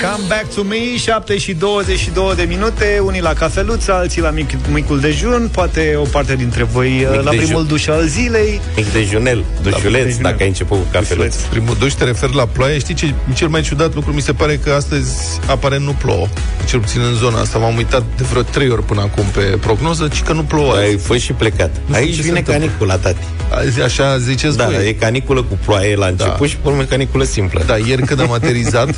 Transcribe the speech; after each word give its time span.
Come 0.00 0.24
back 0.28 0.54
to 0.54 0.62
me, 0.62 0.96
7 0.96 1.38
și 1.38 1.52
22 1.52 2.32
de 2.36 2.42
minute, 2.42 2.98
unii 3.04 3.20
la 3.20 3.32
cafeluță, 3.32 3.92
alții 3.92 4.20
la 4.20 4.30
mic, 4.30 4.50
micul 4.72 5.00
dejun, 5.00 5.48
poate 5.52 5.94
o 5.96 6.02
parte 6.02 6.34
dintre 6.34 6.62
voi 6.64 6.88
Mic 7.10 7.22
la 7.24 7.30
dejun. 7.30 7.44
primul 7.44 7.66
duș 7.66 7.86
al 7.86 8.06
zilei. 8.06 8.60
Mic 8.76 8.92
dejunel, 8.92 9.44
dușuleț, 9.62 10.02
dejunel. 10.04 10.22
dacă 10.22 10.36
ai 10.40 10.48
început 10.48 10.78
cu 10.78 10.84
cafeluț. 10.92 11.34
Primul 11.36 11.76
duș 11.78 11.92
te 11.92 12.04
referi 12.04 12.34
la 12.34 12.46
ploaie. 12.46 12.78
Știi 12.78 12.94
ce 12.94 13.14
cel 13.34 13.48
mai 13.48 13.60
ciudat 13.62 13.94
lucru? 13.94 14.12
Mi 14.12 14.20
se 14.20 14.32
pare 14.32 14.56
că 14.56 14.72
astăzi 14.72 15.12
aparent 15.46 15.84
nu 15.84 15.92
plouă. 15.92 16.26
Cel 16.68 16.80
puțin 16.80 17.00
în 17.00 17.14
zona 17.14 17.40
asta. 17.40 17.58
M-am 17.58 17.76
uitat 17.76 18.02
de 18.16 18.24
vreo 18.30 18.42
trei 18.42 18.68
ori 18.70 18.82
până 18.82 19.00
acum 19.00 19.24
pe 19.24 19.40
prognoză, 19.40 20.08
ci 20.08 20.22
că 20.22 20.32
nu 20.32 20.42
plouă. 20.42 20.74
Ai 20.76 20.96
fost 20.98 21.20
și 21.20 21.32
plecat. 21.32 21.70
știu 21.84 21.94
Aici 21.94 22.08
ce 22.10 22.16
se 22.16 22.22
vine 22.22 22.38
întâmplă. 22.38 22.64
canicula, 22.66 22.96
tati. 22.96 23.24
Azi, 23.50 23.80
așa 23.80 24.18
ziceți 24.18 24.56
Da, 24.56 24.64
voi. 24.64 24.88
e 24.88 24.92
caniculă 24.92 25.42
cu 25.42 25.58
ploaie 25.64 25.96
la 25.96 26.06
început 26.06 26.38
Da. 26.40 26.46
și 26.46 26.56
pe 26.56 26.68
urmă 26.68 26.82
caniculă 26.82 27.24
simplă. 27.24 27.62
Da, 27.66 27.76
ieri 27.76 28.02
când 28.02 28.20
am 28.20 28.32
aterizat, 28.40 28.88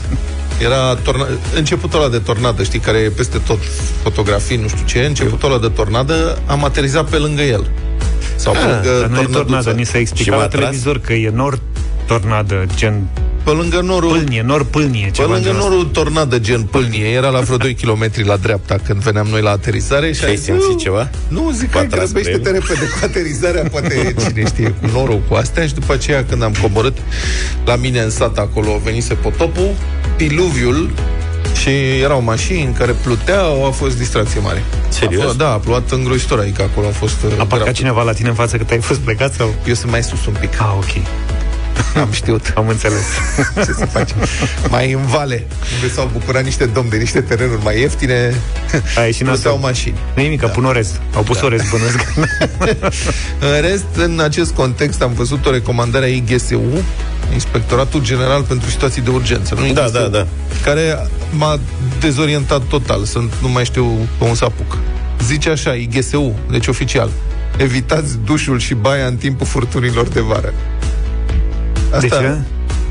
era 0.63 0.95
torna... 0.95 1.27
începutul 1.55 2.01
ăla 2.01 2.09
de 2.09 2.19
tornadă, 2.19 2.63
știi, 2.63 2.79
care 2.79 2.99
e 2.99 3.09
peste 3.09 3.39
tot 3.47 3.59
fotografii, 4.03 4.57
nu 4.57 4.69
știu 4.69 4.85
ce, 4.87 4.99
începutul 4.99 5.51
ăla 5.51 5.61
de 5.61 5.69
tornadă, 5.69 6.39
am 6.47 6.65
aterizat 6.65 7.09
pe 7.09 7.17
lângă 7.17 7.43
el. 7.43 7.71
Sau 8.37 8.53
pe 8.53 8.59
Ah, 8.59 8.65
lângă 8.73 8.99
Dar 9.01 9.09
nu 9.09 9.15
e 9.17 9.23
tornaduța. 9.23 9.39
tornadă, 9.39 9.71
ni 9.71 9.85
s-a 9.87 9.93
Și 9.93 9.99
explicat 9.99 10.35
m-a 10.35 10.41
la 10.43 10.49
tras? 10.49 10.61
televizor 10.61 10.99
că 11.01 11.13
e 11.13 11.31
nor 11.35 11.59
tornadă, 12.07 12.65
gen 12.77 13.07
Pe 13.45 13.51
lângă 13.51 13.81
norul 13.81 14.11
pâlnie, 14.11 14.43
nor 14.43 14.65
pâlnie, 14.65 15.05
Pe 15.05 15.11
ceva 15.11 15.33
lângă 15.33 15.43
genul 15.43 15.59
ăsta. 15.59 15.69
norul 15.71 15.85
tornadă 15.87 16.39
gen 16.39 16.63
pâlnie, 16.63 17.05
era 17.07 17.29
la 17.29 17.41
vreo 17.41 17.57
2 17.57 17.75
km 17.81 18.11
la 18.25 18.37
dreapta 18.37 18.77
când 18.87 19.01
veneam 19.03 19.27
noi 19.27 19.41
la 19.43 19.51
aterizare 19.51 20.13
și 20.13 20.19
Și 20.19 20.25
ai 20.25 20.37
zis, 20.37 20.45
simțit 20.45 20.69
"Nu, 20.71 20.77
ceva? 20.79 21.11
Nu, 21.29 21.51
zic 21.55 21.71
V-a 21.71 21.81
că 21.81 21.87
tras 21.87 22.11
pe 22.11 22.21
grăbește-te 22.21 22.49
el?" 22.49 22.55
repede 22.55 22.85
cu 22.87 22.99
aterizarea, 23.05 23.63
poate 23.71 24.15
cine 24.27 24.45
știe, 24.47 24.69
cu 24.81 24.87
norul 24.93 25.21
cu 25.29 25.35
astea 25.35 25.67
și 25.67 25.75
după 25.75 25.93
aceea 25.93 26.25
când 26.25 26.43
am 26.43 26.55
coborât 26.63 26.97
la 27.65 27.77
mine 27.77 28.01
în 28.01 28.11
sat 28.11 28.39
acolo, 28.39 28.81
venise 28.85 29.15
potopul, 29.15 29.71
diluviul 30.19 30.91
și 31.61 31.71
erau 32.01 32.23
mașini 32.23 32.73
care 32.79 32.93
pluteau, 32.93 33.67
a 33.67 33.71
fost 33.71 33.99
distracție 33.99 34.41
mare. 34.41 34.63
Serios? 34.89 35.23
A 35.23 35.25
fost, 35.25 35.37
da, 35.39 35.53
a 35.53 35.57
plouat 35.57 35.91
îngrozitor, 35.91 36.39
adică 36.39 36.63
acolo 36.63 36.87
a 36.87 36.91
fost 36.91 37.23
uh, 37.25 37.31
A 37.33 37.35
parcat 37.37 37.59
grav. 37.61 37.75
cineva 37.75 38.03
la 38.03 38.13
tine 38.13 38.29
în 38.29 38.35
față 38.35 38.57
cât 38.57 38.71
ai 38.71 38.81
fost 38.81 38.99
plecat 38.99 39.33
sau? 39.35 39.55
Eu 39.67 39.75
sunt 39.75 39.91
mai 39.91 40.03
sus 40.03 40.27
un 40.27 40.35
pic, 40.41 40.61
Ah, 40.61 40.73
ok. 40.77 41.05
am 42.03 42.09
știut. 42.11 42.53
Am 42.57 42.69
înțeles. 42.69 43.05
Ce 43.65 43.73
să 43.79 43.87
facem? 43.87 44.17
Mai 44.69 44.93
în 44.93 45.07
vale, 45.07 45.47
unde 45.75 45.95
s-au 45.95 46.11
bucurat 46.13 46.45
niște 46.45 46.65
domni 46.67 46.91
de 46.91 46.97
niște 46.97 47.21
terenuri 47.21 47.63
mai 47.63 47.81
ieftine, 47.81 48.35
A 48.97 49.01
ieșit 49.01 49.27
pluteau 49.27 49.55
nasol. 49.55 49.69
mașini. 49.69 49.95
Nu 50.17 50.23
nimic, 50.23 50.41
da. 50.41 50.47
pun 50.49 50.65
orez. 50.65 51.01
Au 51.15 51.23
pus 51.23 51.39
da. 51.41 51.45
orez, 51.47 51.61
bănuiesc. 51.71 52.13
În 53.41 53.61
rest, 53.61 53.85
în 53.97 54.21
acest 54.21 54.51
context, 54.51 55.03
am 55.03 55.13
văzut 55.13 55.47
o 55.47 55.51
recomandare 55.51 56.05
a 56.05 56.09
IGSU, 56.09 56.63
Inspectoratul 57.33 58.03
General 58.03 58.43
pentru 58.43 58.71
Situații 58.71 59.03
de 59.03 59.11
Urgență, 59.11 59.55
nu 59.55 59.73
Da, 59.73 59.81
IGSU, 59.85 59.93
da, 59.93 60.07
da. 60.09 60.27
care 60.65 61.07
m-a 61.31 61.59
dezorientat 62.01 62.63
total, 62.63 63.05
să 63.05 63.19
nu 63.43 63.49
mai 63.49 63.65
știu 63.65 64.09
pe 64.19 64.25
un 64.25 64.35
să 64.35 64.45
apuc. 64.45 64.77
Zice 65.25 65.51
așa, 65.51 65.73
IGSU, 65.73 66.35
deci 66.51 66.67
oficial, 66.67 67.11
evitați 67.57 68.19
dușul 68.25 68.59
și 68.59 68.75
baia 68.75 69.07
în 69.07 69.17
timpul 69.17 69.47
furtunilor 69.47 70.09
de 70.09 70.21
vară. 70.21 70.55
De 72.01 72.09
ce? 72.09 72.39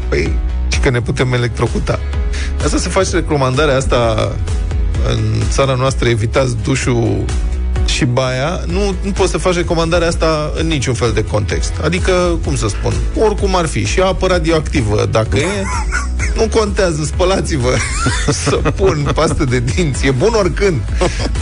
Păi, 0.10 0.36
și 0.68 0.80
că 0.80 0.90
ne 0.90 1.02
putem 1.02 1.34
electrocuta. 1.34 2.00
Asta 2.64 2.78
se 2.78 2.90
face 2.90 3.16
recomandarea 3.16 3.76
asta 3.76 4.32
în 5.10 5.20
țara 5.50 5.74
noastră, 5.74 6.08
evitați 6.08 6.56
dușul 6.64 7.26
și 7.88 8.06
baia, 8.06 8.62
nu, 8.66 8.96
nu 9.02 9.12
poți 9.12 9.32
să 9.32 9.38
faci 9.38 9.54
recomandarea 9.56 10.08
asta 10.08 10.52
în 10.56 10.68
niciun 10.68 10.94
fel 10.94 11.12
de 11.12 11.24
context. 11.24 11.74
Adică, 11.84 12.40
cum 12.46 12.56
să 12.56 12.68
spun, 12.68 12.94
oricum 13.24 13.56
ar 13.56 13.66
fi, 13.66 13.86
și 13.86 14.00
apă 14.00 14.28
radioactivă, 14.28 15.08
dacă 15.12 15.38
e, 15.38 15.64
nu 16.36 16.48
contează, 16.60 17.04
spălați-vă 17.04 17.76
să 18.46 18.56
pun 18.56 19.10
pastă 19.16 19.44
de 19.46 19.60
dinți, 19.60 20.06
e 20.06 20.12
bun 20.12 20.34
oricând. 20.34 20.82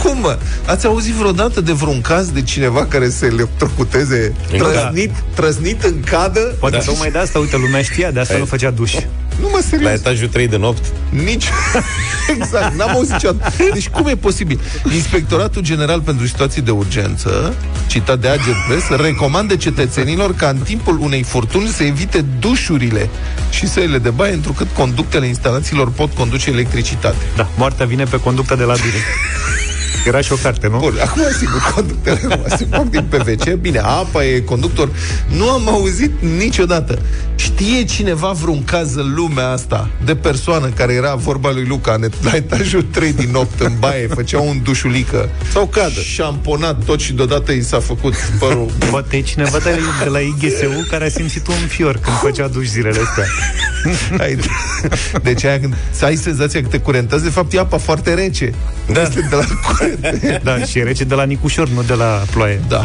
Cum, 0.02 0.18
mă? 0.18 0.38
Ați 0.66 0.86
auzit 0.86 1.12
vreodată 1.12 1.60
de 1.60 1.72
vreun 1.72 2.00
caz 2.00 2.30
de 2.30 2.42
cineva 2.42 2.86
care 2.86 3.08
se 3.08 3.26
electrocuteze 3.26 4.34
În 4.52 4.58
trăznit, 4.58 5.12
trăznit 5.34 5.82
în 5.82 6.00
cadă? 6.00 6.40
Poate 6.40 6.76
da. 6.76 6.82
tocmai 6.82 7.10
de 7.10 7.18
asta, 7.18 7.38
uite, 7.38 7.56
lumea 7.56 7.82
știa, 7.82 8.10
de 8.10 8.20
asta 8.20 8.34
Ai- 8.34 8.40
nu 8.40 8.46
făcea 8.46 8.70
duș. 8.70 8.94
Nu 9.40 9.48
mă, 9.48 9.58
La 9.60 9.60
serios. 9.68 9.90
etajul 9.90 10.28
3 10.28 10.48
de 10.48 10.56
nopt. 10.56 10.84
Nici... 11.24 11.44
exact, 12.38 12.74
n-am 12.74 12.90
auzit 12.90 13.12
niciodată. 13.12 13.52
Deci 13.72 13.88
cum 13.88 14.06
e 14.06 14.16
posibil? 14.16 14.60
Inspectoratul 14.94 15.62
General 15.62 16.00
pentru 16.00 16.26
Situații 16.26 16.62
de 16.62 16.70
Urgență, 16.70 17.54
citat 17.86 18.18
de 18.18 18.28
Agent 18.28 18.56
Press, 18.68 18.88
recomandă 19.02 19.56
cetățenilor 19.56 20.34
ca 20.34 20.48
în 20.48 20.56
timpul 20.56 20.98
unei 21.00 21.22
furtuni 21.22 21.68
să 21.68 21.82
evite 21.82 22.24
dușurile 22.40 23.08
și 23.50 23.68
săile 23.68 23.98
de 23.98 24.10
baie, 24.10 24.32
întrucât 24.32 24.66
conductele 24.76 25.26
instalațiilor 25.26 25.90
pot 25.90 26.12
conduce 26.14 26.50
electricitate. 26.50 27.16
Da, 27.36 27.48
moartea 27.56 27.86
vine 27.86 28.04
pe 28.04 28.20
conducta 28.20 28.54
de 28.54 28.64
la 28.64 28.72
duș. 28.72 28.82
Era 30.06 30.20
și 30.20 30.32
o 30.32 30.36
carte, 30.36 30.68
nu? 30.68 30.78
Bun, 30.78 30.94
acum 31.04 31.22
sigur, 31.38 31.72
conductele 31.74 32.20
nu 32.22 32.56
se 32.56 32.66
fac 32.70 32.84
din 32.90 33.04
PVC. 33.08 33.52
Bine, 33.54 33.78
apa 33.78 34.24
e 34.24 34.40
conductor. 34.40 34.88
Nu 35.36 35.50
am 35.50 35.68
auzit 35.68 36.12
niciodată. 36.38 36.98
Știe 37.34 37.84
cineva 37.84 38.30
vreun 38.30 38.64
caz 38.64 38.94
în 38.94 39.14
lumea 39.14 39.48
asta 39.50 39.88
de 40.04 40.16
persoană 40.16 40.66
care 40.68 40.92
era 40.92 41.14
vorba 41.14 41.50
lui 41.52 41.64
Luca 41.64 41.92
în- 42.00 42.10
la 42.22 42.30
etajul 42.34 42.82
3 42.90 43.12
din 43.12 43.28
nopt 43.30 43.60
în 43.60 43.72
baie, 43.78 44.06
făcea 44.06 44.40
un 44.40 44.60
dușulică 44.62 45.28
Sau 45.52 45.66
cadă. 45.66 46.00
șamponat 46.00 46.84
tot 46.84 47.00
și 47.00 47.12
deodată 47.12 47.52
i 47.52 47.62
s-a 47.62 47.80
făcut 47.80 48.14
părul. 48.38 48.70
Poate 48.90 49.16
e 49.16 49.20
cineva 49.20 49.58
de, 49.58 49.78
de 50.02 50.08
la 50.08 50.18
IGSU 50.18 50.86
care 50.90 51.04
a 51.04 51.08
simțit 51.08 51.46
un 51.46 51.54
fior 51.68 51.98
când 51.98 52.16
făcea 52.16 52.48
duș 52.48 52.66
zilele 52.66 53.00
astea. 53.08 53.24
Ai, 54.20 54.38
deci 55.22 55.44
aia 55.44 55.60
când 55.60 55.74
ai 56.02 56.16
senzația 56.16 56.60
că 56.62 56.68
te 56.68 56.78
curentezi, 56.78 57.22
de 57.22 57.30
fapt 57.30 57.52
e 57.52 57.58
apa 57.58 57.76
foarte 57.78 58.14
rece. 58.14 58.52
Da. 58.92 59.02
Este 59.02 59.20
de 59.30 59.36
la 59.36 59.44
curent. 59.44 59.75
Da, 60.42 60.58
și 60.64 60.78
e 60.78 60.82
rece 60.82 61.04
de 61.04 61.14
la 61.14 61.24
Nicușor, 61.24 61.68
nu 61.68 61.82
de 61.82 61.94
la 61.94 62.22
ploaie. 62.30 62.60
Da. 62.68 62.84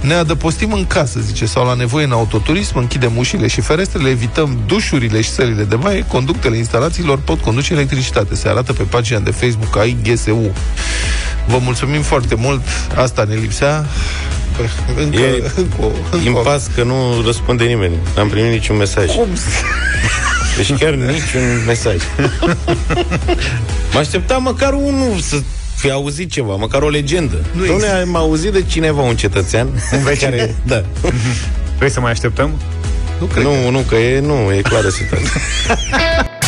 Ne 0.00 0.14
adăpostim 0.14 0.72
în 0.72 0.86
casă, 0.86 1.20
zice, 1.20 1.46
sau 1.46 1.66
la 1.66 1.74
nevoie 1.74 2.04
în 2.04 2.12
autoturism, 2.12 2.78
închidem 2.78 3.16
ușile 3.16 3.46
și 3.46 3.60
ferestrele, 3.60 4.08
evităm 4.08 4.58
dușurile 4.66 5.20
și 5.20 5.30
sălile 5.30 5.62
de 5.62 5.76
baie, 5.76 6.04
conductele 6.08 6.56
instalațiilor 6.56 7.18
pot 7.18 7.40
conduce 7.40 7.72
electricitate. 7.72 8.34
Se 8.34 8.48
arată 8.48 8.72
pe 8.72 8.82
pagina 8.82 9.18
de 9.18 9.30
Facebook 9.30 9.76
a 9.76 9.82
IGSU. 9.84 10.50
Vă 11.46 11.58
mulțumim 11.60 12.02
foarte 12.02 12.34
mult, 12.34 12.60
asta 12.96 13.24
ne 13.28 13.34
lipsea. 13.34 13.86
Bă, 14.56 15.00
Încă, 15.02 15.16
E 15.20 15.42
încă, 15.56 15.76
o- 15.80 15.84
încă, 16.12 16.16
o- 16.16 16.38
Impas 16.38 16.66
că 16.74 16.82
nu 16.82 17.22
răspunde 17.26 17.64
nimeni. 17.64 17.94
N-am 18.16 18.28
primit 18.28 18.50
niciun 18.50 18.76
mesaj. 18.76 19.06
Cum 19.06 19.28
să- 19.34 19.48
Deci 20.56 20.74
chiar 20.78 20.92
niciun 20.94 21.64
mesaj. 21.66 21.96
Mă 23.92 23.98
așteptam 23.98 24.42
măcar 24.42 24.72
unul 24.72 25.18
să 25.20 25.36
fi 25.82 25.90
auzit 25.90 26.30
ceva, 26.30 26.54
măcar 26.56 26.82
o 26.82 26.88
legendă. 26.88 27.36
Nu 27.52 27.64
Nu 27.64 27.72
există. 27.72 28.00
am 28.00 28.16
auzit 28.16 28.52
de 28.52 28.62
cineva, 28.62 29.00
un 29.02 29.16
cetățean, 29.16 29.68
vecin. 30.04 30.28
care, 30.30 30.54
da. 30.66 30.82
Vrei 31.78 31.90
să 31.90 32.00
mai 32.00 32.10
așteptăm? 32.10 32.50
Nu 33.20 33.26
cred 33.26 33.42
că... 33.44 33.48
Nu, 33.48 33.70
nu, 33.70 33.78
că 33.88 33.94
e, 33.94 34.20
nu, 34.20 34.52
e 34.52 34.60
clară 34.62 34.88
situația. 34.88 35.30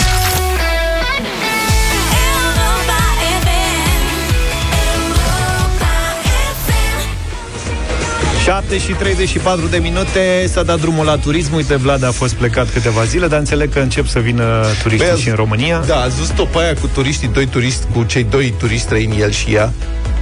7 8.45 8.79
și 8.79 8.93
34 8.93 9.67
de 9.67 9.77
minute 9.77 10.47
S-a 10.53 10.63
dat 10.63 10.81
drumul 10.81 11.05
la 11.05 11.17
turism 11.17 11.55
Uite, 11.55 11.77
Vlad 11.77 12.05
a 12.05 12.11
fost 12.11 12.35
plecat 12.35 12.73
câteva 12.73 13.05
zile 13.05 13.27
Dar 13.27 13.39
înțeleg 13.39 13.73
că 13.73 13.79
încep 13.79 14.07
să 14.07 14.19
vină 14.19 14.67
turiștii 14.83 15.11
Băi, 15.11 15.21
și 15.21 15.29
în 15.29 15.35
România 15.35 15.83
Da, 15.87 15.97
ați 16.01 16.17
văzut 16.17 16.35
topa 16.35 16.61
aia 16.61 16.75
cu 16.75 16.87
turiștii, 16.87 17.29
doi 17.29 17.47
turiști, 17.47 17.85
cu 17.93 18.03
cei 18.03 18.25
doi 18.25 18.55
turiști 18.59 18.83
străini, 18.85 19.21
el 19.21 19.31
și 19.31 19.55
ea, 19.55 19.73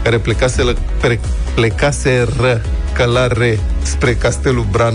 care 0.03 0.19
plecase, 0.19 0.62
la, 0.62 0.72
pre, 1.00 1.21
plecaseră 1.55 2.61
călare 2.93 3.59
spre 3.82 4.15
Castelul 4.15 4.66
Bran 4.71 4.94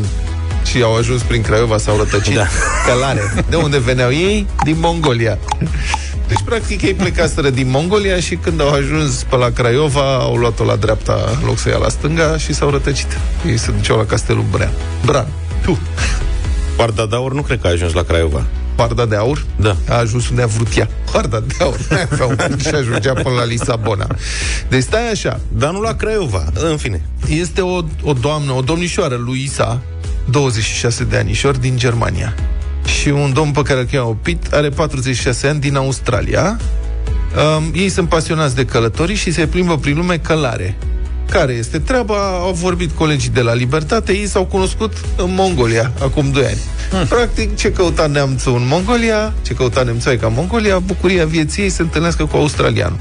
și 0.66 0.82
au 0.82 0.96
ajuns 0.96 1.22
prin 1.22 1.42
Craiova, 1.42 1.78
s-au 1.78 1.98
rătăcit. 1.98 2.36
Da. 2.36 2.46
Călare. 2.88 3.34
De 3.50 3.56
unde 3.56 3.80
veneau 3.80 4.12
ei? 4.12 4.48
Din 4.64 4.76
Mongolia. 4.80 5.38
Deci, 6.28 6.42
practic, 6.46 6.82
ei 6.82 6.94
plecaseră 6.94 7.50
din 7.50 7.70
Mongolia 7.70 8.20
și 8.20 8.36
când 8.36 8.62
au 8.62 8.70
ajuns 8.70 9.24
pe 9.30 9.36
la 9.36 9.50
Craiova, 9.50 10.16
au 10.16 10.36
luat-o 10.36 10.64
la 10.64 10.76
dreapta 10.76 11.38
în 11.40 11.48
loc 11.48 11.58
să 11.58 11.70
ia 11.70 11.78
la 11.78 11.90
stânga 11.90 12.38
și 12.38 12.54
s-au 12.54 12.70
rătăcit. 12.70 13.18
Ei 13.48 13.58
se 13.58 13.72
duceau 13.72 13.98
la 13.98 14.06
Castelul 14.06 14.46
Bran. 14.52 14.72
Bran. 15.06 15.28
Tu. 15.64 15.80
Parda 16.78 17.06
Daur 17.06 17.34
nu 17.34 17.42
cred 17.42 17.62
că 17.62 17.68
a 17.68 17.70
ajuns 17.70 17.94
la 17.94 18.04
Craiova. 18.04 18.46
Parda 18.78 19.06
de 19.06 19.16
aur? 19.16 19.46
Da. 19.56 19.76
A 19.90 19.98
ajuns 19.98 20.30
unde 20.30 20.42
a 20.42 20.46
vrut 20.46 20.78
ea. 20.78 20.90
Parda 21.12 21.40
de 21.40 21.54
aur. 21.60 21.80
N-ai 21.90 22.08
avea 22.12 22.26
un 22.26 22.58
și 22.58 22.68
ajungea 22.68 23.14
până 23.14 23.36
la 23.36 23.44
Lisabona. 23.44 24.08
Deci 24.70 24.82
stai 24.82 25.10
așa. 25.12 25.40
Dar 25.48 25.72
nu 25.72 25.82
la 25.82 25.94
Craiova. 25.94 26.44
În 26.54 26.78
fine. 26.78 27.02
Este 27.28 27.62
o, 27.62 27.84
o 28.04 28.14
doamnă, 28.14 28.52
o 28.52 28.62
domnișoară, 28.62 29.16
Luisa, 29.16 29.82
26 30.30 31.04
de 31.04 31.18
anișori, 31.18 31.62
din 31.62 31.78
Germania. 31.78 32.36
Și 33.08 33.14
un 33.14 33.34
domn 33.34 33.52
pe 33.52 33.62
care 33.62 33.80
îl 33.80 33.86
cheamă 33.92 34.18
Pit 34.22 34.54
are 34.54 34.70
46 34.70 35.48
ani 35.48 35.60
din 35.60 35.76
Australia. 35.76 36.60
Um, 37.58 37.72
ei 37.76 37.90
sunt 37.90 38.10
pasionați 38.10 38.56
de 38.56 38.66
călătorii 38.66 39.16
și 39.16 39.32
se 39.32 39.48
plimbă 39.48 39.78
prin 39.78 39.96
lume 39.96 40.18
călare. 40.18 40.78
care 41.30 41.54
este 41.54 41.80
treaba? 41.80 42.16
Au 42.18 42.54
vorbit 42.54 42.92
colegii 42.92 43.30
de 43.30 43.42
la 43.42 43.54
Libertate, 43.54 44.14
ei 44.14 44.28
s-au 44.28 44.46
cunoscut 44.46 44.94
în 45.18 45.34
Mongolia, 45.34 45.92
acum 46.02 46.32
2 46.32 46.46
ani. 46.46 46.58
Hmm. 46.90 47.06
Practic, 47.08 47.56
ce 47.56 47.72
căuta 47.72 48.08
neamțul 48.08 48.56
în 48.56 48.68
Mongolia, 48.68 49.34
ce 49.42 49.54
căuta 49.54 49.84
nemțoaica 49.84 50.28
în 50.28 50.34
Mongolia, 50.36 50.80
bucuria 50.80 51.26
vieții 51.26 51.64
ei 51.64 51.70
se 51.70 51.82
întâlnească 51.82 52.26
cu 52.26 52.38
australianul. 52.38 52.98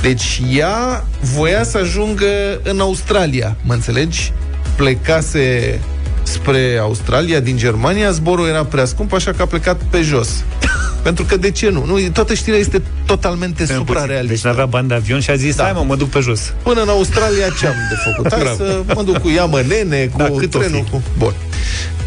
Deci 0.00 0.42
ea 0.50 1.06
voia 1.20 1.62
să 1.62 1.78
ajungă 1.78 2.60
în 2.62 2.80
Australia, 2.80 3.56
mă 3.62 3.72
înțelegi? 3.72 4.32
Plecase 4.76 5.80
spre 6.26 6.78
Australia 6.80 7.40
din 7.40 7.56
Germania, 7.56 8.10
zborul 8.10 8.46
era 8.48 8.64
prea 8.64 8.84
scump, 8.84 9.12
așa 9.12 9.30
că 9.32 9.42
a 9.42 9.46
plecat 9.46 9.80
pe 9.90 10.00
jos. 10.02 10.28
Pentru 11.02 11.24
că 11.24 11.36
de 11.36 11.50
ce 11.50 11.70
nu? 11.70 11.84
nu 11.84 11.98
toată 12.12 12.34
știrea 12.34 12.58
este 12.58 12.82
totalmente 13.06 13.64
Deci 13.64 13.76
suprarealistă. 13.76 14.48
n-avea 14.48 14.66
bani 14.66 14.88
de 14.88 14.94
avion 14.94 15.20
și 15.20 15.30
a 15.30 15.34
zis, 15.36 15.54
Da. 15.56 15.62
hai 15.62 15.72
mă, 15.74 15.84
mă 15.86 15.96
duc 15.96 16.08
pe 16.08 16.18
jos. 16.20 16.52
Până 16.62 16.82
în 16.82 16.88
Australia 16.88 17.46
ce 17.60 17.66
am 17.66 17.74
de 17.88 17.94
făcut? 18.04 18.32
Hai 18.32 18.40
Bravo. 18.40 18.56
să 18.56 18.82
mă 18.94 19.02
duc 19.02 19.18
cu 19.18 19.28
ea, 19.36 19.44
mă, 19.44 19.64
nene, 19.68 20.06
cu 20.06 20.18
Da, 20.18 20.24
cât 20.36 20.54
o 20.54 20.58
trenul. 20.58 20.82
fi. 20.84 20.90
Cu... 20.90 21.02
Bun. 21.18 21.34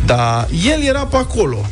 Dar 0.06 0.48
el 0.66 0.82
era 0.88 1.00
pe 1.06 1.16
acolo 1.16 1.66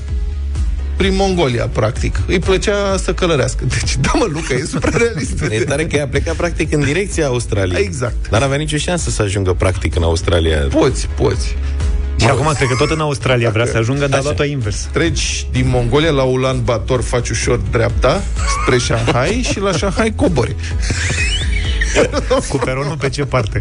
prin 0.96 1.16
Mongolia, 1.16 1.68
practic. 1.68 2.20
Îi 2.28 2.40
plăcea 2.40 2.98
să 3.04 3.14
călărească. 3.14 3.64
Deci, 3.68 3.96
da, 4.02 4.12
mă, 4.14 4.26
Luca, 4.30 4.54
e 4.54 4.64
suprarealist. 4.66 5.42
E 5.52 5.60
tare 5.64 5.86
că 5.86 6.02
a 6.02 6.08
plecat 6.08 6.36
practic 6.36 6.74
în 6.74 6.84
direcția 6.84 7.26
Australiei. 7.26 7.82
Exact. 7.84 8.30
Dar 8.30 8.40
n-avea 8.42 8.58
nicio 8.58 8.78
șansă 8.78 9.10
să 9.10 9.22
ajungă 9.22 9.54
practic 9.54 9.96
în 9.96 10.04
Australia. 10.04 10.58
Poți, 10.70 11.08
poți. 11.16 11.56
Și 12.28 12.34
acum 12.34 12.54
cred 12.56 12.68
că 12.68 12.76
tot 12.76 12.90
în 12.90 13.00
Australia 13.00 13.50
vrea 13.50 13.66
să 13.66 13.78
ajungă, 13.78 14.00
dar 14.08 14.14
a 14.14 14.16
Așa. 14.16 14.24
luat-o 14.24 14.44
invers. 14.44 14.88
Treci 14.92 15.46
din 15.52 15.68
Mongolia 15.68 16.10
la 16.12 16.24
Ulan 16.24 16.64
Bator, 16.64 17.02
faci 17.02 17.30
ușor 17.30 17.60
dreapta 17.72 18.24
spre 18.62 18.78
Shanghai 18.78 19.48
și 19.52 19.60
la 19.60 19.72
Shanghai 19.72 20.14
cobori. 20.16 20.56
Cu 22.50 22.58
peronul 22.58 22.98
pe 22.98 23.10
ce 23.10 23.24
parte? 23.26 23.60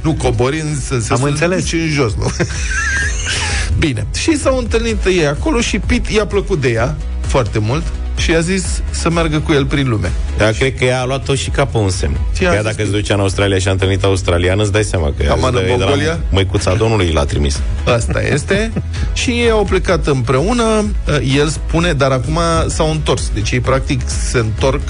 Nu, 0.00 0.12
cobori 0.14 0.60
în 0.60 0.80
sensul 0.80 1.16
Am 1.16 1.22
înțeles. 1.22 1.60
duci 1.62 1.72
în 1.72 1.88
jos, 1.88 2.14
nu? 2.14 2.30
Bine. 3.78 4.06
Și 4.18 4.38
s-au 4.38 4.58
întâlnit 4.58 5.04
ei 5.04 5.26
acolo 5.26 5.60
și 5.60 5.78
Pit 5.78 6.08
i-a 6.08 6.26
plăcut 6.26 6.60
de 6.60 6.68
ea 6.68 6.96
foarte 7.26 7.58
mult 7.58 7.82
și 8.16 8.30
i-a 8.30 8.40
zis 8.40 8.82
să 8.90 9.10
meargă 9.10 9.38
cu 9.38 9.52
el 9.52 9.64
prin 9.66 9.88
lume. 9.88 10.12
Dar 10.36 10.52
cred 10.52 10.76
că 10.76 10.84
ea 10.84 11.00
a 11.00 11.04
luat-o 11.04 11.34
și 11.34 11.50
ca 11.50 11.64
pe 11.64 11.76
un 11.76 11.90
semn. 11.90 12.16
Ce 12.38 12.46
a 12.46 12.48
Că 12.48 12.54
ea 12.54 12.60
zis 12.60 12.70
dacă 12.70 12.76
că- 12.76 12.84
se 12.84 12.90
ducea 12.90 13.14
în 13.14 13.20
Australia 13.20 13.58
și 13.58 13.68
a 13.68 13.70
întâlnit 13.70 14.04
australian, 14.04 14.58
îți 14.60 14.72
dai 14.72 14.82
seama 14.84 15.06
că 15.16 15.22
ea 15.22 15.28
Taman 15.28 15.54
îți 15.54 15.62
în 15.62 15.68
dă- 15.68 15.76
de 15.76 15.82
la 15.82 15.86
Mongolia? 15.88 16.18
Măicuța 16.30 16.74
Domnului 16.74 17.10
l-a 17.12 17.24
trimis. 17.24 17.60
Asta 17.86 18.22
este. 18.32 18.72
și 19.20 19.30
ei 19.30 19.50
au 19.50 19.64
plecat 19.64 20.06
împreună. 20.06 20.84
El 21.36 21.48
spune, 21.48 21.92
dar 21.92 22.10
acum 22.10 22.38
s-au 22.68 22.90
întors. 22.90 23.30
Deci 23.34 23.50
ei 23.50 23.60
practic 23.60 24.00
se 24.30 24.38
întorc 24.38 24.80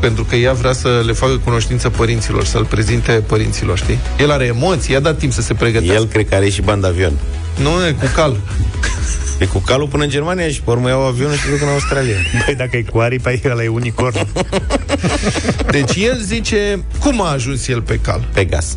pentru 0.00 0.24
că 0.24 0.36
ea 0.36 0.52
vrea 0.52 0.72
să 0.72 1.02
le 1.06 1.12
facă 1.12 1.40
cunoștință 1.44 1.88
părinților, 1.90 2.44
să-l 2.44 2.64
prezinte 2.64 3.12
părinților, 3.12 3.78
știi? 3.78 3.98
El 4.18 4.30
are 4.30 4.44
emoții, 4.44 4.92
i-a 4.92 5.00
dat 5.00 5.18
timp 5.18 5.32
să 5.32 5.40
se 5.42 5.54
pregătească. 5.54 5.94
El 6.00 6.06
cred 6.06 6.28
că 6.28 6.34
are 6.34 6.48
și 6.48 6.60
bani 6.62 6.80
de 6.80 6.86
avion. 6.86 7.12
Nu, 7.62 7.86
e 7.86 7.90
cu 7.92 8.06
cal. 8.14 8.36
E 9.40 9.46
cu 9.46 9.58
calul 9.58 9.88
până 9.88 10.02
în 10.02 10.08
Germania 10.10 10.48
și 10.48 10.60
pe 10.60 10.70
urmă 10.70 10.88
iau 10.88 11.00
avionul 11.06 11.34
și 11.34 11.40
se 11.42 11.50
duc 11.50 11.60
în 11.62 11.68
Australia. 11.68 12.14
Băi, 12.46 12.54
dacă 12.54 12.76
e 12.76 12.82
cu 12.82 12.98
aripa, 12.98 13.30
ăla 13.44 13.62
e 13.62 13.68
unicorn. 13.68 14.16
Deci 15.70 15.96
el 15.96 16.18
zice, 16.20 16.84
cum 16.98 17.20
a 17.22 17.30
ajuns 17.30 17.68
el 17.68 17.82
pe 17.82 17.98
cal? 18.02 18.28
Pe 18.32 18.44
gas. 18.44 18.76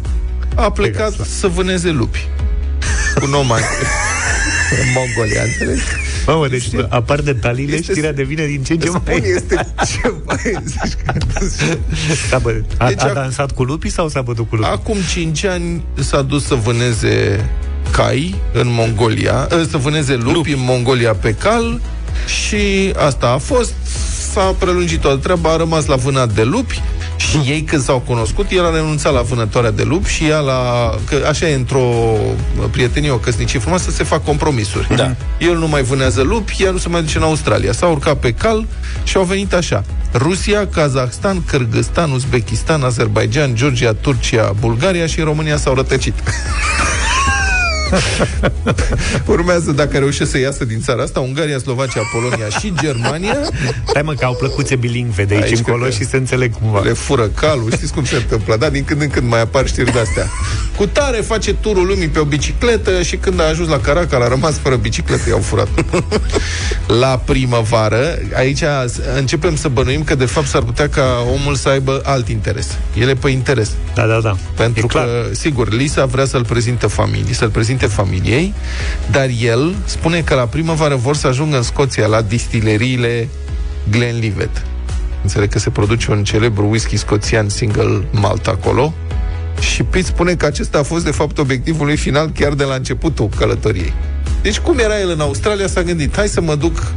A 0.55 0.71
plecat 0.71 1.11
Pegasus. 1.11 1.37
să 1.39 1.47
vâneze 1.47 1.89
lupi. 1.89 2.27
Cu 3.19 3.25
nomad. 3.25 3.59
în 4.71 4.91
Mongolia, 4.95 5.41
înțelegi? 5.43 5.81
Mamă, 6.25 6.47
deci 6.47 6.65
apar 6.89 7.21
detaliile, 7.21 7.75
Este- 7.75 7.91
știrea 7.91 8.13
devine 8.13 8.45
din 8.45 8.63
ce 8.63 8.73
în 8.73 8.79
ce 8.79 8.87
Spun, 8.87 9.01
mai... 9.05 9.21
este 9.35 9.67
ce 9.87 10.13
mai 10.25 10.55
zici 10.65 10.93
că... 11.05 11.13
Da, 12.29 12.37
bă, 12.37 12.61
a, 12.77 12.87
Deci 12.87 13.01
a 13.01 13.09
ac- 13.09 13.13
dansat 13.13 13.51
cu 13.51 13.63
lupii 13.63 13.89
sau 13.91 14.07
s-a 14.09 14.21
bătut 14.21 14.49
cu 14.49 14.55
lupii? 14.55 14.71
Acum 14.71 14.97
5 15.11 15.43
ani 15.43 15.83
s-a 15.99 16.21
dus 16.21 16.45
să 16.45 16.55
vâneze 16.55 17.45
cai 17.91 18.35
în 18.53 18.67
Mongolia, 18.69 19.47
ă, 19.51 19.63
să 19.69 19.77
vâneze 19.77 20.15
lupi, 20.15 20.33
lupi. 20.33 20.51
în 20.51 20.63
Mongolia 20.63 21.13
pe 21.13 21.33
cal 21.33 21.81
și 22.25 22.93
asta 23.07 23.27
a 23.27 23.37
fost, 23.37 23.73
s-a 24.31 24.55
prelungit 24.59 25.01
toată 25.01 25.17
treaba, 25.17 25.49
a 25.49 25.57
rămas 25.57 25.85
la 25.85 25.95
vânat 25.95 26.33
de 26.33 26.43
lupi 26.43 26.81
și 27.17 27.37
ei 27.51 27.61
când 27.61 27.83
s-au 27.83 27.99
cunoscut, 27.99 28.51
el 28.51 28.65
a 28.65 28.73
renunțat 28.73 29.13
la 29.13 29.21
vânătoarea 29.21 29.71
de 29.71 29.83
lupi 29.83 30.09
și 30.09 30.25
ea 30.25 30.39
la... 30.39 30.89
Că 31.09 31.25
așa 31.27 31.49
e 31.49 31.55
într-o 31.55 32.15
prietenie, 32.71 33.11
o 33.11 33.17
căsnicie 33.17 33.59
frumoasă, 33.59 33.91
se 33.91 34.03
fac 34.03 34.23
compromisuri. 34.23 34.95
Da. 34.95 35.15
El 35.39 35.57
nu 35.57 35.67
mai 35.67 35.81
vânează 35.81 36.21
lupi, 36.21 36.63
ea 36.63 36.71
nu 36.71 36.77
se 36.77 36.89
mai 36.89 37.01
duce 37.01 37.17
în 37.17 37.23
Australia. 37.23 37.71
S-au 37.71 37.91
urcat 37.91 38.17
pe 38.17 38.31
cal 38.31 38.65
și 39.03 39.17
au 39.17 39.23
venit 39.23 39.53
așa. 39.53 39.83
Rusia, 40.13 40.67
Kazahstan, 40.67 41.43
Kyrgyzstan, 41.45 42.11
Uzbekistan, 42.11 42.83
Azerbaijan, 42.83 43.55
Georgia, 43.55 43.93
Turcia, 43.93 44.53
Bulgaria 44.59 45.05
și 45.05 45.21
România 45.21 45.57
s-au 45.57 45.73
rătăcit. 45.73 46.13
Urmează, 49.25 49.71
dacă 49.71 49.97
reușesc 49.97 50.31
să 50.31 50.37
iasă 50.39 50.65
din 50.65 50.81
țara 50.81 51.03
asta, 51.03 51.19
Ungaria, 51.19 51.57
Slovacia, 51.57 52.01
Polonia 52.13 52.47
și 52.59 52.73
Germania 52.81 53.37
Hai 53.93 54.01
mă, 54.01 54.13
că 54.13 54.25
au 54.25 54.33
plăcuțe 54.35 54.75
bilingve 54.75 55.23
de 55.23 55.33
aici, 55.33 55.43
Aici 55.43 55.57
încolo 55.57 55.77
cred 55.77 55.89
că- 55.97 56.03
și 56.03 56.09
se 56.09 56.17
înțeleg 56.17 56.53
cumva. 56.61 56.79
le 56.79 56.91
fură 56.93 57.27
calul, 57.27 57.71
știți 57.71 57.93
cum 57.93 58.05
se 58.05 58.15
întâmplă, 58.15 58.55
da? 58.57 58.69
Din 58.69 58.83
când 58.83 59.01
în 59.01 59.09
când 59.09 59.29
mai 59.29 59.41
apar 59.41 59.67
știri 59.67 59.91
de-astea. 59.91 60.27
Cu 60.77 60.85
tare 60.87 61.17
face 61.17 61.53
turul 61.53 61.85
lumii 61.87 62.07
pe 62.07 62.19
o 62.19 62.23
bicicletă 62.23 63.01
și 63.01 63.15
când 63.15 63.39
a 63.39 63.43
ajuns 63.47 63.69
la 63.69 63.79
Caracal 63.79 64.21
a 64.21 64.27
rămas 64.27 64.57
fără 64.57 64.75
bicicletă, 64.75 65.29
i-au 65.29 65.39
furat. 65.39 65.67
La 66.99 67.21
primăvară, 67.25 68.17
aici 68.35 68.63
începem 69.17 69.55
să 69.55 69.67
bănuim 69.67 70.03
că 70.03 70.15
de 70.15 70.25
fapt 70.25 70.47
s-ar 70.47 70.61
putea 70.61 70.89
ca 70.89 71.03
omul 71.33 71.55
să 71.55 71.69
aibă 71.69 72.01
alt 72.03 72.27
interes. 72.29 72.77
El 72.99 73.07
e 73.09 73.13
pe 73.13 73.29
interes. 73.29 73.71
Da, 73.93 74.05
da, 74.05 74.19
da. 74.23 74.35
Pentru 74.55 74.83
e 74.85 74.87
clar. 74.87 75.05
că, 75.05 75.25
sigur, 75.31 75.71
Lisa 75.73 76.05
vrea 76.05 76.25
să-l 76.25 76.45
prezinte 76.45 76.87
familiei, 76.87 77.33
să-l 77.33 77.49
prezinte 77.49 77.82
familiei, 77.87 78.53
dar 79.11 79.29
el 79.41 79.75
spune 79.85 80.21
că 80.21 80.35
la 80.35 80.45
primăvară 80.45 80.95
vor 80.95 81.15
să 81.15 81.27
ajungă 81.27 81.55
în 81.55 81.63
Scoția 81.63 82.07
la 82.07 82.21
distileriile 82.21 83.27
Glenlivet. 83.89 84.65
Înțeleg 85.21 85.49
că 85.49 85.59
se 85.59 85.69
produce 85.69 86.11
un 86.11 86.23
celebru 86.23 86.67
whisky 86.69 86.97
scoțian 86.97 87.49
single 87.49 88.07
malt 88.11 88.47
acolo 88.47 88.93
și 89.59 89.83
Pete 89.83 90.05
spune 90.05 90.35
că 90.35 90.45
acesta 90.45 90.77
a 90.77 90.83
fost 90.83 91.03
de 91.03 91.11
fapt 91.11 91.37
obiectivul 91.37 91.85
lui 91.85 91.97
final 91.97 92.31
chiar 92.39 92.53
de 92.53 92.63
la 92.63 92.75
începutul 92.75 93.29
călătoriei. 93.37 93.93
Deci 94.41 94.59
cum 94.59 94.77
era 94.79 94.99
el 94.99 95.09
în 95.09 95.19
Australia, 95.19 95.67
s-a 95.67 95.81
gândit, 95.81 96.15
hai 96.15 96.27
să 96.27 96.41
mă 96.41 96.55
duc 96.55 96.93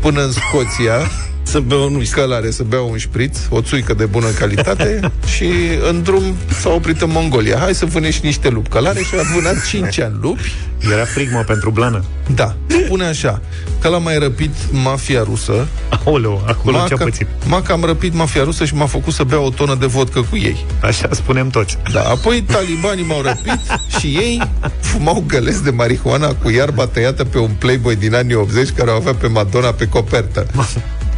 până 0.00 0.24
în 0.24 0.32
Scoția 0.32 0.96
Să 1.46 1.60
bea 1.60 1.76
un 1.76 1.94
whisky. 1.94 2.14
călare 2.14 2.50
să 2.50 2.62
bea 2.62 2.80
un 2.80 2.98
șpriț, 2.98 3.38
o 3.48 3.60
țuică 3.60 3.94
de 3.94 4.04
bună 4.04 4.26
calitate 4.26 5.00
și 5.34 5.50
în 5.88 6.02
drum 6.02 6.22
s-a 6.60 6.70
oprit 6.70 7.00
în 7.00 7.10
Mongolia. 7.10 7.58
Hai 7.58 7.74
să 7.74 7.84
vânești 7.84 8.26
niște 8.26 8.48
lupi 8.48 8.68
călare 8.68 9.00
și 9.02 9.14
a 9.18 9.22
vânat 9.34 9.66
5 9.66 10.00
ani 10.00 10.18
lupi. 10.20 10.52
Era 10.92 11.04
frig, 11.04 11.32
mă, 11.32 11.42
pentru 11.46 11.70
blană. 11.70 12.04
Da, 12.34 12.56
spune 12.84 13.04
așa, 13.04 13.40
că 13.80 13.88
l-a 13.88 13.98
mai 13.98 14.18
răpit 14.18 14.50
mafia 14.70 15.22
rusă. 15.22 15.66
Aoleu, 16.04 16.44
acolo 16.46 16.76
M-a, 16.76 16.86
ce-a 16.86 16.96
ca, 16.96 17.04
pățit? 17.04 17.26
m-a 17.46 17.62
cam 17.62 17.84
răpit 17.84 18.14
mafia 18.14 18.42
rusă 18.44 18.64
și 18.64 18.74
m-a 18.74 18.86
făcut 18.86 19.12
să 19.12 19.24
bea 19.24 19.40
o 19.40 19.50
tonă 19.50 19.74
de 19.74 19.86
vodcă 19.86 20.20
cu 20.30 20.36
ei. 20.36 20.64
Așa 20.82 21.08
spunem 21.12 21.48
toți. 21.48 21.78
Da, 21.92 22.00
apoi 22.00 22.42
talibanii 22.42 23.04
m-au 23.04 23.22
răpit 23.22 23.60
și 23.98 24.06
ei 24.06 24.42
fumau 24.80 25.24
găleți 25.26 25.62
de 25.64 25.70
marihuana 25.70 26.34
cu 26.34 26.50
iarba 26.50 26.86
tăiată 26.86 27.24
pe 27.24 27.38
un 27.38 27.50
playboy 27.58 27.96
din 27.96 28.14
anii 28.14 28.34
80 28.34 28.70
care 28.70 28.90
o 28.90 28.94
avea 28.94 29.14
pe 29.14 29.26
Madonna 29.26 29.72
pe 29.72 29.88
copertă. 29.88 30.46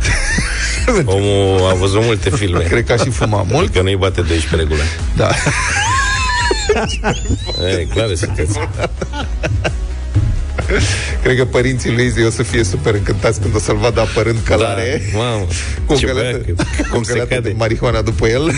Omul 1.05 1.69
a 1.71 1.75
văzut 1.75 2.03
multe 2.05 2.31
filme. 2.31 2.63
Cred 2.63 2.85
că 2.85 2.93
a 2.93 2.97
și 2.97 3.11
fumat 3.11 3.47
mult. 3.51 3.73
Că 3.73 3.83
nu-i 3.83 3.97
bate 3.97 4.21
12 4.21 4.57
regulă. 4.57 4.83
Da. 5.17 5.29
E, 7.79 7.85
clar 7.95 8.15
sunteți. 8.15 8.59
Cred 11.23 11.37
că 11.37 11.45
părinții 11.45 11.93
lui 11.93 12.05
Izzy 12.05 12.23
o 12.25 12.31
să 12.31 12.43
fie 12.43 12.65
super 12.65 12.95
încântați 12.95 13.41
când 13.41 13.55
o 13.55 13.59
să-l 13.59 13.77
vadă 13.77 14.01
apărând 14.01 14.39
călare. 14.45 15.03
Da, 15.13 15.19
mamă. 15.19 15.47
Cu 15.87 15.93
o 15.93 15.97
Ce 15.97 16.07
găleată, 16.07 16.39
băiat, 16.45 16.57
că- 16.77 16.83
cu 16.83 16.89
o 16.91 16.95
cum 16.95 17.03
se 17.03 17.09
găleată 17.13 17.29
de 17.35 17.41
cade. 17.41 17.55
marihuana 17.59 18.01
după 18.03 18.29
el. 18.29 18.51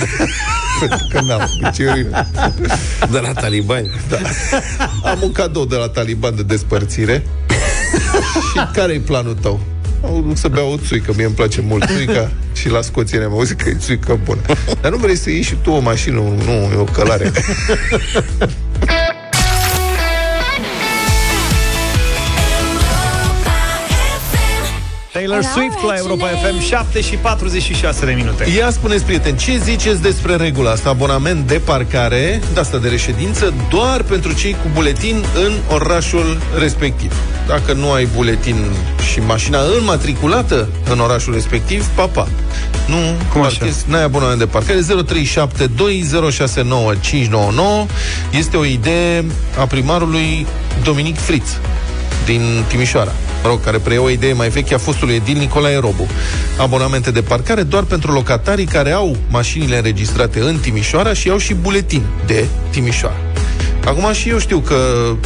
Pentru 0.80 1.06
că 1.12 1.20
n-am. 1.20 1.50
Deci 1.62 1.86
eu 1.86 1.94
De 3.10 3.18
la 3.18 3.32
talibani. 3.32 3.90
Da. 4.08 4.18
am 5.10 5.18
un 5.22 5.32
cadou 5.32 5.64
de 5.64 5.76
la 5.76 5.88
taliban 5.88 6.36
de 6.36 6.42
despărțire. 6.42 7.22
și 8.52 8.66
care 8.72 8.92
e 8.92 8.98
planul 8.98 9.36
tău? 9.40 9.60
Au 10.02 10.24
duc 10.26 10.36
să 10.36 10.48
bea 10.48 10.62
o 10.62 10.76
țuică, 10.76 11.12
mie 11.16 11.24
îmi 11.24 11.34
place 11.34 11.60
mult 11.60 11.86
țuica 11.86 12.30
și 12.52 12.68
la 12.68 12.80
scoțiene 12.80 13.24
am 13.24 13.32
auzit 13.32 13.60
că 13.60 13.68
e 13.68 13.74
țuică 13.74 14.20
bună. 14.24 14.40
Dar 14.80 14.90
nu 14.90 14.96
vrei 14.96 15.16
să 15.16 15.30
iei 15.30 15.42
și 15.42 15.56
tu 15.62 15.70
o 15.70 15.78
mașină, 15.78 16.16
nu, 16.16 16.52
e 16.52 16.76
o 16.76 16.84
călare. 16.84 17.32
Taylor 25.30 25.48
Swift 25.54 25.82
la 25.86 25.94
Europa 25.96 26.26
FM 26.26 26.60
7 26.60 27.00
și 27.00 27.14
46 27.14 28.04
de 28.06 28.12
minute. 28.12 28.46
Ia 28.56 28.70
spuneți, 28.70 29.04
prieten, 29.04 29.36
ce 29.36 29.58
ziceți 29.58 30.02
despre 30.02 30.36
regula 30.36 30.70
asta? 30.70 30.88
Abonament 30.88 31.46
de 31.46 31.60
parcare, 31.64 32.40
de 32.54 32.60
asta 32.60 32.78
de 32.78 32.88
reședință, 32.88 33.54
doar 33.70 34.02
pentru 34.02 34.32
cei 34.32 34.52
cu 34.52 34.68
buletin 34.72 35.24
în 35.44 35.52
orașul 35.74 36.40
respectiv. 36.58 37.12
Dacă 37.46 37.72
nu 37.72 37.92
ai 37.92 38.08
buletin 38.14 38.56
și 39.12 39.20
mașina 39.20 39.58
înmatriculată 39.78 40.68
în 40.90 40.98
orașul 40.98 41.32
respectiv, 41.32 41.86
papa. 41.86 42.28
Nu, 42.86 42.96
Cum 43.32 43.42
așa? 43.42 43.56
parchezi, 43.58 43.84
n-ai 43.88 44.02
abonament 44.02 44.38
de 44.38 44.46
parcare. 44.46 44.80
0372069599 44.80 44.84
este 48.30 48.56
o 48.56 48.64
idee 48.64 49.24
a 49.58 49.66
primarului 49.66 50.46
Dominic 50.82 51.18
Friț 51.18 51.48
din 52.24 52.64
Timișoara. 52.68 53.12
Mă 53.42 53.48
rog, 53.48 53.64
care 53.64 53.78
preia 53.78 54.02
o 54.02 54.10
idee 54.10 54.32
mai 54.32 54.48
veche 54.48 54.74
a 54.74 54.78
fostului 54.78 55.14
edil 55.14 55.36
Nicolae 55.38 55.78
Robu. 55.78 56.06
Abonamente 56.58 57.10
de 57.10 57.22
parcare 57.22 57.62
doar 57.62 57.82
pentru 57.82 58.12
locatarii 58.12 58.64
care 58.64 58.90
au 58.92 59.16
mașinile 59.28 59.76
înregistrate 59.76 60.40
în 60.40 60.56
Timișoara 60.56 61.12
și 61.12 61.30
au 61.30 61.38
și 61.38 61.54
buletin 61.54 62.02
de 62.26 62.44
Timișoara. 62.70 63.16
Acum 63.84 64.12
și 64.12 64.28
eu 64.28 64.38
știu 64.38 64.58
că 64.58 64.76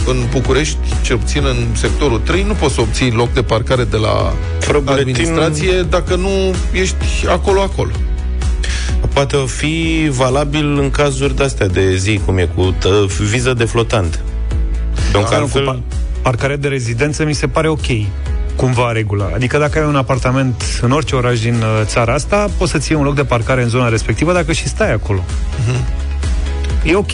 în 0.07 0.17
București, 0.31 0.77
cel 1.03 1.17
puțin 1.17 1.43
în 1.45 1.67
sectorul 1.77 2.19
3, 2.19 2.43
nu 2.43 2.53
poți 2.53 2.75
să 2.75 2.81
obții 2.81 3.11
loc 3.13 3.33
de 3.33 3.43
parcare 3.43 3.85
de 3.85 3.97
la 3.97 4.35
Fără 4.59 4.79
buletin- 4.79 4.99
administrație 4.99 5.83
dacă 5.83 6.15
nu 6.15 6.55
ești 6.73 7.27
acolo-acolo. 7.29 7.91
Poate 9.13 9.37
fi 9.47 10.09
valabil 10.11 10.79
în 10.79 10.91
cazuri 10.91 11.37
de-astea 11.37 11.67
de 11.67 11.97
zi, 11.97 12.21
cum 12.25 12.39
e 12.39 12.49
cu 12.55 12.75
tă, 12.79 13.07
viză 13.31 13.53
de 13.53 13.65
flotant. 13.65 14.21
Pentru 14.95 15.31
că 15.31 15.35
Altfel... 15.35 15.39
altfel... 15.41 15.65
Cu 15.65 15.83
pa- 16.25 16.31
parcare 16.31 16.57
de 16.57 16.69
rezidență 16.69 17.25
mi 17.25 17.33
se 17.35 17.47
pare 17.49 17.69
ok 17.69 17.87
cumva 18.57 18.93
regula. 18.93 19.31
Adică 19.35 19.59
dacă 19.59 19.79
ai 19.79 19.87
un 19.87 19.97
apartament 19.97 20.63
în 20.83 20.91
orice 20.91 21.15
oraș 21.17 21.41
din 21.41 21.55
uh, 21.55 21.81
țara 21.85 22.13
asta, 22.15 22.49
poți 22.59 22.71
să-ți 22.71 22.91
iei 22.91 23.01
un 23.01 23.07
loc 23.07 23.15
de 23.15 23.25
parcare 23.25 23.63
în 23.63 23.69
zona 23.69 23.89
respectivă 23.89 24.33
dacă 24.33 24.53
și 24.53 24.69
stai 24.69 24.93
acolo. 24.93 25.25
E 26.85 26.95
ok. 26.95 27.11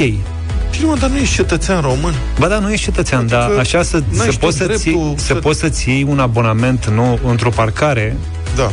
Și 0.71 0.85
mă, 0.85 0.97
dar 1.01 1.11
nu 1.11 1.17
ești 1.17 1.35
cetățean 1.35 1.81
român. 1.81 2.15
Ba 2.39 2.47
da, 2.49 2.59
nu 2.59 2.73
ești 2.73 2.85
cetățean, 2.85 3.21
Adică 3.21 3.37
dar 3.37 3.59
așa 3.59 3.83
să, 3.83 4.03
n-ai 4.11 4.25
să, 4.25 4.31
și 4.31 4.39
poți 4.39 4.59
tu 4.59 4.65
să-ți, 4.65 4.83
dreptul 4.83 5.03
iei, 5.07 5.15
să 5.19 5.25
să- 5.25 5.35
poți 5.35 5.59
să-ți 5.59 5.89
iei 5.89 6.03
un 6.09 6.19
abonament 6.19 6.87
nu, 6.87 7.19
într-o 7.27 7.51
parcare, 7.51 8.17
Da. 8.57 8.73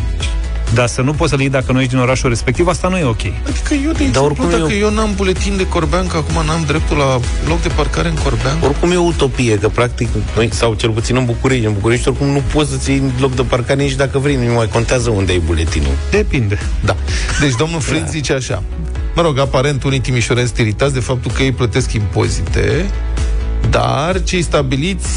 Dar 0.73 0.87
să 0.87 1.01
nu 1.01 1.11
poți 1.13 1.29
să-l 1.29 1.39
iei 1.39 1.49
dacă 1.49 1.71
nu 1.71 1.79
ești 1.79 1.91
din 1.91 1.99
orașul 1.99 2.29
respectiv, 2.29 2.67
asta 2.67 2.87
nu 2.87 2.97
e 2.97 3.03
ok. 3.03 3.21
Adică 3.47 3.73
eu, 3.73 3.91
de 3.91 4.03
exemplu, 4.03 4.21
oricum 4.23 4.49
dacă 4.49 4.71
eu- 4.73 4.79
eu 4.79 4.93
n-am 4.93 5.13
buletin 5.15 5.57
de 5.57 5.67
Corbean, 5.67 6.07
că 6.07 6.17
acum 6.17 6.45
n-am 6.45 6.63
dreptul 6.67 6.97
la 6.97 7.19
loc 7.47 7.61
de 7.61 7.67
parcare 7.75 8.07
în 8.07 8.15
Corbean, 8.23 8.57
Oricum 8.63 8.91
e 8.91 8.95
o 8.95 9.01
utopie, 9.01 9.57
că 9.57 9.67
practic, 9.69 10.07
noi, 10.35 10.49
sau 10.53 10.73
cel 10.73 10.89
puțin 10.89 11.15
în 11.15 11.25
București, 11.25 11.65
în 11.65 11.73
București 11.73 12.07
oricum 12.07 12.27
nu 12.27 12.41
poți 12.53 12.71
să-ți 12.71 12.89
iei 12.89 13.01
loc 13.19 13.35
de 13.35 13.41
parcare 13.41 13.81
nici 13.83 13.95
dacă 13.95 14.17
vrei, 14.19 14.35
nu 14.35 14.53
mai 14.53 14.67
contează 14.67 15.09
unde 15.09 15.31
ai 15.31 15.39
buletinul. 15.45 15.93
Depinde. 16.11 16.57
Da. 16.85 16.95
Deci 17.41 17.55
domnul 17.55 17.79
Fritz 17.79 18.01
Da. 18.03 18.09
zice 18.09 18.33
așa. 18.33 18.63
Mă 19.15 19.21
rog, 19.21 19.39
aparent 19.39 19.83
unii 19.83 19.99
timișoreni 19.99 20.45
sunt 20.47 20.59
iritați 20.59 20.93
de 20.93 20.99
faptul 20.99 21.31
că 21.31 21.43
ei 21.43 21.51
plătesc 21.51 21.93
impozite, 21.93 22.85
dar 23.69 24.23
cei 24.23 24.41
stabiliți 24.41 25.09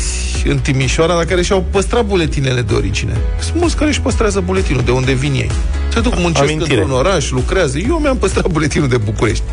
în 0.44 0.58
Timișoara, 0.58 1.14
la 1.14 1.24
care 1.24 1.42
și-au 1.42 1.64
păstrat 1.70 2.04
buletinele 2.04 2.60
de 2.60 2.74
origine. 2.74 3.16
Sunt 3.40 3.60
mulți 3.60 3.76
care 3.76 3.90
își 3.90 4.00
păstrează 4.00 4.40
buletinul 4.40 4.82
de 4.84 4.90
unde 4.90 5.12
vin 5.12 5.32
ei. 5.32 5.50
Se 5.92 6.00
duc, 6.00 6.18
muncesc 6.18 6.50
Amintire. 6.50 6.74
într-un 6.74 6.96
oraș, 6.96 7.30
lucrează. 7.30 7.78
Eu 7.78 7.98
mi-am 7.98 8.16
păstrat 8.16 8.46
buletinul 8.46 8.88
de 8.88 8.96
București. 8.96 9.44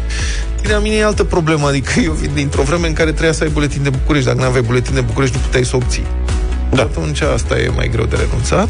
Bine, 0.62 0.74
la 0.74 0.80
mine 0.80 0.96
e 0.96 1.06
altă 1.06 1.24
problemă, 1.24 1.68
adică 1.68 2.00
eu 2.00 2.12
vin 2.12 2.32
dintr-o 2.34 2.62
vreme 2.62 2.88
în 2.88 2.94
care 2.94 3.10
trebuia 3.10 3.32
să 3.32 3.44
ai 3.44 3.50
buletin 3.50 3.84
de 3.84 3.90
București. 3.90 4.28
Dacă 4.28 4.40
nu 4.40 4.46
aveai 4.46 4.64
buletin 4.64 4.94
de 4.94 5.02
București, 5.02 5.36
nu 5.36 5.42
puteai 5.42 5.66
să 5.66 5.76
o 5.76 5.78
obții. 5.78 6.06
Da. 6.72 6.82
Atunci 6.82 7.22
asta 7.22 7.60
e 7.60 7.72
mai 7.76 7.90
greu 7.92 8.06
de 8.06 8.16
renunțat. 8.16 8.70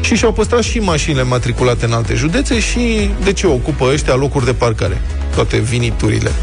Și 0.00 0.14
și-au 0.14 0.32
păstrat 0.32 0.62
și 0.62 0.78
mașinile 0.78 1.22
matriculate 1.22 1.84
în 1.84 1.92
alte 1.92 2.14
județe 2.14 2.60
și 2.60 3.10
de 3.24 3.32
ce 3.32 3.46
ocupă 3.46 3.84
ăștia 3.92 4.14
locuri 4.14 4.44
de 4.44 4.52
parcare? 4.52 5.00
Toate 5.34 5.56
viniturile. 5.56 6.30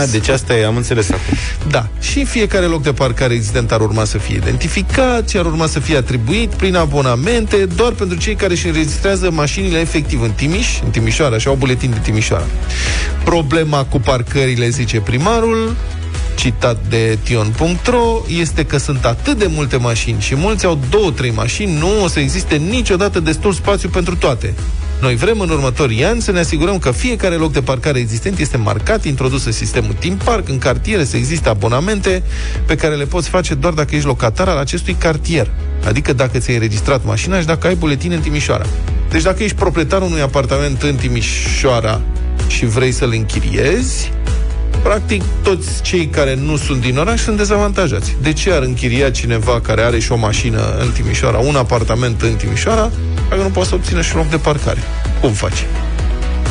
A, 0.00 0.06
deci 0.06 0.28
asta 0.28 0.56
e, 0.56 0.64
am 0.64 0.76
înțeles 0.76 1.10
acum. 1.10 1.36
Da. 1.70 1.86
Și 2.00 2.24
fiecare 2.24 2.66
loc 2.66 2.82
de 2.82 2.92
parcare 2.92 3.34
existent 3.34 3.72
ar 3.72 3.80
urma 3.80 4.04
să 4.04 4.18
fie 4.18 4.36
identificat 4.36 5.28
și 5.28 5.36
ar 5.36 5.44
urma 5.44 5.66
să 5.66 5.80
fie 5.80 5.96
atribuit 5.96 6.48
prin 6.48 6.76
abonamente 6.76 7.56
doar 7.56 7.92
pentru 7.92 8.18
cei 8.18 8.34
care 8.34 8.52
își 8.52 8.66
înregistrează 8.66 9.30
mașinile 9.30 9.78
efectiv 9.78 10.22
în 10.22 10.30
Timiș, 10.30 10.80
în 10.84 10.90
Timișoara, 10.90 11.38
și 11.38 11.48
au 11.48 11.54
buletin 11.54 11.90
de 11.90 11.98
Timișoara. 12.02 12.46
Problema 13.24 13.84
cu 13.84 14.00
parcările, 14.00 14.68
zice 14.68 15.00
primarul, 15.00 15.76
citat 16.38 16.76
de 16.88 17.18
tion.ro, 17.22 18.22
este 18.40 18.64
că 18.64 18.76
sunt 18.76 19.04
atât 19.04 19.38
de 19.38 19.46
multe 19.54 19.76
mașini 19.76 20.20
și 20.20 20.34
mulți 20.36 20.66
au 20.66 20.78
două, 20.90 21.10
trei 21.10 21.30
mașini, 21.30 21.78
nu 21.78 22.02
o 22.02 22.08
să 22.08 22.20
existe 22.20 22.56
niciodată 22.56 23.20
destul 23.20 23.52
spațiu 23.52 23.88
pentru 23.88 24.16
toate. 24.16 24.54
Noi 25.00 25.14
vrem 25.14 25.40
în 25.40 25.48
următorii 25.48 26.04
ani 26.04 26.22
să 26.22 26.32
ne 26.32 26.38
asigurăm 26.38 26.78
că 26.78 26.90
fiecare 26.90 27.34
loc 27.34 27.52
de 27.52 27.60
parcare 27.60 27.98
existent 27.98 28.38
este 28.38 28.56
marcat, 28.56 29.04
introdus 29.04 29.44
în 29.44 29.52
sistemul 29.52 29.92
Team 29.92 30.16
Park, 30.16 30.48
în 30.48 30.58
cartiere 30.58 31.04
să 31.04 31.16
existe 31.16 31.48
abonamente 31.48 32.22
pe 32.66 32.74
care 32.74 32.94
le 32.94 33.04
poți 33.04 33.28
face 33.28 33.54
doar 33.54 33.72
dacă 33.72 33.94
ești 33.94 34.06
locatar 34.06 34.48
al 34.48 34.58
acestui 34.58 34.94
cartier. 34.94 35.50
Adică 35.84 36.12
dacă 36.12 36.38
ți-ai 36.38 36.56
înregistrat 36.56 37.04
mașina 37.04 37.40
și 37.40 37.46
dacă 37.46 37.66
ai 37.66 37.74
buletin 37.74 38.12
în 38.12 38.20
Timișoara. 38.20 38.66
Deci 39.10 39.22
dacă 39.22 39.42
ești 39.42 39.56
proprietarul 39.56 40.06
unui 40.06 40.20
apartament 40.20 40.82
în 40.82 40.94
Timișoara 40.94 42.00
și 42.46 42.66
vrei 42.66 42.92
să-l 42.92 43.10
închiriezi, 43.12 44.12
practic 44.82 45.22
toți 45.42 45.82
cei 45.82 46.06
care 46.06 46.34
nu 46.34 46.56
sunt 46.56 46.80
din 46.80 46.98
oraș 46.98 47.20
sunt 47.20 47.36
dezavantajați. 47.36 48.16
De 48.22 48.32
ce 48.32 48.52
ar 48.52 48.62
închiria 48.62 49.10
cineva 49.10 49.60
care 49.60 49.82
are 49.82 49.98
și 49.98 50.12
o 50.12 50.16
mașină 50.16 50.76
în 50.80 50.90
Timișoara, 50.90 51.38
un 51.38 51.56
apartament 51.56 52.22
în 52.22 52.34
Timișoara, 52.34 52.90
dacă 53.28 53.42
nu 53.42 53.48
poate 53.48 53.68
să 53.68 53.74
obțină 53.74 54.00
și 54.00 54.14
loc 54.14 54.28
de 54.28 54.36
parcare? 54.36 54.78
Cum 55.20 55.32
faci? 55.32 55.64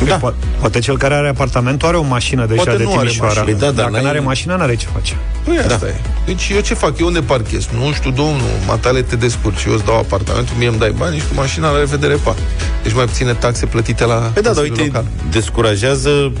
Da. 0.06 0.16
Po- 0.18 0.34
poate 0.60 0.78
cel 0.78 0.98
care 0.98 1.14
are 1.14 1.28
apartamentul 1.28 1.88
are 1.88 1.96
o 1.96 2.02
mașină 2.02 2.46
deja 2.46 2.62
Poate 2.62 2.76
de 2.78 2.82
nu 2.84 2.90
are 2.90 2.98
Timișoara. 3.08 3.26
mașină. 3.40 3.44
Păi 3.44 3.54
da, 3.54 3.66
dar 3.66 3.74
Dacă 3.74 3.90
n-ai- 3.90 4.02
nu 4.02 4.08
are 4.08 4.18
mașină, 4.20 4.56
n-are 4.56 4.74
ce 4.76 4.86
face. 4.94 5.16
Păi 5.44 5.58
asta 5.58 5.86
e. 5.86 5.94
Deci 6.26 6.50
eu 6.54 6.60
ce 6.60 6.74
fac? 6.74 6.98
Eu 6.98 7.06
unde 7.06 7.20
parchez? 7.20 7.68
Nu 7.74 7.92
știu, 7.92 8.10
domnul, 8.10 8.50
matale 8.66 9.02
te 9.02 9.16
descurci. 9.16 9.64
Eu 9.66 9.72
îți 9.74 9.84
dau 9.84 9.98
apartamentul, 9.98 10.54
mie 10.58 10.68
îmi 10.68 10.78
dai 10.78 10.94
bani 10.98 11.16
și 11.16 11.22
cu 11.28 11.34
mașina 11.34 11.70
la 11.70 11.78
revedere, 11.78 12.14
pa. 12.14 12.34
Deci 12.82 12.92
mai 12.94 13.04
puține 13.04 13.32
taxe 13.32 13.66
plătite 13.66 14.04
la 14.04 14.14
Păi 14.14 14.30
da, 14.34 14.40
dar 14.40 14.52
Consiliul 14.52 14.78
uite, 14.80 14.86
local. 14.96 15.04
descurajează 15.30 16.32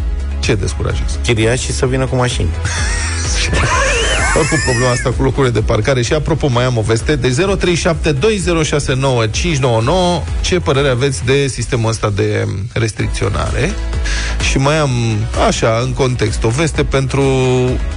Ce 0.48 0.54
descurajează? 0.54 1.18
chiriașii 1.22 1.72
să 1.72 1.86
vină 1.86 2.06
cu 2.06 2.16
mașini. 2.16 2.48
Oricum, 4.38 4.58
problema 4.64 4.90
asta 4.90 5.12
cu 5.16 5.22
locurile 5.22 5.52
de 5.52 5.60
parcare. 5.60 6.02
Și 6.02 6.12
apropo, 6.12 6.48
mai 6.48 6.64
am 6.64 6.76
o 6.76 6.80
veste. 6.80 7.16
De 7.16 7.28
0372069599 7.28 7.34
ce 10.40 10.60
părere 10.60 10.88
aveți 10.88 11.24
de 11.24 11.46
sistemul 11.46 11.88
ăsta 11.88 12.12
de 12.14 12.46
restricționare? 12.72 13.72
Și 14.50 14.58
mai 14.58 14.78
am, 14.78 14.90
așa, 15.46 15.80
în 15.84 15.92
context, 15.92 16.44
o 16.44 16.48
veste 16.48 16.84
pentru 16.84 17.22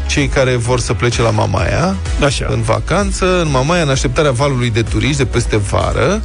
cei 0.07 0.27
care 0.27 0.55
vor 0.55 0.79
să 0.79 0.93
plece 0.93 1.21
la 1.21 1.29
Mamaia 1.29 1.95
Așa. 2.24 2.48
în 2.50 2.62
vacanță, 2.62 3.41
în 3.41 3.50
Mamaia, 3.51 3.81
în 3.81 3.89
așteptarea 3.89 4.31
valului 4.31 4.69
de 4.69 4.81
turiști 4.81 5.17
de 5.17 5.25
peste 5.25 5.57
vară. 5.57 6.21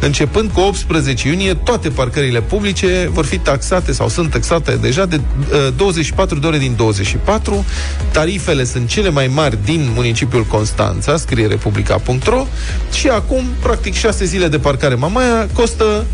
Începând 0.00 0.50
cu 0.50 0.60
18 0.60 1.28
iunie, 1.28 1.54
toate 1.54 1.88
parcările 1.88 2.40
publice 2.40 3.10
vor 3.12 3.24
fi 3.24 3.38
taxate 3.38 3.92
sau 3.92 4.08
sunt 4.08 4.30
taxate 4.30 4.76
deja 4.76 5.06
de 5.06 5.16
uh, 5.16 5.68
24 5.76 6.38
de 6.38 6.46
ore 6.46 6.58
din 6.58 6.74
24. 6.76 7.64
Tarifele 8.12 8.64
sunt 8.64 8.88
cele 8.88 9.10
mai 9.10 9.26
mari 9.26 9.58
din 9.64 9.90
municipiul 9.94 10.44
Constanța, 10.44 11.16
scrie 11.16 11.46
republica.ro 11.46 12.46
și 12.92 13.08
acum, 13.08 13.44
practic, 13.62 13.94
6 13.94 14.24
zile 14.24 14.48
de 14.48 14.58
parcare 14.58 14.94
Mamaia 14.94 15.48
costă 15.52 16.04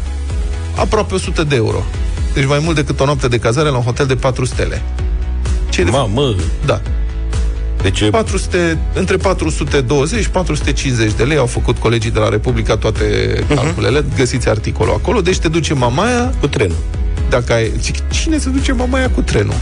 aproape 0.76 1.14
100 1.14 1.42
de 1.44 1.56
euro. 1.56 1.82
Deci 2.34 2.46
mai 2.46 2.60
mult 2.62 2.76
decât 2.76 3.00
o 3.00 3.04
noapte 3.04 3.28
de 3.28 3.38
cazare 3.38 3.68
la 3.68 3.76
un 3.76 3.82
hotel 3.82 4.06
de 4.06 4.14
4 4.14 4.44
stele. 4.44 4.82
Ce 5.68 5.82
de 5.84 5.90
Mamă, 5.90 6.34
Da. 6.66 6.80
deci 7.82 8.00
e 8.00 8.10
400, 8.10 8.78
între 8.94 9.16
420 9.16 10.26
450 10.26 11.12
de 11.12 11.22
lei 11.22 11.36
au 11.36 11.46
făcut 11.46 11.78
colegii 11.78 12.10
de 12.10 12.18
la 12.18 12.28
Republica 12.28 12.76
toate 12.76 13.04
calculele, 13.54 14.04
găsiți 14.16 14.48
articolul 14.48 14.94
acolo, 14.94 15.20
deci 15.20 15.38
te 15.38 15.48
duce 15.48 15.74
Mamaia, 15.74 16.34
cu 16.40 16.46
trenul. 16.46 16.76
dacă 17.30 17.52
ai... 17.52 17.72
Zic, 17.80 18.08
cine 18.08 18.38
se 18.38 18.48
duce 18.48 18.72
Mamaia 18.72 19.10
cu 19.10 19.20
trenul? 19.20 19.54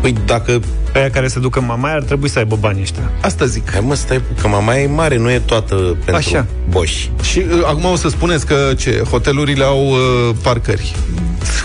Păi 0.00 0.14
dacă... 0.24 0.60
Pe 0.92 0.98
aia 0.98 1.10
care 1.10 1.28
se 1.28 1.38
ducă 1.38 1.58
în 1.58 1.64
Mamaia 1.64 1.94
ar 1.94 2.02
trebui 2.02 2.28
să 2.28 2.38
aibă 2.38 2.56
bani 2.56 2.80
ăștia. 2.80 3.10
Asta 3.20 3.44
zic. 3.44 3.70
Hai 3.70 3.80
mă, 3.80 3.94
stai, 3.94 4.22
că 4.40 4.48
mama 4.48 4.76
e 4.76 4.86
mare, 4.86 5.16
nu 5.16 5.30
e 5.30 5.38
toată 5.38 5.74
pentru 5.74 6.14
Așa. 6.14 6.46
boși. 6.68 7.10
Și 7.22 7.38
uh, 7.38 7.62
acum 7.66 7.84
o 7.84 7.96
să 7.96 8.08
spuneți 8.08 8.46
că 8.46 8.72
ce, 8.76 9.02
hotelurile 9.10 9.64
au 9.64 9.86
uh, 9.86 10.34
parcări. 10.42 10.94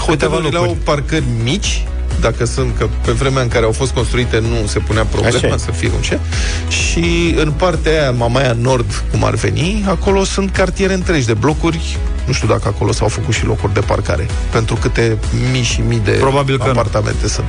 Hotelurile 0.07 0.49
locuri. 0.49 0.69
au 0.69 0.77
parcări 0.83 1.23
mici, 1.43 1.85
dacă 2.29 2.45
sunt, 2.45 2.77
că 2.77 2.87
pe 3.05 3.11
vremea 3.11 3.41
în 3.41 3.47
care 3.47 3.65
au 3.65 3.71
fost 3.71 3.93
construite 3.93 4.39
nu 4.39 4.67
se 4.67 4.79
punea 4.79 5.01
Așa 5.01 5.11
problema 5.11 5.53
e. 5.53 5.57
să 5.57 5.71
fie 5.71 5.89
un 5.95 6.01
ce. 6.01 6.19
Și 6.67 7.35
în 7.37 7.51
partea 7.51 7.91
aia, 7.91 8.11
Mamaia 8.11 8.55
Nord, 8.61 9.03
cum 9.11 9.23
ar 9.23 9.33
veni, 9.33 9.85
acolo 9.87 10.23
sunt 10.23 10.51
cartiere 10.51 10.93
întregi 10.93 11.25
de 11.25 11.33
blocuri. 11.33 11.97
Nu 12.25 12.33
știu 12.33 12.47
dacă 12.47 12.67
acolo 12.67 12.91
s-au 12.91 13.07
făcut 13.07 13.33
și 13.33 13.45
locuri 13.45 13.73
de 13.73 13.79
parcare. 13.79 14.25
Pentru 14.51 14.75
câte 14.75 15.17
mii 15.51 15.63
și 15.63 15.81
mii 15.87 16.01
de 16.03 16.11
Probabil 16.11 16.57
că 16.57 16.63
nu. 16.63 16.69
apartamente 16.69 17.27
sunt. 17.27 17.45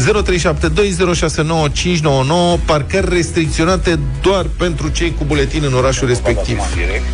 0372069599 0.00 0.04
parcări 2.64 3.08
restricționate 3.08 3.98
doar 4.22 4.46
pentru 4.58 4.88
cei 4.88 5.14
cu 5.18 5.24
buletin 5.24 5.62
în 5.64 5.72
orașul 5.74 6.08
respectiv. 6.08 6.58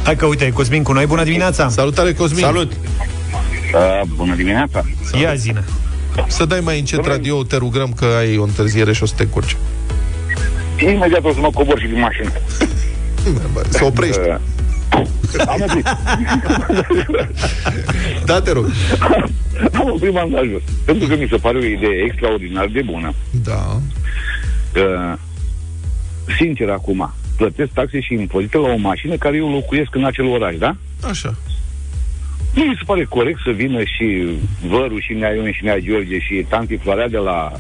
Hai 0.03 0.17
că 0.17 0.27
uite, 0.27 0.45
e 0.45 0.51
Cosmin 0.51 0.83
cu 0.83 0.93
noi, 0.93 1.07
bună 1.07 1.25
dimineața! 1.25 1.69
Salutare, 1.69 2.13
Cosmin! 2.13 2.45
Salut! 2.45 2.73
Uh, 2.73 2.79
bună 4.15 4.35
dimineața! 4.35 4.85
Ia 5.21 5.35
zine! 5.35 5.65
Să 6.27 6.45
dai 6.45 6.61
mai 6.61 6.79
încet 6.79 7.07
radio, 7.07 7.43
te 7.43 7.57
rugăm 7.57 7.93
că 7.93 8.05
ai 8.05 8.37
o 8.37 8.43
întârziere 8.43 8.93
și 8.93 9.03
o 9.03 9.07
să 9.07 9.15
te 9.17 9.23
încurci. 9.23 9.57
Imediat 10.81 11.25
o 11.25 11.33
să 11.33 11.41
mă 11.41 11.51
cobor 11.51 11.79
și 11.79 11.87
din 11.87 11.99
mașină. 11.99 12.31
Să 13.69 13.85
oprești. 13.85 14.19
Uh, 14.19 14.37
Am 15.47 15.61
oprit. 15.63 15.89
Da, 18.25 18.41
te 18.41 18.53
rog. 18.53 18.71
Am 19.73 19.91
oprit 19.91 20.13
bandajul. 20.13 20.63
Pentru 20.85 21.09
că 21.09 21.17
mi 21.17 21.27
se 21.31 21.37
pare 21.37 21.59
o 21.59 21.65
idee 21.65 22.05
extraordinar 22.05 22.67
de 22.67 22.83
bună. 22.83 23.13
Da. 23.31 23.81
Uh, 24.77 25.19
sincer 26.39 26.71
acum, 26.71 27.13
plătesc 27.37 27.71
taxe 27.73 28.01
și 28.01 28.15
impozite 28.15 28.57
la 28.57 28.69
o 28.69 28.77
mașină 28.77 29.17
care 29.17 29.37
eu 29.37 29.51
locuiesc 29.51 29.95
în 29.95 30.05
acel 30.05 30.27
oraș, 30.27 30.57
da? 30.57 30.77
Așa. 31.09 31.35
Nu 32.57 32.65
mi 32.65 32.75
se 32.79 32.83
pare 32.87 33.05
corect 33.05 33.39
să 33.45 33.51
vină 33.51 33.83
și 33.85 34.27
vărul 34.69 35.01
și 35.01 35.13
Nea 35.13 35.33
Ion 35.35 35.53
și 35.53 35.65
Nea 35.65 35.79
George 35.79 36.19
și 36.19 36.47
tanti 36.49 36.77
Florea 36.77 37.09
de 37.09 37.17
la... 37.17 37.53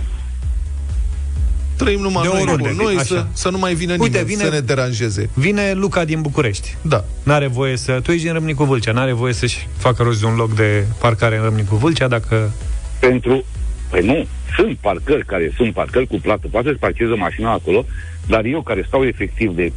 Trăim 1.77 2.01
numai 2.01 2.23
De 2.23 2.29
noi, 2.33 2.41
oriunde, 2.41 2.69
cu 2.69 2.83
noi 2.83 2.95
așa. 2.95 3.05
să, 3.05 3.27
să 3.33 3.51
nu 3.51 3.59
mai 3.59 3.75
vină 3.75 3.93
Uite, 3.93 4.07
nimeni 4.07 4.27
vine- 4.27 4.43
să 4.45 4.51
ne 4.51 4.61
deranjeze. 4.61 5.31
Vine 5.35 5.73
Luca 5.73 6.05
din 6.05 6.21
București. 6.21 6.77
Da. 6.83 7.05
N-are 7.23 7.47
voie 7.47 7.77
să... 7.77 8.01
Tu 8.03 8.11
ești 8.11 8.25
din 8.25 8.33
Râmnicu 8.33 8.65
Vâlcea. 8.65 8.93
N-are 8.93 9.13
voie 9.13 9.33
să-și 9.33 9.69
facă 9.77 10.03
rost 10.03 10.21
de 10.21 10.27
un 10.27 10.35
loc 10.35 10.55
de 10.55 10.85
parcare 11.01 11.37
în 11.37 11.43
Râmnicu 11.43 11.77
Vâlcea 11.77 12.09
dacă... 12.09 12.53
Pentru... 13.01 13.45
Păi 13.91 14.07
nu, 14.07 14.27
sunt 14.57 14.77
parcări 14.81 15.25
care 15.25 15.53
sunt 15.57 15.73
parcări 15.73 16.07
cu 16.07 16.17
plată. 16.23 16.49
Poate 16.51 16.69
să 16.69 16.77
parcheze 16.81 17.15
mașina 17.15 17.53
acolo, 17.53 17.85
dar 18.27 18.45
eu 18.45 18.63
care 18.63 18.85
stau 18.87 19.05
efectiv 19.05 19.55
de 19.55 19.73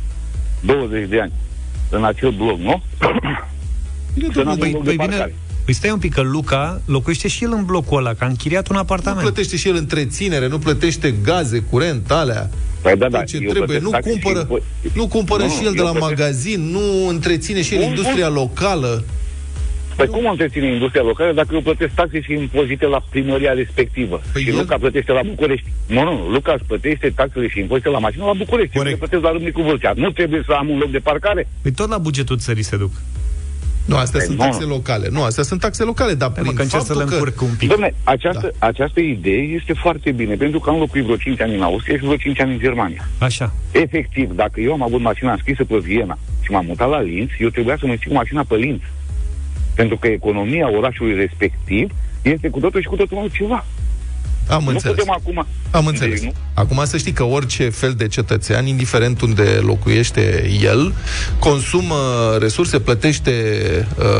20 0.61 1.07
de 1.09 1.21
ani 1.21 1.31
în 1.89 2.03
acel 2.03 2.31
bloc, 2.31 2.57
nu? 2.59 2.81
Bine, 4.19 4.33
Să 4.33 4.41
n-am 4.43 4.57
domnule, 4.57 4.67
un 4.69 4.73
loc 4.75 4.83
de 4.83 4.93
parcare. 4.95 5.35
Păi 5.65 5.73
stai 5.73 5.91
un 5.91 5.99
pic, 5.99 6.13
că 6.13 6.21
Luca 6.21 6.81
locuiește 6.85 7.27
și 7.27 7.43
el 7.43 7.51
în 7.53 7.65
blocul 7.65 7.97
ăla, 7.97 8.13
că 8.13 8.23
a 8.23 8.27
închiriat 8.27 8.67
un 8.67 8.75
nu 8.75 8.81
apartament. 8.81 9.21
plătește 9.21 9.57
și 9.57 9.67
el 9.67 9.75
întreținere, 9.75 10.47
nu 10.47 10.59
plătește 10.59 11.13
gaze, 11.23 11.59
curent, 11.69 12.11
alea. 12.11 12.49
Păi 12.81 12.95
da, 12.97 13.09
da, 13.09 13.23
ce 13.23 13.35
eu 13.35 13.41
trebuie. 13.51 13.63
plătesc 13.79 13.83
Nu 13.83 13.89
taxe 13.89 14.09
și 14.11 14.19
cumpără, 14.19 14.45
impo- 14.47 14.93
nu 14.93 15.07
cumpără 15.07 15.43
Nu, 15.43 15.49
și 15.49 15.57
nu, 15.61 15.65
el 15.67 15.71
de 15.71 15.77
eu 15.77 15.85
la 15.85 15.91
plătesc- 15.91 16.09
magazin, 16.19 16.61
nu 16.71 17.07
întreține 17.07 17.61
și 17.61 17.73
el 17.73 17.79
Bun, 17.79 17.89
industria 17.89 18.29
locală. 18.29 19.03
Păi 19.95 20.07
cum 20.07 20.25
o 20.25 20.29
întreține 20.29 20.71
industria 20.73 21.01
locală 21.03 21.33
dacă 21.33 21.47
eu 21.53 21.61
plătesc 21.61 21.93
taxe 21.93 22.21
și 22.21 22.31
impozite 22.33 22.85
la 22.85 23.03
primăria 23.09 23.53
respectivă? 23.53 24.21
Păi 24.33 24.41
și 24.41 24.49
el- 24.49 24.55
Luca 24.55 24.77
plătește 24.77 25.11
la 25.11 25.21
București. 25.25 25.67
Nu, 25.87 26.03
nu, 26.03 26.29
Luca 26.31 26.51
își 26.53 26.63
plătește 26.67 27.09
taxele 27.15 27.47
și 27.47 27.59
impozite 27.59 27.89
la 27.89 27.99
mașină 27.99 28.25
la 28.25 28.33
București. 28.33 28.75
Eu 28.75 28.81
Corect. 28.81 28.99
le 28.99 29.07
plătesc 29.07 29.23
la 29.23 29.31
Râmnicu 29.37 29.61
Vâlcea. 29.61 29.93
Nu 29.95 30.09
trebuie 30.11 30.43
să 30.45 30.51
am 30.51 30.69
un 30.69 30.77
loc 30.77 30.91
de 30.91 30.97
parcare? 30.99 31.47
Păi 31.61 31.71
tot 31.71 31.89
la 31.89 31.97
bugetul 31.97 32.37
țării 32.37 32.63
se 32.63 32.77
duc. 32.77 32.91
Nu, 33.89 33.97
astea 33.97 34.19
Păi 34.19 34.27
sunt 34.27 34.37
nu. 34.37 34.43
taxe 34.43 34.63
locale. 34.63 35.07
Nu, 35.11 35.23
astea 35.23 35.43
sunt 35.43 35.59
taxe 35.59 35.83
locale, 35.83 36.13
dar 36.13 36.31
Hai 36.33 36.37
mă, 36.37 36.43
prin 36.43 36.55
că 36.55 36.61
încerc 36.61 36.83
să 36.83 36.93
faptul 36.93 37.09
le 37.09 37.09
că... 37.09 37.23
încurc 37.23 37.41
un 37.41 37.55
pic. 37.57 37.73
Dom'le, 37.73 37.93
această, 38.03 38.51
da. 38.59 38.67
această 38.67 38.99
idee 38.99 39.41
este 39.41 39.73
foarte 39.73 40.11
bine, 40.11 40.35
pentru 40.35 40.59
că 40.59 40.69
am 40.69 40.77
locuit 40.77 41.03
vreo 41.03 41.15
5 41.15 41.41
ani 41.41 41.55
în 41.55 41.61
Austria 41.61 41.95
și 41.97 42.03
vreo 42.03 42.15
5 42.15 42.39
ani 42.41 42.51
în 42.51 42.59
Germania. 42.59 43.07
Așa. 43.17 43.53
Efectiv, 43.71 44.31
dacă 44.35 44.59
eu 44.59 44.71
am 44.71 44.83
avut 44.83 45.01
mașina 45.01 45.31
înscrisă 45.31 45.63
pe 45.63 45.77
Viena 45.77 46.17
și 46.41 46.51
m-am 46.51 46.65
mutat 46.65 46.89
la 46.89 47.01
Linz, 47.01 47.29
eu 47.39 47.49
trebuia 47.49 47.75
să 47.79 47.85
mă 47.85 47.91
înscriu 47.91 48.13
mașina 48.13 48.43
pe 48.47 48.55
Linz. 48.55 48.79
Pentru 49.75 49.97
că 49.97 50.07
economia 50.07 50.77
orașului 50.77 51.15
respectiv 51.15 51.91
este 52.21 52.49
cu 52.49 52.59
totul 52.59 52.81
și 52.81 52.87
cu 52.87 52.95
totul 52.95 53.17
altceva. 53.17 53.65
Am 54.49 54.63
Nu 54.63 54.69
înțeles. 54.69 54.95
putem 54.97 55.13
acum... 55.13 55.45
Am 55.71 55.85
înțeles. 55.85 56.19
Deci, 56.19 56.29
nu? 56.29 56.33
Acum 56.53 56.81
să 56.85 56.97
știi 56.97 57.11
că 57.11 57.23
orice 57.23 57.69
fel 57.69 57.93
de 57.93 58.07
cetățean, 58.07 58.65
indiferent 58.67 59.21
unde 59.21 59.43
locuiește 59.43 60.49
el, 60.61 60.93
consumă 61.39 61.95
resurse, 62.39 62.79
plătește, 62.79 63.33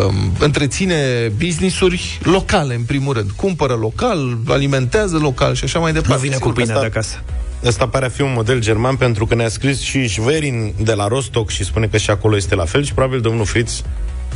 um, 0.08 0.32
întreține 0.40 1.32
business-uri 1.38 2.20
locale, 2.24 2.76
în 2.76 2.82
primul 2.84 3.14
rând. 3.14 3.32
Cumpără 3.32 3.74
local, 3.74 4.38
alimentează 4.48 5.18
local 5.18 5.54
și 5.56 5.64
așa 5.64 5.80
mai 5.80 5.92
departe. 5.94 6.14
Nu 6.14 6.20
vine 6.20 6.34
cu 6.36 6.40
Sigur 6.40 6.54
că 6.54 6.60
pâinea 6.60 6.80
de 6.80 6.86
asta- 6.86 7.00
acasă. 7.00 7.24
Ăsta 7.66 7.88
pare 7.88 8.06
a 8.06 8.10
fi 8.10 8.22
un 8.22 8.34
model 8.36 8.60
german 8.60 8.96
pentru 8.96 9.26
că 9.26 9.36
ne-a 9.36 9.50
scris 9.50 9.82
și 9.82 10.08
Șverin 10.08 10.74
de 10.82 10.94
la 10.94 11.08
Rostock 11.08 11.50
și 11.50 11.64
spune 11.64 11.88
că 11.88 11.98
și 11.98 12.10
acolo 12.10 12.36
este 12.36 12.56
la 12.56 12.66
fel 12.66 12.84
și 12.84 12.94
probabil 12.94 13.22
domnul 13.22 13.46
Fritz 13.46 13.82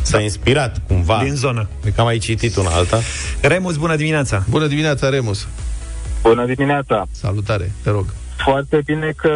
s-a 0.01 0.19
inspirat 0.19 0.81
cumva. 0.88 1.19
Din 1.23 1.35
zonă. 1.35 1.69
Cred 1.81 1.93
că 1.93 2.00
am 2.01 2.05
mai 2.07 2.17
citit 2.17 2.55
una 2.55 2.69
alta. 2.69 3.01
Remus, 3.41 3.75
bună 3.75 3.95
dimineața! 3.95 4.43
Bună 4.50 4.67
dimineața, 4.67 5.09
Remus. 5.09 5.47
Bună 6.23 6.45
dimineața! 6.45 7.05
Salutare, 7.11 7.71
te 7.83 7.89
rog. 7.89 8.05
Foarte 8.35 8.81
bine 8.85 9.13
că 9.15 9.31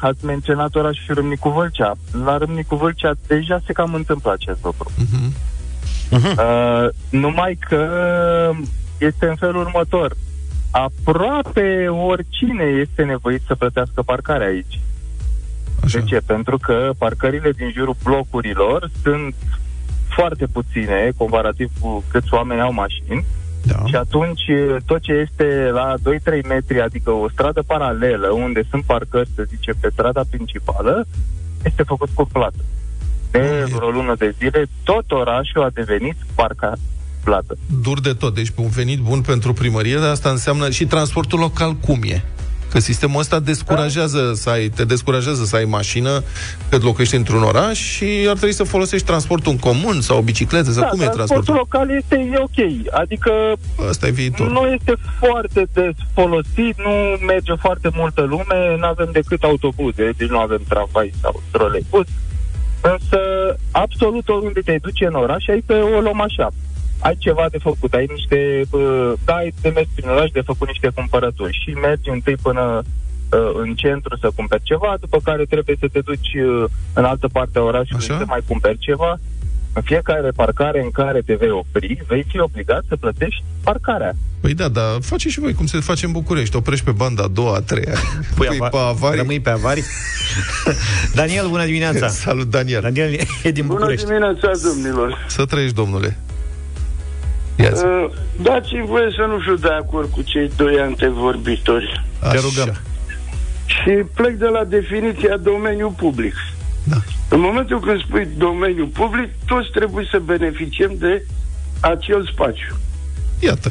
ați 0.00 0.24
menționat 0.24 0.74
orașul 0.74 1.14
Râmnicu 1.14 1.48
Vâlcea. 1.48 1.92
La 2.24 2.36
Râmnicu 2.36 2.76
Vâlcea 2.76 3.12
deja 3.26 3.60
se 3.66 3.72
cam 3.72 3.94
întâmplă 3.94 4.32
acest 4.32 4.58
lucru. 4.64 4.90
Mhm. 4.96 5.34
Uh, 6.10 6.88
numai 7.10 7.58
că 7.68 7.88
este 8.98 9.26
în 9.26 9.36
felul 9.36 9.56
următor. 9.56 10.16
Aproape 10.70 11.88
oricine 11.88 12.64
este 12.64 13.02
nevoit 13.02 13.42
să 13.46 13.54
plătească 13.54 14.02
parcarea 14.02 14.46
aici. 14.46 14.80
Așa. 15.84 15.98
De 15.98 16.04
ce? 16.04 16.20
Pentru 16.26 16.58
că 16.58 16.90
parcările 16.98 17.50
din 17.50 17.70
jurul 17.74 17.96
blocurilor 18.02 18.90
sunt 19.02 19.34
foarte 20.08 20.46
puține 20.46 21.12
comparativ 21.16 21.70
cu 21.80 22.04
câți 22.10 22.34
oameni 22.34 22.60
au 22.60 22.72
mașini 22.72 23.24
Da. 23.66 23.82
și 23.86 23.94
atunci 23.94 24.42
tot 24.86 25.00
ce 25.00 25.12
este 25.12 25.70
la 25.72 25.94
2-3 26.42 26.46
metri, 26.48 26.80
adică 26.80 27.10
o 27.10 27.28
stradă 27.28 27.62
paralelă 27.62 28.28
unde 28.28 28.62
sunt 28.70 28.84
parcări, 28.84 29.28
să 29.34 29.42
zicem, 29.48 29.74
pe 29.80 29.88
strada 29.92 30.22
principală, 30.30 31.06
este 31.64 31.82
făcut 31.82 32.08
cu 32.14 32.28
plată. 32.32 32.64
De 33.30 33.66
vreo 33.72 33.90
lună 33.90 34.14
de 34.18 34.34
zile, 34.38 34.66
tot 34.84 35.10
orașul 35.10 35.62
a 35.62 35.70
devenit 35.74 36.16
parca 36.34 36.72
plată. 37.24 37.56
Dur 37.82 38.00
de 38.00 38.12
tot, 38.12 38.34
deci 38.34 38.52
un 38.56 38.68
venit 38.68 38.98
bun 38.98 39.20
pentru 39.20 39.52
primărie, 39.52 39.96
dar 39.96 40.10
asta 40.10 40.30
înseamnă 40.30 40.70
și 40.70 40.86
transportul 40.86 41.38
local 41.38 41.72
cum 41.72 42.00
e. 42.02 42.22
Că 42.76 42.82
sistemul 42.82 43.20
ăsta 43.20 43.40
descurajează 43.40 44.32
să 44.34 44.50
ai, 44.50 44.68
te 44.68 44.84
descurajează 44.84 45.44
să 45.44 45.56
ai 45.56 45.64
mașină 45.64 46.22
cât 46.68 46.82
locuiești 46.82 47.16
într-un 47.16 47.42
oraș 47.42 47.78
și 47.78 48.04
ar 48.28 48.36
trebui 48.36 48.52
să 48.52 48.64
folosești 48.64 49.06
transportul 49.06 49.52
în 49.52 49.58
comun 49.58 50.00
sau 50.00 50.18
o 50.18 50.22
bicicletă, 50.22 50.70
sau 50.70 50.82
da, 50.82 50.88
cum 50.88 51.00
e 51.00 51.04
transportul 51.04 51.54
transportul? 51.54 51.54
local 51.54 51.96
este 51.96 52.30
e 52.32 52.38
ok, 52.38 52.92
adică 53.00 53.32
Asta 53.88 54.06
e 54.06 54.10
viitor. 54.10 54.50
nu 54.50 54.66
este 54.66 54.94
foarte 55.18 55.66
des 55.72 55.94
folosit, 56.14 56.74
nu 56.76 57.26
merge 57.26 57.54
foarte 57.54 57.88
multă 57.94 58.20
lume, 58.22 58.76
nu 58.78 58.86
avem 58.86 59.08
decât 59.12 59.42
autobuze, 59.42 60.10
deci 60.16 60.28
nu 60.28 60.38
avem 60.38 60.62
tramvai 60.68 61.12
sau 61.20 61.42
troleibus. 61.50 62.06
Însă, 62.80 63.18
absolut 63.70 64.28
oriunde 64.28 64.60
te 64.60 64.78
duci 64.82 65.00
în 65.00 65.14
oraș, 65.14 65.46
ai 65.48 65.62
pe 65.66 65.74
o 65.74 66.00
luăm 66.00 66.20
așa. 66.20 66.48
Ai 67.06 67.16
ceva 67.18 67.46
de 67.50 67.58
făcut, 67.68 67.92
ai 67.94 68.06
niște... 68.16 68.38
Uh, 68.70 69.12
da, 69.24 69.34
ai 69.34 69.54
de 69.60 69.68
mers 69.74 69.88
prin 69.94 70.08
oraș 70.08 70.30
de 70.30 70.40
făcut 70.50 70.66
niște 70.66 70.90
cumpărături 70.94 71.58
și 71.62 71.70
mergi 71.70 72.08
întâi 72.16 72.36
până 72.42 72.82
uh, 72.82 73.50
în 73.62 73.74
centru 73.74 74.16
să 74.20 74.30
cumperi 74.34 74.62
ceva, 74.70 74.96
după 75.00 75.18
care 75.24 75.44
trebuie 75.44 75.76
să 75.80 75.88
te 75.92 76.00
duci 76.00 76.32
uh, 76.34 76.64
în 76.92 77.04
altă 77.04 77.28
parte 77.32 77.58
a 77.58 77.62
orașului 77.62 78.06
Așa? 78.08 78.18
să 78.18 78.24
mai 78.26 78.42
cumperi 78.46 78.78
ceva. 78.78 79.18
În 79.72 79.82
fiecare 79.82 80.30
parcare 80.30 80.80
în 80.82 80.90
care 80.90 81.20
te 81.20 81.34
vei 81.34 81.50
opri, 81.50 81.98
vei 82.08 82.24
fi 82.28 82.38
obligat 82.40 82.82
să 82.88 82.96
plătești 82.96 83.42
parcarea. 83.62 84.12
Păi 84.40 84.54
da, 84.54 84.68
dar 84.68 84.84
face 85.00 85.28
și 85.28 85.40
voi 85.40 85.54
cum 85.54 85.66
se 85.66 85.78
face 85.80 86.06
în 86.06 86.12
București. 86.12 86.56
Oprești 86.56 86.84
pe 86.84 86.90
banda 86.90 87.22
a 87.22 87.28
doua, 87.28 87.54
a 87.56 87.60
treia. 87.60 87.94
Pui 88.36 88.46
Pui 88.46 88.56
ava- 88.56 88.68
pe 88.68 88.76
avari. 88.76 89.16
Rămâi 89.16 89.40
pe 89.40 89.50
avari. 89.50 89.82
Daniel, 91.20 91.48
bună 91.48 91.64
dimineața! 91.64 92.08
Salut, 92.08 92.50
Daniel. 92.50 92.80
Daniel 92.80 93.10
e 93.42 93.50
din 93.50 93.66
Bună 93.66 93.78
București. 93.78 94.06
dimineața, 94.06 94.50
domnilor! 94.62 95.24
Să 95.28 95.44
trăiești, 95.44 95.74
domnule. 95.74 96.16
Ia 97.56 97.70
zi. 97.70 97.84
Uh, 97.84 98.10
dați-mi 98.42 98.86
voie 98.86 99.10
să 99.16 99.24
nu 99.28 99.38
fiu 99.38 99.54
de 99.54 99.68
acord 99.68 100.10
cu 100.10 100.22
cei 100.22 100.50
doi 100.56 100.80
antevorbitori. 100.80 102.04
Te 102.20 102.26
Așa. 102.26 102.40
rugăm. 102.40 102.76
Și 103.66 103.90
plec 104.14 104.34
de 104.34 104.46
la 104.46 104.64
definiția 104.64 105.36
domeniu 105.36 105.94
public. 105.96 106.34
Da. 106.84 106.96
În 107.28 107.40
momentul 107.40 107.80
când 107.80 108.00
spui 108.00 108.28
domeniu 108.38 108.86
public, 108.86 109.28
toți 109.46 109.70
trebuie 109.70 110.06
să 110.10 110.18
beneficiem 110.18 110.92
de 110.98 111.26
acel 111.80 112.28
spațiu. 112.32 112.76
Iată. 113.40 113.70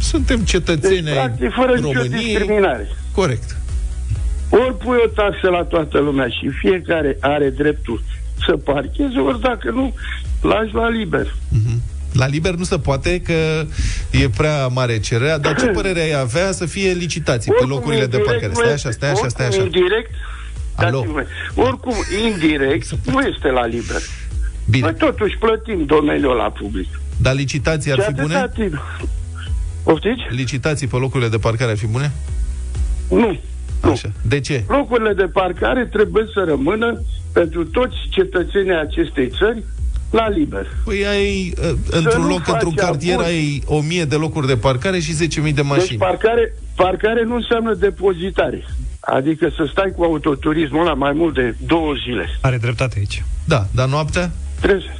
Suntem 0.00 0.38
cetățeni 0.40 1.02
Deci, 1.02 1.16
ai 1.16 1.24
practic, 1.24 1.52
fără 1.52 1.74
nicio 1.74 1.92
României. 1.92 2.24
discriminare. 2.24 2.88
Corect. 3.14 3.56
Ori 4.48 4.76
pui 4.78 4.96
o 5.04 5.08
taxă 5.08 5.48
la 5.48 5.62
toată 5.64 5.98
lumea 5.98 6.28
și 6.28 6.48
fiecare 6.48 7.16
are 7.20 7.50
dreptul 7.50 8.02
să 8.46 8.56
parcheze, 8.56 9.18
ori 9.18 9.40
dacă 9.40 9.70
nu, 9.70 9.94
lași 10.42 10.74
la 10.74 10.88
liber. 10.88 11.34
La 12.12 12.26
liber 12.26 12.54
nu 12.54 12.64
se 12.64 12.78
poate 12.78 13.20
că 13.20 13.66
e 14.10 14.28
prea 14.36 14.66
mare 14.66 14.98
cererea, 15.00 15.38
dar 15.38 15.54
ce 15.60 15.66
părere 15.66 16.00
ai 16.00 16.14
avea 16.20 16.52
să 16.52 16.66
fie 16.66 16.92
licitații 16.92 17.50
pe 17.50 17.56
Oricum, 17.56 17.76
locurile 17.76 18.06
de 18.06 18.16
indirect 18.16 18.26
parcare? 18.26 18.46
nu 18.52 18.54
Stai 18.60 18.72
este- 18.72 18.86
așa, 18.88 18.96
stai 18.96 19.10
așa, 19.10 19.28
stai 19.28 19.46
oricum, 19.46 19.66
așa. 19.66 19.76
Indirect, 19.78 20.10
Alo? 20.74 20.90
dați-mi 20.98 21.12
voie. 21.12 21.26
oricum, 21.68 21.94
indirect, 22.30 22.88
nu 23.04 23.20
este 23.20 23.48
la 23.48 23.66
liber. 23.66 24.00
Noi 24.00 24.70
Bine, 24.70 24.92
totuși 24.92 25.36
plătim 25.38 25.84
domeniul 25.84 26.36
la 26.36 26.50
public. 26.50 26.88
dar 27.16 27.34
licitații 27.34 27.92
ar 27.92 27.98
Și 27.98 28.04
fi 28.04 28.10
atâta 28.10 28.22
bune? 28.54 28.68
timp. 28.68 28.82
Poftiți? 29.84 30.20
Licitații 30.30 30.86
pe 30.86 30.96
locurile 30.96 31.28
de 31.28 31.38
parcare 31.38 31.70
ar 31.70 31.76
fi 31.76 31.86
bune? 31.86 32.12
Nu. 33.10 33.40
Nu. 33.82 33.90
Așa. 33.90 34.10
De 34.22 34.40
ce? 34.40 34.64
Locurile 34.68 35.12
de 35.12 35.22
parcare 35.32 35.84
trebuie 35.86 36.24
să 36.34 36.44
rămână 36.46 37.02
pentru 37.32 37.64
toți 37.64 37.94
cetățenii 38.10 38.74
acestei 38.74 39.28
țări 39.38 39.62
la 40.12 40.28
liber. 40.28 40.66
Păi 40.84 41.06
ai, 41.06 41.54
uh, 41.62 41.72
într-un 41.90 42.22
nu 42.22 42.28
loc, 42.28 42.42
faci 42.42 42.52
într-un 42.52 42.74
cartier 42.74 43.14
abuz. 43.14 43.26
ai 43.26 43.62
o 43.66 43.80
mie 43.80 44.04
de 44.04 44.14
locuri 44.16 44.46
de 44.46 44.56
parcare 44.56 44.98
și 45.00 45.12
10.000 45.12 45.18
de 45.42 45.50
Deci 45.50 45.64
mașini. 45.64 45.98
parcare, 45.98 46.54
parcare 46.76 47.24
nu 47.24 47.34
înseamnă 47.34 47.74
depozitare. 47.74 48.64
Adică 49.00 49.48
să 49.56 49.68
stai 49.70 49.92
cu 49.96 50.02
autoturismul 50.02 50.80
ăla 50.80 50.94
mai 50.94 51.12
mult 51.12 51.34
de 51.34 51.54
două 51.66 51.92
zile. 52.04 52.38
Are 52.40 52.56
dreptate 52.56 52.94
aici. 52.98 53.24
Da, 53.44 53.66
dar 53.74 53.88
noaptea? 53.88 54.30
Trebuie. 54.60 54.96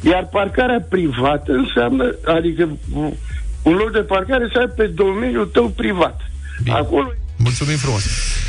Iar 0.00 0.28
parcarea 0.28 0.86
privată 0.88 1.52
înseamnă, 1.52 2.14
adică 2.24 2.68
un 3.62 3.74
loc 3.74 3.92
de 3.92 3.98
parcare 3.98 4.48
să 4.52 4.58
ai 4.58 4.72
pe 4.76 4.86
domeniul 4.86 5.46
tău 5.46 5.68
privat. 5.68 6.20
Bine. 6.62 6.76
Acolo 6.76 7.12
Mulțumim 7.36 7.76
frumos. 7.76 8.02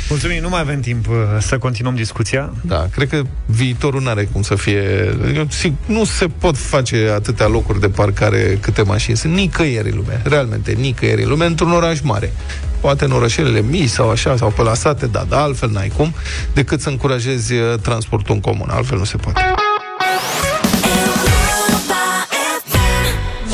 Mulțumim, 0.08 0.42
nu 0.42 0.48
mai 0.48 0.60
avem 0.60 0.80
timp 0.80 1.08
uh, 1.08 1.14
să 1.40 1.58
continuăm 1.58 1.94
discuția. 1.94 2.52
Da, 2.60 2.86
cred 2.92 3.08
că 3.08 3.22
viitorul 3.46 4.00
nu 4.00 4.08
are 4.08 4.24
cum 4.32 4.42
să 4.42 4.54
fie... 4.54 5.14
Eu, 5.34 5.46
sig- 5.46 5.86
nu 5.86 6.04
se 6.04 6.26
pot 6.38 6.56
face 6.56 7.10
atâtea 7.14 7.46
locuri 7.46 7.80
de 7.80 7.88
parcare 7.88 8.58
câte 8.60 8.82
mașini 8.82 9.16
sunt 9.16 9.34
nicăieri 9.34 9.90
în 9.90 9.96
lume. 9.96 10.20
Realmente, 10.24 10.72
nicăieri 10.72 11.22
în 11.22 11.28
lume, 11.28 11.44
într-un 11.44 11.70
oraș 11.72 12.00
mare. 12.00 12.32
Poate 12.80 13.04
în 13.04 13.10
orășelele 13.12 13.60
mici 13.60 13.88
sau 13.88 14.10
așa, 14.10 14.36
sau 14.36 14.50
pe 14.50 14.62
la 14.62 14.74
sate, 14.74 15.06
da, 15.06 15.24
dar 15.28 15.40
altfel 15.40 15.70
n-ai 15.70 15.92
cum, 15.96 16.14
decât 16.54 16.80
să 16.80 16.88
încurajezi 16.88 17.52
uh, 17.52 17.78
transportul 17.82 18.34
în 18.34 18.40
comun. 18.40 18.68
Altfel 18.70 18.98
nu 18.98 19.04
se 19.04 19.16
poate. 19.16 19.40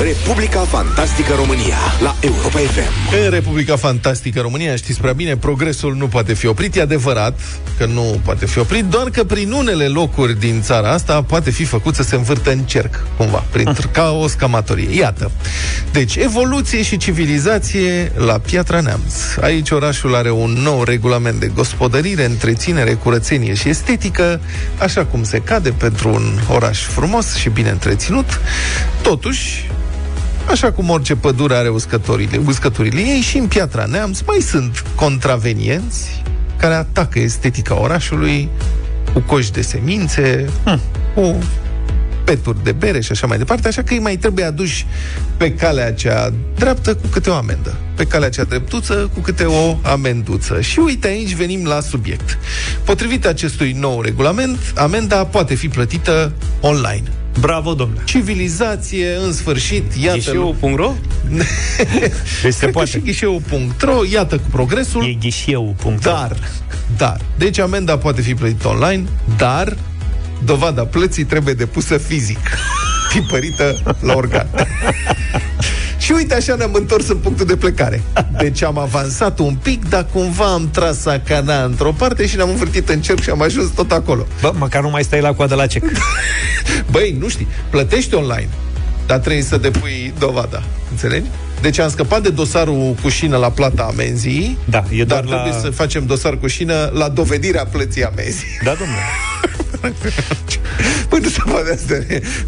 Republica 0.03 0.61
Fantastică 0.61 1.33
România 1.35 1.77
la 2.03 2.17
Europa 2.21 2.59
FM. 2.59 3.25
În 3.25 3.31
Republica 3.31 3.77
Fantastică 3.77 4.41
România, 4.41 4.77
știți 4.77 5.01
prea 5.01 5.13
bine, 5.13 5.37
progresul 5.37 5.95
nu 5.95 6.07
poate 6.07 6.35
fi 6.35 6.47
oprit. 6.47 6.77
E 6.77 6.81
adevărat 6.81 7.41
că 7.79 7.87
nu 7.87 8.21
poate 8.25 8.47
fi 8.47 8.59
oprit, 8.59 8.85
doar 8.85 9.11
că 9.11 9.25
prin 9.25 9.53
unele 9.53 9.87
locuri 9.87 10.39
din 10.39 10.63
țara 10.63 10.91
asta 10.91 11.23
poate 11.23 11.51
fi 11.51 11.65
făcut 11.65 11.95
să 11.95 12.03
se 12.03 12.15
învârtă 12.15 12.51
în 12.51 12.59
cerc, 12.59 13.07
cumva, 13.17 13.45
printr 13.51 13.87
ca 13.87 14.11
o 14.11 14.29
scamatorie. 14.29 14.97
Iată. 14.97 15.31
Deci, 15.93 16.17
evoluție 16.17 16.83
și 16.83 16.97
civilizație 16.97 18.13
la 18.17 18.39
Piatra 18.39 18.81
Neamț. 18.81 19.15
Aici 19.41 19.71
orașul 19.71 20.15
are 20.15 20.31
un 20.31 20.51
nou 20.51 20.83
regulament 20.83 21.41
de 21.41 21.47
gospodărire, 21.47 22.25
întreținere, 22.25 22.93
curățenie 22.93 23.55
și 23.55 23.69
estetică, 23.69 24.41
așa 24.79 25.05
cum 25.05 25.25
se 25.25 25.39
cade 25.39 25.71
pentru 25.71 26.09
un 26.09 26.41
oraș 26.49 26.81
frumos 26.81 27.35
și 27.35 27.49
bine 27.49 27.71
întreținut. 27.71 28.41
Totuși, 29.03 29.71
Așa 30.49 30.73
cum 30.73 30.89
orice 30.89 31.17
pădure 31.17 31.55
are 31.55 31.69
uscătorile, 31.69 32.41
uscăturile 32.47 33.01
ei 33.01 33.21
și 33.21 33.39
în 33.39 33.47
Piatra 33.47 33.85
Neamț 33.85 34.21
mai 34.21 34.39
sunt 34.39 34.85
contravenienți 34.95 36.23
care 36.57 36.75
atacă 36.75 37.19
estetica 37.19 37.81
orașului 37.81 38.49
cu 39.13 39.21
coși 39.21 39.53
de 39.53 39.63
semințe, 39.63 40.51
hm. 40.65 40.81
cu 41.15 41.37
peturi 42.25 42.65
de 42.65 42.73
bere 42.73 43.01
și 43.01 43.13
așa 43.13 43.27
mai 43.27 43.39
departe, 43.39 43.69
așa 43.69 43.83
că 43.83 43.93
îi 43.93 44.01
mai 44.01 44.17
trebuie 44.17 44.45
aduși 44.45 44.87
pe 45.37 45.55
calea 45.55 45.93
cea 45.93 46.33
dreaptă 46.57 46.95
cu 46.95 47.07
câte 47.07 47.31
o 47.31 47.35
amendă, 47.35 47.77
pe 47.97 48.05
calea 48.05 48.29
cea 48.29 48.45
dreptuță 48.45 49.11
cu 49.15 49.21
câte 49.21 49.45
o 49.45 49.79
amenduță. 49.83 50.61
Și 50.61 50.79
uite 50.79 51.07
aici 51.07 51.35
venim 51.35 51.67
la 51.67 51.81
subiect. 51.81 52.39
Potrivit 52.85 53.27
acestui 53.27 53.73
nou 53.73 54.01
regulament, 54.01 54.59
amenda 54.75 55.25
poate 55.27 55.55
fi 55.55 55.69
plătită 55.69 56.33
online. 56.61 57.13
Bravo, 57.39 57.75
domnule. 57.75 58.01
Civilizație, 58.05 59.15
în 59.25 59.33
sfârșit, 59.33 59.95
iată... 60.03 60.17
Ghișeu.ro? 60.17 60.93
Deci 62.43 62.53
se 62.53 62.59
Cred 62.59 62.59
că 62.59 62.67
poate. 62.67 62.91
și 62.91 62.99
ghișeu.ro, 62.99 64.05
iată 64.13 64.37
cu 64.37 64.49
progresul. 64.51 65.05
E 65.05 65.13
ghișeu. 65.13 65.75
punct. 65.83 66.03
Dar, 66.03 66.37
dar, 66.97 67.21
deci 67.39 67.59
amenda 67.59 67.99
poate 67.99 68.21
fi 68.21 68.35
plătită 68.35 68.69
online, 68.69 69.05
dar 69.37 69.77
dovada 70.45 70.83
plății 70.85 71.25
trebuie 71.25 71.55
depusă 71.55 71.99
fizic, 71.99 72.39
tipărită 73.13 73.97
la 74.01 74.15
organ. 74.15 74.49
Și 76.01 76.13
uite, 76.13 76.35
așa 76.35 76.55
ne-am 76.55 76.75
întors 76.75 77.09
în 77.09 77.17
punctul 77.17 77.47
de 77.47 77.57
plecare. 77.57 78.03
Deci 78.39 78.63
am 78.63 78.79
avansat 78.79 79.39
un 79.39 79.55
pic, 79.63 79.89
dar 79.89 80.07
cumva 80.13 80.53
am 80.53 80.69
tras 80.71 81.01
sacana 81.01 81.65
într-o 81.65 81.93
parte 81.93 82.27
și 82.27 82.37
ne-am 82.37 82.49
învârtit 82.49 82.89
în 82.89 83.01
cerc 83.01 83.23
și 83.23 83.31
am 83.31 83.43
ajuns 83.43 83.71
tot 83.71 83.93
acolo. 83.93 84.27
Bă, 84.41 84.53
măcar 84.59 84.83
nu 84.83 84.91
mai 84.91 85.05
stai 85.05 85.21
la 85.21 85.33
coadă 85.33 85.55
la 85.55 85.67
cec. 85.67 85.85
Băi, 86.93 87.17
nu 87.19 87.29
știi, 87.29 87.47
plătești 87.71 88.15
online, 88.15 88.49
dar 89.07 89.19
trebuie 89.19 89.43
să 89.43 89.57
depui 89.57 90.13
dovada. 90.19 90.63
Înțelegi? 90.91 91.27
Deci 91.61 91.79
am 91.79 91.91
scăpat 91.91 92.23
de 92.23 92.29
dosarul 92.29 92.95
cu 93.03 93.09
șină 93.09 93.37
la 93.37 93.51
plata 93.51 93.83
amenzii, 93.83 94.59
Da, 94.65 94.85
e 94.91 95.05
dar 95.05 95.21
doar 95.21 95.25
la... 95.25 95.43
trebuie 95.43 95.63
să 95.63 95.77
facem 95.77 96.07
dosar 96.07 96.37
cu 96.39 96.47
șină 96.47 96.91
la 96.95 97.09
dovedirea 97.09 97.65
plății 97.65 98.05
amenzii. 98.05 98.59
Da, 98.65 98.75
domnule. 98.79 99.01
Păi 101.09 101.19
nu 101.23 101.29
se 101.29 101.41
poate 101.51 101.73
asta. 101.73 101.95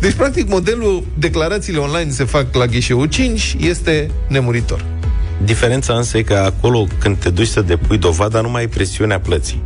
Deci, 0.00 0.12
practic, 0.12 0.48
modelul 0.48 1.06
declarațiile 1.18 1.78
online 1.78 2.10
se 2.10 2.24
fac 2.24 2.54
la 2.54 2.66
ghișeu 2.66 3.04
5 3.04 3.56
este 3.60 4.10
nemuritor. 4.28 4.84
Diferența 5.44 5.94
însă 5.94 6.18
e 6.18 6.22
că 6.22 6.34
acolo, 6.34 6.86
când 6.98 7.16
te 7.16 7.30
duci 7.30 7.46
să 7.46 7.62
depui 7.62 7.98
dovada, 7.98 8.40
nu 8.40 8.50
mai 8.50 8.60
ai 8.60 8.68
presiunea 8.68 9.20
plății. 9.20 9.62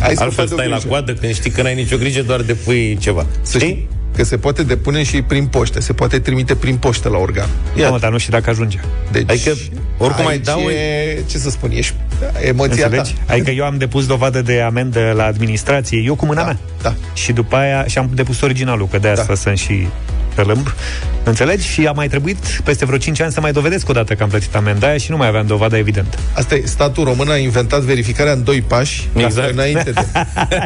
Ai 0.00 0.14
Altfel 0.14 0.30
scăpat 0.30 0.46
de 0.46 0.52
o 0.52 0.56
stai 0.56 0.68
la 0.68 0.74
grijă. 0.76 0.88
coadă 0.88 1.12
când 1.14 1.34
știi 1.34 1.50
că 1.50 1.62
n-ai 1.62 1.74
nicio 1.74 1.96
grijă, 1.96 2.22
doar 2.22 2.42
depui 2.42 2.98
ceva. 3.00 3.26
Să 3.42 3.58
știi 3.58 3.88
că 4.16 4.24
se 4.24 4.36
poate 4.36 4.62
depune 4.62 5.02
și 5.02 5.22
prin 5.22 5.46
poște, 5.46 5.80
se 5.80 5.92
poate 5.92 6.18
trimite 6.18 6.54
prin 6.54 6.76
poștă 6.76 7.08
la 7.08 7.18
organ. 7.18 7.48
Ia. 7.78 7.90
Mă, 7.90 7.98
dar 7.98 8.10
nu 8.10 8.18
știu 8.18 8.32
dacă 8.32 8.50
ajunge. 8.50 8.78
Deci, 9.12 9.30
Adică, 9.30 9.52
oricum 9.98 10.26
ai 10.26 10.32
aici 10.32 10.44
dau- 10.44 10.60
e, 10.68 11.22
ce 11.26 11.38
să 11.38 11.50
spun, 11.50 11.70
ești 11.70 11.94
emoția 12.48 12.84
Înțelegi? 12.84 13.14
ta. 13.26 13.32
Adică 13.32 13.50
eu 13.50 13.64
am 13.64 13.78
depus 13.78 14.06
dovadă 14.06 14.42
de 14.42 14.60
amendă 14.60 15.12
la 15.16 15.24
administrație, 15.24 15.98
eu 15.98 16.14
cu 16.14 16.26
mâna 16.26 16.40
Da, 16.40 16.46
mea. 16.46 16.58
da. 16.82 16.94
Și 17.14 17.32
după 17.32 17.56
aia, 17.56 17.84
și 17.86 17.98
am 17.98 18.10
depus 18.14 18.40
originalul, 18.40 18.88
că 18.90 18.98
de 18.98 19.08
asta 19.08 19.24
Da. 19.28 19.34
sunt 19.34 19.58
și 19.58 19.86
pe 20.36 20.42
lâmb. 20.42 20.74
Înțelegi? 21.24 21.66
Și 21.68 21.86
a 21.86 21.92
mai 21.92 22.08
trebuit 22.08 22.60
peste 22.64 22.84
vreo 22.84 22.98
5 22.98 23.20
ani 23.20 23.32
să 23.32 23.40
mai 23.40 23.52
dovedesc 23.52 23.88
o 23.88 23.92
dată 23.92 24.14
că 24.14 24.22
am 24.22 24.28
plătit 24.28 24.54
amenda 24.54 24.86
aia 24.86 24.96
și 24.96 25.10
nu 25.10 25.16
mai 25.16 25.26
aveam 25.28 25.46
dovada 25.46 25.76
evident. 25.78 26.18
Asta 26.32 26.54
e, 26.54 26.62
statul 26.64 27.04
român 27.04 27.28
a 27.30 27.36
inventat 27.36 27.80
verificarea 27.80 28.32
în 28.32 28.44
doi 28.44 28.60
pași, 28.60 29.08
Exact. 29.16 29.50
înainte 29.52 29.90
de... 29.90 30.04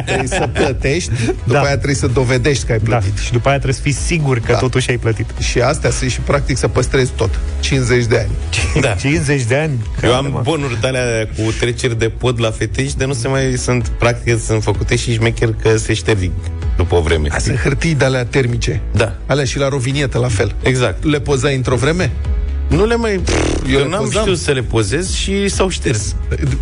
trebuie 0.05 0.27
să 0.27 0.49
plătești, 0.53 1.11
după 1.25 1.33
Da. 1.53 1.59
aia 1.61 1.73
trebuie 1.73 1.95
să 1.95 2.07
dovedești 2.07 2.65
că 2.65 2.71
ai 2.71 2.79
Da. 2.79 2.83
plătit. 2.97 3.17
Și 3.17 3.31
după 3.31 3.47
aia 3.47 3.55
trebuie 3.59 3.77
să 3.77 3.81
fii 3.83 4.05
sigur 4.15 4.39
că 4.39 4.51
Da. 4.51 4.57
totuși 4.57 4.89
ai 4.89 4.97
plătit. 4.97 5.25
Și 5.39 5.59
astea 5.59 5.89
sunt 5.89 6.11
și 6.11 6.19
practic 6.19 6.57
să 6.57 6.67
păstrezi 6.67 7.11
tot. 7.15 7.39
50 7.59 8.05
de 8.05 8.17
ani. 8.17 8.31
Da. 8.81 8.89
50 8.93 9.41
de 9.43 9.55
ani. 9.55 9.85
Eu 10.03 10.13
am 10.15 10.23
Calma. 10.23 10.39
bonuri 10.39 10.81
de 10.81 10.87
alea 10.87 11.27
cu 11.35 11.51
treceri 11.59 11.99
de 11.99 12.09
pod 12.09 12.39
la 12.41 12.51
fete 12.51 12.85
și 12.87 12.95
de 12.97 13.05
nu 13.05 13.13
se 13.13 13.27
mai 13.27 13.53
sunt, 13.57 13.87
practic, 13.87 14.39
sunt 14.45 14.63
făcute 14.63 14.95
și 14.95 15.13
șmecher 15.13 15.49
că 15.61 15.77
se 15.77 15.93
șterg 15.93 16.31
după 16.77 16.95
o 16.95 17.01
vreme. 17.01 17.27
Sunt 17.39 17.57
hârtii 17.57 17.95
de 17.95 18.05
alea 18.05 18.25
termice. 18.25 18.81
Da, 18.91 19.15
Alea 19.25 19.45
și 19.45 19.57
la 19.57 19.67
rovinietă, 19.69 20.17
la 20.17 20.27
fel. 20.27 20.55
exact. 20.63 21.03
Le 21.03 21.19
pozai 21.19 21.55
într-o 21.55 21.75
vreme? 21.75 22.11
Nu 22.67 22.85
le 22.85 22.95
mai... 22.95 23.13
Eu 23.13 23.71
Eu 23.71 23.79
le 23.79 23.87
n-am 23.87 24.03
pozam. 24.03 24.21
știut 24.21 24.37
să 24.37 24.51
le 24.51 24.61
pozez 24.61 25.13
și 25.13 25.47
s-au 25.49 25.69
șters. 25.69 26.15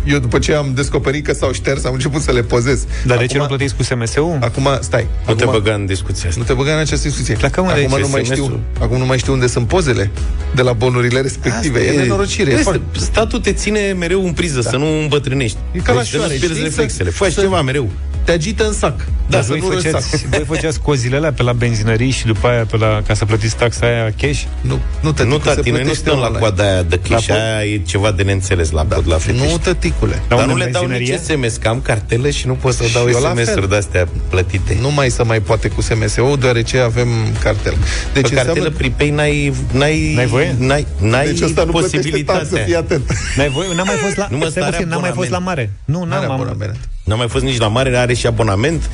Eu 0.04 0.18
după 0.18 0.38
ce 0.38 0.54
am 0.54 0.72
descoperit 0.74 1.24
că 1.24 1.32
s-au 1.32 1.52
șters, 1.52 1.84
am 1.84 1.92
început 1.92 2.22
să 2.22 2.32
le 2.32 2.42
pozez. 2.42 2.84
Dar 3.06 3.18
de 3.18 3.26
ce 3.26 3.36
nu 3.36 3.42
Acum- 3.42 3.56
plătiți 3.56 3.76
cu 3.76 3.82
SMS-ul? 3.82 4.38
Acum, 4.40 4.68
stai. 4.80 5.06
Nu 5.26 5.34
te 5.34 5.42
acum, 5.42 5.54
băga 5.54 5.74
în 5.74 5.86
discuția 5.86 6.28
asta. 6.28 6.40
Nu 6.40 6.46
te 6.46 6.52
băga 6.52 6.72
în 6.72 6.78
această 6.78 7.08
discuție. 7.08 7.34
Plecă, 7.34 7.60
mă, 7.62 7.66
de 7.74 7.80
acum, 7.80 7.92
aici, 7.94 8.02
nu 8.04 8.08
mai 8.10 8.24
SMS-ul. 8.24 8.34
știu, 8.44 8.60
acum 8.80 8.98
nu 8.98 9.06
mai 9.06 9.18
știu 9.18 9.32
unde 9.32 9.46
sunt 9.46 9.66
pozele 9.66 10.10
de 10.54 10.62
la 10.62 10.72
bonurile 10.72 11.20
respective. 11.20 11.78
Asta 11.78 11.92
e 11.92 11.96
nenorocire. 11.96 12.48
E 12.50 12.52
Este, 12.52 12.62
foarte- 12.62 12.82
statul 12.98 13.38
te 13.40 13.52
ține 13.52 13.94
mereu 13.98 14.24
în 14.24 14.32
priză, 14.32 14.60
să 14.60 14.76
nu 14.76 14.86
îmbătrânești. 15.00 15.56
E 15.72 15.78
ca 15.78 15.92
la 15.92 15.98
deci 15.98 16.08
să 16.08 16.16
nu 16.16 16.22
șoare, 16.22 16.36
pierzi 16.38 16.54
știi? 16.56 16.68
reflexele. 16.68 17.10
Să- 17.10 17.16
Faci 17.16 17.32
să- 17.32 17.40
ceva 17.40 17.62
mereu. 17.62 17.90
Te 18.24 18.32
agită 18.32 18.66
în 18.66 18.72
sac. 18.72 18.96
Da, 18.96 19.36
Dar 19.36 19.42
să 19.42 19.48
voi 19.48 19.58
nu 19.60 19.68
râzi 19.68 19.84
făceați, 19.86 20.08
sac. 20.08 20.20
voi 20.20 20.44
făceați 20.46 20.80
cozile 20.80 21.16
alea 21.16 21.32
pe 21.32 21.42
la 21.42 21.52
benzinării 21.52 22.10
și 22.10 22.26
după 22.26 22.46
aia 22.48 22.64
pe 22.64 22.76
la, 22.76 23.02
ca 23.06 23.14
să 23.14 23.24
plătiți 23.24 23.56
taxa 23.56 23.86
aia 23.86 24.12
cash? 24.20 24.42
Nu, 24.60 24.78
nu, 25.00 25.12
tăticule, 25.12 25.36
Nu, 25.44 25.50
se 25.50 25.54
tati, 25.54 25.70
noi 25.70 25.78
nu 25.78 25.84
plătește 25.84 25.94
stăm 26.08 26.18
la 26.18 26.24
online. 26.24 26.38
coada 26.38 26.64
aia 26.64 26.82
de 26.82 27.00
La 27.08 27.16
cliș, 27.16 27.26
pod? 27.26 27.36
aia 27.36 27.64
e 27.64 27.78
ceva 27.78 28.10
de 28.12 28.22
neînțeles 28.22 28.70
la 28.70 28.82
pod, 28.84 29.08
la 29.08 29.16
fetești. 29.18 29.46
Nu, 29.50 29.58
tăticule. 29.58 30.22
Dar 30.28 30.38
Dar 30.38 30.38
unde 30.38 30.52
nu 30.52 30.52
în 30.52 30.58
le 30.58 30.70
dau 30.70 30.86
nici 30.86 30.96
benzinărie? 31.08 31.48
SMS, 31.48 31.56
că 31.56 31.68
am 31.68 31.80
cartelă 31.80 32.30
și 32.30 32.46
nu 32.46 32.54
pot 32.54 32.74
să 32.74 32.84
dau 32.92 33.06
Și 33.06 33.14
eu 33.14 33.20
la 33.20 33.28
fel. 33.34 33.44
SMS-uri 33.44 33.68
de-astea 33.68 34.08
plătite. 34.28 34.76
Nu 34.80 34.90
mai 34.90 35.10
se 35.10 35.22
mai 35.22 35.40
poate 35.40 35.68
cu 35.68 35.80
SMS-ul, 35.80 36.36
deoarece 36.40 36.78
avem 36.78 37.08
cartel. 37.42 37.72
Deci 37.72 38.22
Deci 38.22 38.28
pe 38.28 38.34
cartelă 38.34 38.54
înseamnă... 38.66 38.78
prepay 38.78 39.10
n-ai, 39.10 39.52
n-ai, 39.72 40.12
N-ai 40.14 40.26
voie? 40.26 40.54
N-ai, 40.58 40.86
n-ai 41.00 41.26
Deci 41.26 41.40
ăsta 41.40 41.64
nu 41.64 41.70
plătește 41.72 41.96
taxă, 41.96 42.08
posibilitatea. 42.08 42.64
fii 42.64 42.76
atent. 42.76 43.10
N-ai 43.36 43.48
voi, 43.48 43.66
n-am 43.74 43.86
mai 43.86 43.96
fost 43.96 44.16
la, 44.16 44.26
Nu 44.30 44.36
mă, 44.36 44.42
stai 44.48 44.62
stare 44.62 44.70
puțin, 44.76 44.88
n-am 44.88 45.00
mai 45.00 45.10
fost 45.14 45.30
la 45.30 45.36
abonament. 45.36 45.68
mare. 45.84 45.98
Nu, 45.98 46.04
N-are 46.04 46.26
n-am. 46.26 46.40
am- 46.40 46.76
abonament. 47.04 47.04
N-am 47.04 47.18
mai 47.18 47.28
fost 47.28 47.44
nici 47.44 47.58
la 47.58 47.68
mare, 47.68 47.96
are 47.96 48.14
și 48.14 48.26
abonament. 48.26 48.90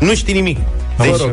Nu 0.00 0.14
știi 0.14 0.34
nimic. 0.34 0.56
Deci, 0.56 1.06
Deci, 1.06 1.10
mă 1.10 1.16
rog, 1.16 1.30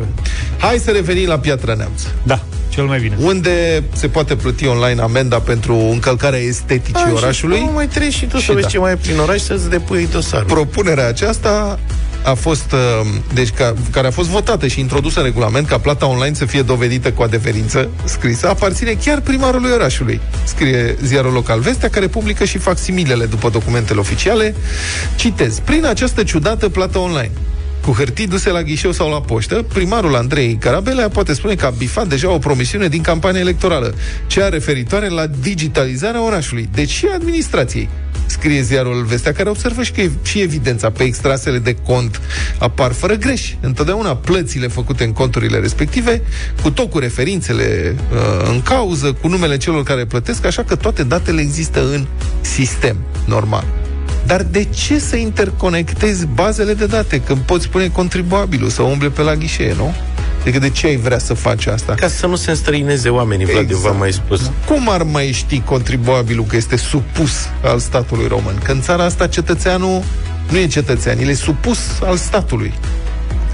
hai 0.58 0.78
să 0.78 0.90
revenim 0.90 1.28
la 1.28 1.38
Piatra 1.38 1.74
Neamț. 1.74 2.02
Da, 2.22 2.40
cel 2.68 2.84
mai 2.84 3.00
bine. 3.00 3.16
Unde 3.20 3.84
se 3.92 4.08
poate 4.08 4.36
plăti 4.36 4.66
online 4.66 5.00
amenda 5.00 5.40
pentru 5.40 5.74
încălcarea 5.76 6.38
esteticii 6.38 7.04
A, 7.06 7.12
orașului? 7.12 7.58
Și 7.58 7.64
tu 7.64 7.72
mai 7.72 7.88
treci 7.88 8.14
și 8.14 8.26
tu 8.26 8.38
Și 8.38 8.46
să 8.46 8.52
vezi 8.52 8.64
da. 8.64 8.70
ce 8.70 8.78
mai 8.78 8.92
e 8.92 8.96
prin 8.96 9.18
oraș 9.18 9.40
să-ți 9.40 9.70
depui 9.70 10.08
dosarul. 10.12 10.46
Propunerea 10.46 11.06
aceasta 11.08 11.78
a 12.22 12.34
fost, 12.34 12.72
uh, 12.72 13.06
deci 13.34 13.50
ca, 13.50 13.74
care 13.90 14.06
a 14.06 14.10
fost 14.10 14.28
votată 14.28 14.66
și 14.66 14.80
introdusă 14.80 15.18
în 15.18 15.24
regulament 15.24 15.66
ca 15.66 15.78
plata 15.78 16.06
online 16.06 16.34
să 16.34 16.44
fie 16.44 16.62
dovedită 16.62 17.12
cu 17.12 17.22
adeverință 17.22 17.88
scrisă, 18.04 18.48
aparține 18.48 18.92
chiar 19.04 19.20
primarului 19.20 19.70
orașului. 19.70 20.20
Scrie 20.44 20.96
ziarul 21.02 21.32
local 21.32 21.60
Vestea, 21.60 21.88
care 21.88 22.06
publică 22.06 22.44
și 22.44 22.58
facsimilele 22.58 23.24
după 23.24 23.48
documentele 23.48 24.00
oficiale. 24.00 24.54
Citez. 25.16 25.58
Prin 25.58 25.84
această 25.86 26.22
ciudată 26.22 26.68
plată 26.68 26.98
online, 26.98 27.30
cu 27.84 27.92
hârtii 27.92 28.26
duse 28.26 28.50
la 28.50 28.62
ghișeu 28.62 28.92
sau 28.92 29.10
la 29.10 29.20
poștă, 29.20 29.64
primarul 29.72 30.14
Andrei 30.14 30.56
Carabelea 30.60 31.08
poate 31.08 31.34
spune 31.34 31.54
că 31.54 31.66
a 31.66 31.70
bifat 31.70 32.08
deja 32.08 32.30
o 32.30 32.38
promisiune 32.38 32.88
din 32.88 33.02
campania 33.02 33.40
electorală, 33.40 33.94
cea 34.26 34.48
referitoare 34.48 35.08
la 35.08 35.26
digitalizarea 35.26 36.24
orașului, 36.24 36.68
deci 36.72 36.90
și 36.90 37.06
a 37.10 37.14
administrației. 37.14 37.88
Scrie 38.32 38.62
ziarul 38.62 39.04
Vestea, 39.04 39.32
care 39.32 39.48
observă 39.48 39.82
și 39.82 39.92
că 39.92 40.00
e 40.00 40.10
și 40.22 40.40
evidența 40.40 40.90
pe 40.90 41.02
extrasele 41.02 41.58
de 41.58 41.74
cont 41.74 42.20
apar 42.58 42.92
fără 42.92 43.14
greș. 43.14 43.52
Întotdeauna 43.60 44.16
plățile 44.16 44.66
făcute 44.66 45.04
în 45.04 45.12
conturile 45.12 45.58
respective, 45.58 46.22
cu 46.62 46.70
tot 46.70 46.90
cu 46.90 46.98
referințele 46.98 47.96
uh, 48.12 48.48
în 48.48 48.62
cauză, 48.62 49.12
cu 49.12 49.28
numele 49.28 49.56
celor 49.56 49.82
care 49.82 50.04
plătesc, 50.04 50.44
așa 50.44 50.62
că 50.62 50.76
toate 50.76 51.02
datele 51.02 51.40
există 51.40 51.80
în 51.80 52.06
sistem, 52.40 52.96
normal. 53.24 53.64
Dar 54.26 54.42
de 54.42 54.64
ce 54.64 54.98
să 54.98 55.16
interconectezi 55.16 56.26
bazele 56.26 56.74
de 56.74 56.86
date 56.86 57.20
când 57.20 57.38
poți 57.38 57.68
pune 57.68 57.88
contribuabilul 57.88 58.68
să 58.68 58.82
umble 58.82 59.08
pe 59.08 59.22
la 59.22 59.34
ghișee, 59.34 59.74
nu? 59.74 59.94
Adică 60.42 60.58
de 60.58 60.70
ce 60.70 60.86
ai 60.86 60.96
vrea 60.96 61.18
să 61.18 61.34
faci 61.34 61.66
asta? 61.66 61.94
Ca 61.94 62.08
să 62.08 62.26
nu 62.26 62.36
se 62.36 62.50
înstrăineze 62.50 63.08
oamenii, 63.08 63.46
Vlad, 63.46 63.62
exact. 63.62 63.82
v-am 63.82 63.96
mai 63.96 64.12
spus. 64.12 64.50
Cum 64.66 64.88
ar 64.90 65.02
mai 65.02 65.32
ști 65.32 65.60
contribuabilul 65.60 66.44
că 66.44 66.56
este 66.56 66.76
supus 66.76 67.32
al 67.62 67.78
statului 67.78 68.26
român? 68.26 68.58
Că 68.64 68.72
în 68.72 68.80
țara 68.80 69.04
asta 69.04 69.26
cetățeanul 69.26 70.02
nu 70.50 70.58
e 70.58 70.66
cetățean, 70.66 71.18
el 71.18 71.28
e 71.28 71.34
supus 71.34 71.78
al 72.04 72.16
statului. 72.16 72.74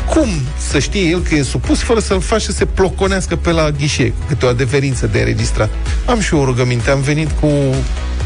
Cum 0.07 0.29
să 0.71 0.79
știe 0.79 1.01
el 1.01 1.21
că 1.21 1.35
e 1.35 1.43
supus 1.43 1.81
fără 1.81 2.01
să-l 2.01 2.21
faci 2.21 2.43
să 2.43 2.53
se 2.53 2.65
ploconească 2.65 3.37
pe 3.37 3.51
la 3.51 3.71
ghișe, 3.71 4.09
cu 4.09 4.25
câte 4.29 4.47
o 4.47 4.49
adeverință 4.49 5.07
de 5.07 5.19
înregistrat? 5.19 5.71
Am 6.07 6.21
și 6.21 6.35
eu 6.35 6.41
o 6.41 6.45
rugăminte, 6.45 6.91
am 6.91 7.01
venit 7.01 7.31
cu 7.41 7.51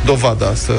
dovada 0.05 0.55
să... 0.55 0.73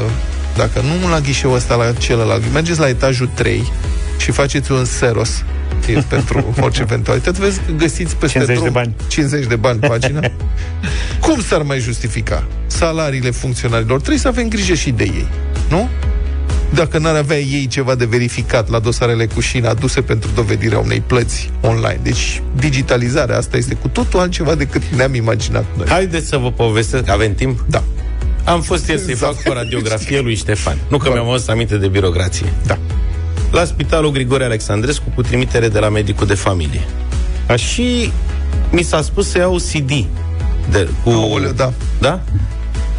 Dacă 0.58 0.82
nu 0.82 1.10
la 1.10 1.20
ghișeul 1.20 1.56
ăsta, 1.56 1.76
la 1.76 1.92
celălalt, 1.92 2.44
mergeți 2.54 2.80
la 2.80 2.88
etajul 2.88 3.30
3 3.34 3.72
și 4.18 4.32
faceți 4.32 4.72
un 4.72 4.86
seros 4.86 5.44
e 5.88 6.04
pentru 6.10 6.54
orice 6.62 6.82
eventualitate. 6.82 7.38
Vezi 7.42 7.60
că 7.66 7.72
găsiți 7.78 8.16
peste 8.16 8.38
50 8.38 8.56
drum 8.56 8.64
de 8.68 8.80
bani. 8.80 8.94
50 9.08 9.46
de 9.48 9.56
bani 9.56 9.80
pagina. 9.80 10.20
Cum 11.26 11.42
s-ar 11.42 11.62
mai 11.62 11.80
justifica 11.80 12.44
salariile 12.68 13.32
funcționarilor? 13.32 13.98
Trebuie 13.98 14.20
să 14.20 14.28
avem 14.28 14.48
grijă 14.48 14.74
și 14.74 14.92
de 14.92 15.04
ei, 15.04 15.28
nu? 15.70 15.90
Dacă 16.74 16.98
n-ar 16.98 17.16
avea 17.16 17.40
ei 17.40 17.68
ceva 17.68 17.96
de 17.96 18.06
verificat 18.06 18.70
la 18.70 18.80
dosarele 18.80 19.26
cu 19.26 19.40
șina 19.40 19.70
aduse 19.70 20.02
pentru 20.02 20.30
dovedirea 20.36 20.80
unei 20.80 21.00
plăți 21.08 21.50
online. 21.62 22.00
Deci, 22.04 22.42
digitalizarea 22.56 23.38
asta 23.38 23.58
este 23.58 23.74
cu 23.76 23.88
totul 23.88 24.20
altceva 24.20 24.56
decât 24.56 24.82
ne-am 24.96 25.14
imaginat 25.16 25.66
noi. 25.78 25.88
Haideți 25.90 26.28
să 26.28 26.38
vă 26.38 26.52
povestesc, 26.52 27.10
avem 27.10 27.34
timp? 27.36 27.66
Da. 27.70 27.84
Am 28.44 28.62
fost 28.62 28.88
ieri 28.88 29.02
să-i 29.02 29.12
Exact. 29.12 29.36
fac 29.42 29.52
o 29.52 29.54
radiografie 29.54 30.20
lui 30.20 30.36
Ștefan. 30.36 30.78
Nu 30.88 30.98
că 30.98 31.04
Bun. 31.10 31.14
mi-am 31.14 31.30
adus 31.30 31.48
aminte 31.48 31.78
de 31.78 31.88
birocrație. 31.88 32.46
Da. 32.66 32.78
La 33.54 33.66
spitalul 33.66 34.12
Grigore 34.12 34.44
Alexandrescu 34.44 35.04
cu 35.16 35.22
trimitere 35.22 35.68
de 35.68 35.80
la 35.80 35.90
medicul 35.90 36.28
de 36.28 36.34
familie. 36.34 36.82
A, 37.48 37.56
și 37.56 38.12
mi 38.72 38.82
s-a 38.82 39.02
spus 39.02 39.30
să 39.30 39.38
iau 39.38 39.56
CD. 39.56 40.06
De, 40.72 40.88
cu, 41.04 41.10
Aoleu, 41.10 41.52
da. 41.52 41.74
Da? 42.00 42.22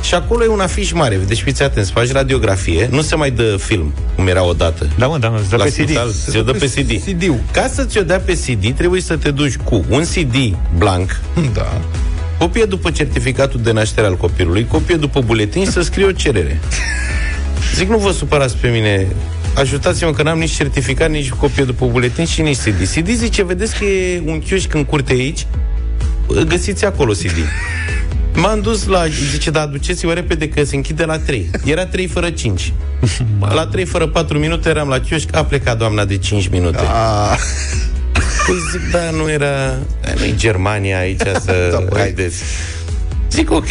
Și 0.03 0.15
acolo 0.15 0.45
e 0.45 0.49
un 0.49 0.61
afiș 0.61 0.93
mare. 0.93 1.17
Deci 1.27 1.43
fiți 1.43 1.63
atenți, 1.63 1.91
faci 1.93 2.13
radiografie, 2.13 2.89
nu 2.91 3.01
se 3.03 3.15
mai 3.17 3.31
dă 3.31 3.57
film, 3.59 3.93
cum 4.15 4.27
era 4.27 4.45
odată. 4.45 4.87
Da, 4.99 5.07
mă, 5.07 5.19
da, 5.19 5.29
mă, 5.29 5.39
îți 5.41 5.49
dă 5.51 5.57
La 5.57 5.65
pe 5.65 5.69
CD. 5.71 5.75
spital 5.75 6.11
ți-o 6.31 6.43
dă 6.43 6.53
pe 6.53 6.67
CD. 6.67 7.03
CD-ul. 7.05 7.41
Ca 7.53 7.67
să 7.75 7.85
ți-o 7.85 8.03
dea 8.03 8.19
pe 8.21 8.33
CD, 8.33 8.77
trebuie 8.77 9.01
să 9.01 9.17
te 9.17 9.31
duci 9.31 9.57
cu 9.57 9.85
un 9.89 10.03
CD 10.03 10.57
blanc, 10.79 11.21
Da. 11.55 11.81
copie 12.39 12.65
după 12.65 12.91
certificatul 12.91 13.61
de 13.63 13.73
naștere 13.73 14.07
al 14.07 14.17
copilului, 14.17 14.67
copie 14.67 14.97
după 14.97 15.21
buletin 15.21 15.65
și 15.65 15.71
să 15.71 15.83
scrie 15.83 16.05
o 16.05 16.13
cerere. 16.13 16.61
Zic, 17.77 17.89
nu 17.89 17.99
vă 17.99 18.13
supărați 18.13 18.57
pe 18.57 18.69
mine, 18.69 19.07
ajutați-mă 19.55 20.11
că 20.11 20.23
n-am 20.23 20.39
nici 20.39 20.51
certificat, 20.51 21.11
nici 21.11 21.31
copie 21.31 21.65
după 21.65 21.87
buletin 21.87 22.25
și 22.25 22.43
nici 22.43 22.57
CD. 22.57 22.89
CD 22.95 23.09
zice, 23.09 23.45
vedeți 23.45 23.79
că 23.79 23.85
e 23.85 24.23
un 24.27 24.39
chioșc 24.39 24.75
în 24.75 24.85
curte 24.85 25.13
aici, 25.13 25.47
găsiți 26.47 26.85
acolo 26.85 27.13
CD. 27.13 27.37
M-am 28.35 28.61
dus 28.61 28.87
la... 28.87 29.07
Zice, 29.31 29.51
da, 29.51 29.61
aduceți-vă 29.61 30.13
repede 30.13 30.49
că 30.49 30.65
se 30.65 30.77
închide 30.77 31.05
la 31.05 31.19
3. 31.19 31.51
Era 31.65 31.87
3 31.87 32.07
fără 32.07 32.31
5. 32.31 32.73
La 33.41 33.67
3 33.67 33.85
fără 33.85 34.07
4 34.07 34.39
minute 34.39 34.69
eram 34.69 34.89
la 34.89 35.01
chioșc, 35.01 35.37
a 35.37 35.45
plecat 35.45 35.79
doamna 35.79 36.05
de 36.05 36.17
5 36.17 36.49
minute. 36.49 36.79
A, 36.89 37.37
Păi 38.47 38.55
zic, 38.71 38.91
da, 38.91 39.11
nu 39.11 39.31
era... 39.31 39.69
nu 40.19 40.25
e 40.25 40.35
Germania 40.37 40.99
aici 40.99 41.21
să... 41.21 41.69
Da, 41.71 41.77
da, 41.79 41.85
băi. 41.89 42.01
haideți. 42.01 42.43
Zic, 43.31 43.51
ok. 43.51 43.67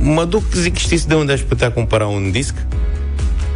Mă 0.00 0.24
duc, 0.24 0.42
zic, 0.54 0.76
știți 0.76 1.08
de 1.08 1.14
unde 1.14 1.32
aș 1.32 1.40
putea 1.40 1.70
cumpăra 1.72 2.06
un 2.06 2.30
disc? 2.30 2.54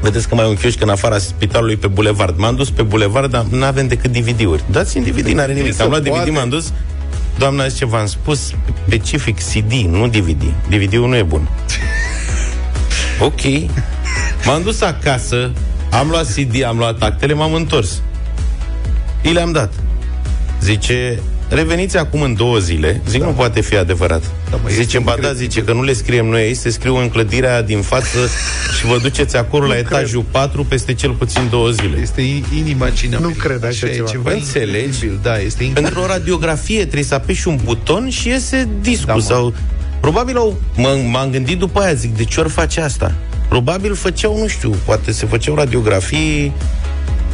Vedeți 0.00 0.28
că 0.28 0.34
mai 0.34 0.44
e 0.44 0.48
un 0.48 0.54
chioșc 0.54 0.80
în 0.82 0.88
afara 0.88 1.18
spitalului 1.18 1.76
pe 1.76 1.86
bulevard. 1.86 2.38
M-am 2.38 2.54
dus 2.54 2.70
pe 2.70 2.82
bulevard, 2.82 3.30
dar 3.30 3.44
nu 3.50 3.64
avem 3.64 3.88
decât 3.88 4.12
DVD-uri. 4.12 4.62
Dați-mi 4.70 5.04
DVD, 5.04 5.26
n-are 5.26 5.52
nimic. 5.52 5.74
Se 5.74 5.82
Am 5.82 5.88
luat 5.88 6.02
poate. 6.02 6.24
DVD, 6.24 6.36
m-am 6.36 6.48
dus. 6.48 6.72
Doamna 7.38 7.66
zice, 7.66 7.86
v-am 7.86 8.06
spus 8.06 8.52
specific 8.86 9.38
CD, 9.38 9.72
nu 9.72 10.08
DVD. 10.08 10.42
DVD-ul 10.68 11.08
nu 11.08 11.16
e 11.16 11.22
bun. 11.22 11.48
ok. 13.28 13.40
M-am 14.44 14.62
dus 14.62 14.80
acasă, 14.80 15.50
am 15.90 16.08
luat 16.08 16.26
CD, 16.34 16.62
am 16.64 16.76
luat 16.78 17.02
actele, 17.02 17.34
m-am 17.34 17.54
întors. 17.54 18.02
I 19.22 19.28
le-am 19.28 19.52
dat. 19.52 19.72
Zice, 20.60 21.18
reveniți 21.50 21.96
acum 21.96 22.22
în 22.22 22.34
două 22.34 22.58
zile. 22.58 23.00
Zic, 23.08 23.20
da. 23.20 23.26
nu 23.26 23.32
poate 23.32 23.60
fi 23.60 23.76
adevărat. 23.76 24.22
Da, 24.50 24.56
mă, 24.62 24.68
este 24.70 24.82
zice, 24.82 24.98
ba 24.98 25.04
da, 25.04 25.12
incredibil. 25.16 25.48
zice 25.48 25.62
că 25.64 25.72
nu 25.72 25.82
le 25.82 25.92
scriem 25.92 26.26
noi 26.26 26.40
aici, 26.40 26.56
se 26.56 26.70
scriu 26.70 26.96
în 26.96 27.08
clădirea 27.08 27.62
din 27.62 27.80
față 27.80 28.18
și 28.78 28.86
vă 28.86 28.98
duceți 29.02 29.36
acolo 29.36 29.66
la 29.66 29.76
etajul 29.78 30.24
4 30.30 30.64
peste 30.64 30.94
cel 30.94 31.10
puțin 31.10 31.46
două 31.50 31.70
zile. 31.70 31.98
este 32.00 32.20
i- 32.20 32.44
inimaginabil. 32.56 33.26
Nu 33.26 33.32
cred 33.32 33.64
așa 33.64 33.86
e 33.86 33.94
ceva. 33.94 34.08
ceva 34.10 34.30
Înțelegi? 34.32 34.84
incredibil, 34.84 35.18
Da, 35.22 35.38
este 35.38 35.64
incredibil. 35.64 35.82
Pentru 35.82 36.00
o 36.00 36.06
radiografie 36.06 36.80
trebuie 36.80 37.04
să 37.04 37.14
apeși 37.14 37.48
un 37.48 37.58
buton 37.64 38.08
și 38.10 38.28
iese 38.28 38.68
discul 38.80 39.06
Da, 39.06 39.14
mă. 39.14 39.20
sau... 39.20 39.54
Probabil 40.00 40.36
au, 40.36 40.60
m- 40.76 41.10
m-am 41.10 41.30
gândit 41.30 41.58
după 41.58 41.80
aia, 41.80 41.92
zic, 41.94 42.16
de 42.16 42.24
ce 42.24 42.40
ori 42.40 42.48
face 42.48 42.80
asta? 42.80 43.12
Probabil 43.48 43.94
făceau, 43.94 44.38
nu 44.38 44.46
știu, 44.46 44.74
poate 44.84 45.12
se 45.12 45.26
făceau 45.26 45.54
radiografii 45.54 46.52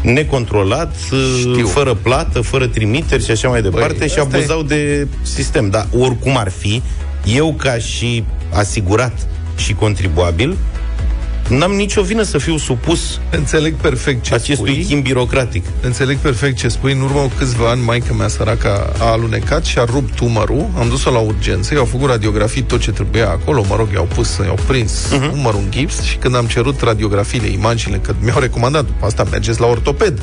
necontrolat, 0.02 0.94
Știu. 1.38 1.66
fără 1.66 1.94
plată, 1.94 2.40
fără 2.40 2.66
trimiteri 2.66 3.24
și 3.24 3.30
așa 3.30 3.48
mai 3.48 3.62
departe 3.62 3.94
Băi, 3.98 4.09
și 4.09 4.18
asta 4.18 4.37
abuzau 4.37 4.62
de 4.62 5.06
sistem. 5.22 5.70
Dar 5.70 5.87
oricum 5.98 6.37
ar 6.37 6.50
fi, 6.50 6.82
eu 7.24 7.54
ca 7.54 7.78
și 7.78 8.24
asigurat 8.52 9.26
și 9.56 9.74
contribuabil, 9.74 10.56
n-am 11.48 11.72
nicio 11.72 12.02
vină 12.02 12.22
să 12.22 12.38
fiu 12.38 12.56
supus 12.56 13.20
Înțeleg 13.30 13.74
perfect 13.74 14.22
ce 14.22 14.35
acestui 14.35 14.72
spui. 14.72 14.85
chim 14.85 15.00
birocratic. 15.00 15.64
Înțeleg 15.80 16.16
perfect 16.16 16.56
ce 16.56 16.68
spui. 16.68 16.92
În 16.92 17.00
urmă 17.00 17.20
cu 17.20 17.32
câțiva 17.38 17.70
ani, 17.70 17.82
maica 17.82 18.14
mea 18.14 18.28
săraca 18.28 18.92
a 18.98 19.04
alunecat 19.04 19.64
și 19.64 19.78
a 19.78 19.85
rupt 19.85 20.18
umărul. 20.18 20.68
Am 20.78 20.88
dus-o 20.88 21.11
la 21.11 21.18
urgență, 21.18 21.74
i-au 21.74 21.85
făcut 21.85 22.09
radiografii 22.09 22.62
tot 22.62 22.80
ce 22.80 22.90
trebuia 22.90 23.28
acolo. 23.28 23.64
Mă 23.68 23.76
rog, 23.76 23.88
i-au 23.92 24.09
pus, 24.14 24.37
i-au 24.44 24.59
prins 24.66 25.12
uh-huh. 25.14 25.32
umărul 25.32 25.61
în 25.64 25.70
gips 25.70 26.02
și 26.02 26.16
când 26.16 26.37
am 26.37 26.46
cerut 26.46 26.80
radiografiile, 26.80 27.46
imaginile, 27.46 28.00
că 28.00 28.14
mi-au 28.20 28.38
recomandat, 28.38 28.85
după 28.85 29.06
asta 29.06 29.24
mergeți 29.30 29.61
la 29.61 29.66
ortoped 29.66 30.20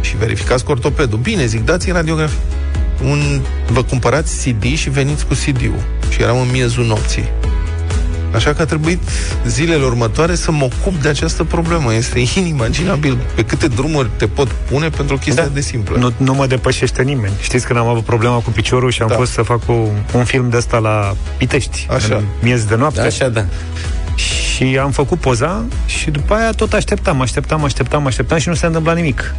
și 0.00 0.16
verificați 0.16 0.64
cu 0.64 0.70
ortopedul. 0.70 1.18
Bine, 1.18 1.46
zic, 1.46 1.64
dați-i 1.64 1.92
radiografii. 1.92 2.38
Un, 3.04 3.40
vă 3.66 3.82
cumpărați 3.82 4.48
CD 4.48 4.64
și 4.76 4.90
veniți 4.90 5.26
cu 5.26 5.34
CD-ul. 5.34 5.82
Și 6.10 6.22
eram 6.22 6.40
în 6.40 6.48
miezul 6.50 6.84
nopții. 6.84 7.28
Așa 8.34 8.52
că 8.52 8.62
a 8.62 8.64
trebuit 8.64 9.02
zilele 9.46 9.84
următoare 9.84 10.34
să 10.34 10.50
mă 10.50 10.64
ocup 10.64 11.02
de 11.02 11.08
această 11.08 11.44
problemă. 11.44 11.94
Este 11.94 12.22
inimaginabil 12.36 13.18
pe 13.34 13.44
câte 13.44 13.66
drumuri 13.66 14.08
te 14.16 14.26
pot 14.26 14.48
pune 14.48 14.88
pentru 14.88 15.14
o 15.14 15.18
chestie 15.18 15.42
Da. 15.42 15.48
de 15.48 15.60
simplă. 15.60 15.98
Nu, 15.98 16.12
nu 16.16 16.34
mă 16.34 16.46
depășește 16.46 17.02
nimeni. 17.02 17.32
Știți 17.40 17.66
când 17.66 17.78
am 17.78 17.86
avut 17.86 18.04
problema 18.04 18.36
cu 18.38 18.50
piciorul 18.50 18.90
și 18.90 19.02
am 19.02 19.08
Da. 19.08 19.14
fost 19.14 19.32
să 19.32 19.42
fac 19.42 19.60
o, 19.66 19.72
un 20.12 20.24
film 20.24 20.48
de 20.50 20.56
ăsta 20.56 20.78
la 20.78 21.16
Pitești, 21.36 21.86
Așa. 21.90 22.14
în 22.16 22.22
miez 22.42 22.64
de 22.64 22.76
noapte. 22.76 23.00
Așa, 23.00 23.28
da. 23.28 23.44
Și 24.14 24.78
am 24.82 24.90
făcut 24.90 25.18
poza 25.18 25.64
și 25.86 26.10
după 26.10 26.34
aia 26.34 26.50
tot 26.50 26.72
așteptam, 26.72 27.20
așteptam, 27.20 27.64
așteptam, 27.64 28.06
așteptam 28.06 28.38
și 28.38 28.48
nu 28.48 28.54
se 28.54 28.66
întâmpla 28.66 28.92
nimic. 28.92 29.34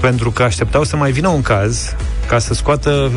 Pentru 0.00 0.30
că 0.30 0.42
așteptau 0.42 0.84
să 0.84 0.96
mai 0.96 1.12
vină 1.12 1.28
un 1.28 1.42
caz 1.42 1.94
ca 2.28 2.38
să 2.38 2.54
scoată 2.54 3.10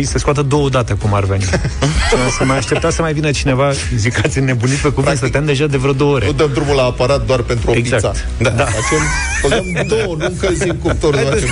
știi, 0.00 0.12
să 0.12 0.18
scoată 0.18 0.42
două 0.42 0.68
date 0.68 0.94
cum 0.94 1.14
ar 1.14 1.24
veni. 1.24 1.42
și 1.42 2.14
am 2.24 2.30
să 2.38 2.44
mai 2.44 2.56
aștepta 2.56 2.90
să 2.90 3.02
mai 3.02 3.12
vină 3.12 3.30
cineva, 3.30 3.72
zic, 3.96 4.24
ați 4.24 4.38
înnebunit 4.38 4.76
pe 4.76 4.88
cuvânt, 4.88 5.16
stăteam 5.16 5.44
deja 5.44 5.66
de 5.66 5.76
vreo 5.76 5.92
două 5.92 6.14
ore. 6.14 6.26
Nu 6.26 6.32
dăm 6.32 6.50
drumul 6.52 6.74
la 6.76 6.82
aparat 6.82 7.26
doar 7.26 7.40
pentru 7.40 7.70
o 7.70 7.74
Exact. 7.74 8.02
pizza. 8.02 8.24
Da. 8.38 8.50
da. 8.50 8.64
Facem, 8.64 9.02
băgăm 9.42 9.86
două, 9.86 10.16
nu 10.18 10.24
încălzim 10.24 10.74
cuptorul. 10.82 11.20
nu 11.20 11.26
facem. 11.26 11.48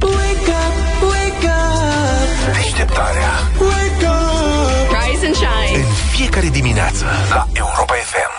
Wake 0.00 0.52
up, 0.62 1.02
wake 1.02 1.46
up, 1.46 2.54
Deșteptarea 2.54 3.30
wake 3.58 4.06
up. 4.06 4.96
Rise 4.96 5.26
and 5.26 5.34
shine. 5.34 5.78
În 5.78 5.84
fiecare 6.16 6.48
dimineață 6.48 7.04
La 7.30 7.46
Europa 7.52 7.94
FM 8.10 8.35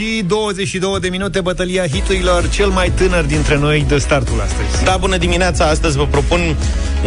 Și 0.00 0.22
22 0.26 1.00
de 1.00 1.08
minute 1.08 1.40
bătălia 1.40 1.86
hiturilor, 1.86 2.48
cel 2.48 2.68
mai 2.68 2.90
tânăr 2.90 3.24
dintre 3.24 3.58
noi 3.58 3.84
de 3.88 3.98
startul 3.98 4.40
astăzi. 4.40 4.84
Da, 4.84 4.96
bună 4.96 5.16
dimineața! 5.16 5.64
Astăzi 5.64 5.96
vă 5.96 6.06
propun 6.06 6.56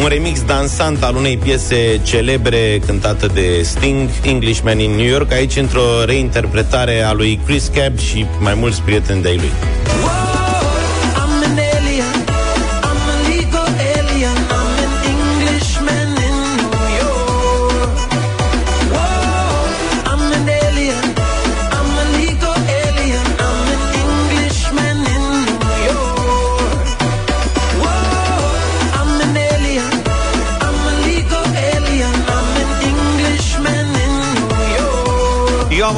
un 0.01 0.07
remix 0.07 0.43
dansant 0.45 1.03
al 1.03 1.15
unei 1.15 1.37
piese 1.37 2.01
celebre 2.03 2.79
cântată 2.85 3.27
de 3.33 3.61
Sting, 3.63 4.09
Englishman 4.23 4.79
in 4.79 4.91
New 4.91 5.07
York, 5.07 5.31
aici 5.31 5.55
într-o 5.55 6.03
reinterpretare 6.05 7.01
a 7.01 7.13
lui 7.13 7.39
Chris 7.45 7.71
Cab 7.75 7.97
și 7.97 8.25
mai 8.39 8.53
mulți 8.53 8.81
prieteni 8.81 9.21
de-ai 9.21 9.35
lui. 9.35 9.51
I'm 9.95 10.42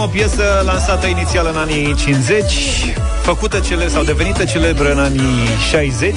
o 0.04 0.08
piesă 0.08 0.44
lansată 0.66 1.08
inițial 1.08 1.50
în 1.52 1.58
anii 1.58 1.96
50, 1.96 2.44
făcută 3.22 3.60
cele 3.60 3.88
sau 3.88 4.04
devenită 4.04 4.44
celebră 4.44 4.92
în 4.92 5.00
anii 5.00 5.48
60, 5.70 6.16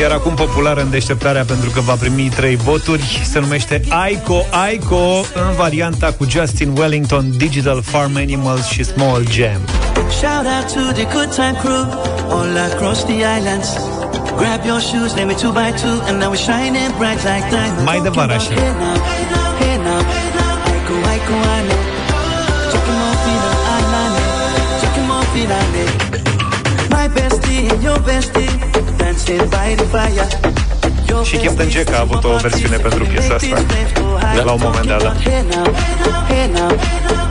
iar 0.00 0.10
acum 0.10 0.34
populară 0.34 0.80
în 0.80 0.90
deșteptarea 0.90 1.44
pentru 1.44 1.70
că 1.70 1.80
va 1.80 1.92
primi 1.92 2.32
trei 2.36 2.56
voturi. 2.56 3.22
Se 3.24 3.38
numește 3.38 3.80
Aiko 3.88 4.46
Aiko 4.50 5.24
în 5.34 5.54
varianta 5.56 6.12
cu 6.18 6.26
Justin 6.28 6.72
Wellington, 6.76 7.36
Digital 7.36 7.82
Farm 7.82 8.16
Animals 8.16 8.66
și 8.66 8.84
Small 8.84 9.24
Jam. 9.30 9.60
Shout 10.10 10.46
out 10.56 10.66
to 10.74 10.92
the 10.92 11.06
good 11.14 11.34
time 11.34 11.56
crew 11.62 11.84
all 12.30 12.56
across 12.72 13.04
the 13.04 13.18
islands. 13.38 13.68
Grab 14.36 14.64
your 14.64 14.80
shoes, 14.80 15.14
let 15.14 15.26
me 15.26 15.34
two 15.34 15.52
by 15.52 15.72
two, 15.82 15.96
and 16.08 16.18
now 16.20 16.30
we're 16.30 16.44
shining 16.50 16.90
bright 16.98 17.20
like 17.24 17.48
diamonds. 17.50 17.84
Mai 17.84 18.00
de 18.02 18.08
vară 18.08 18.32
așa. 18.32 18.50
Bestie 27.16 27.70
and 27.72 27.82
your 27.82 27.98
bestie 28.08 28.52
dancing 29.00 29.44
by 29.54 29.68
the 29.80 29.86
fire. 29.94 30.28
Your 31.08 31.24
Și 31.24 31.36
Captain 31.36 31.70
Jack 31.70 31.94
a 31.94 32.00
avut 32.00 32.24
o 32.24 32.36
versiune 32.42 32.76
pentru 32.76 33.04
piesa 33.04 33.34
asta. 33.34 33.56
De 34.34 34.42
la 34.44 34.52
un 34.52 34.60
moment 34.62 34.86
dat, 34.86 35.02
da. 35.02 35.14
Hey 35.30 35.44
now, 35.50 35.74
hey 36.28 36.50
now, 36.52 36.70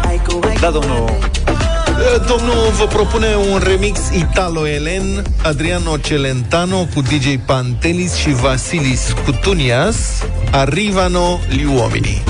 aiko, 0.08 0.40
aiko, 0.40 0.60
Da, 0.60 0.70
domnul 0.70 1.10
Domnul 2.28 2.72
vă 2.78 2.86
propune 2.86 3.28
un 3.52 3.62
remix 3.64 4.00
italo-elen 4.18 5.24
Adriano 5.44 5.98
Celentano 5.98 6.88
cu 6.94 7.02
DJ 7.02 7.36
Pantelis 7.46 8.16
și 8.16 8.30
Vasilis 8.30 9.14
Cutunias 9.26 9.96
Arrivano 10.52 11.40
gli 11.50 11.64
uomini 11.64 12.24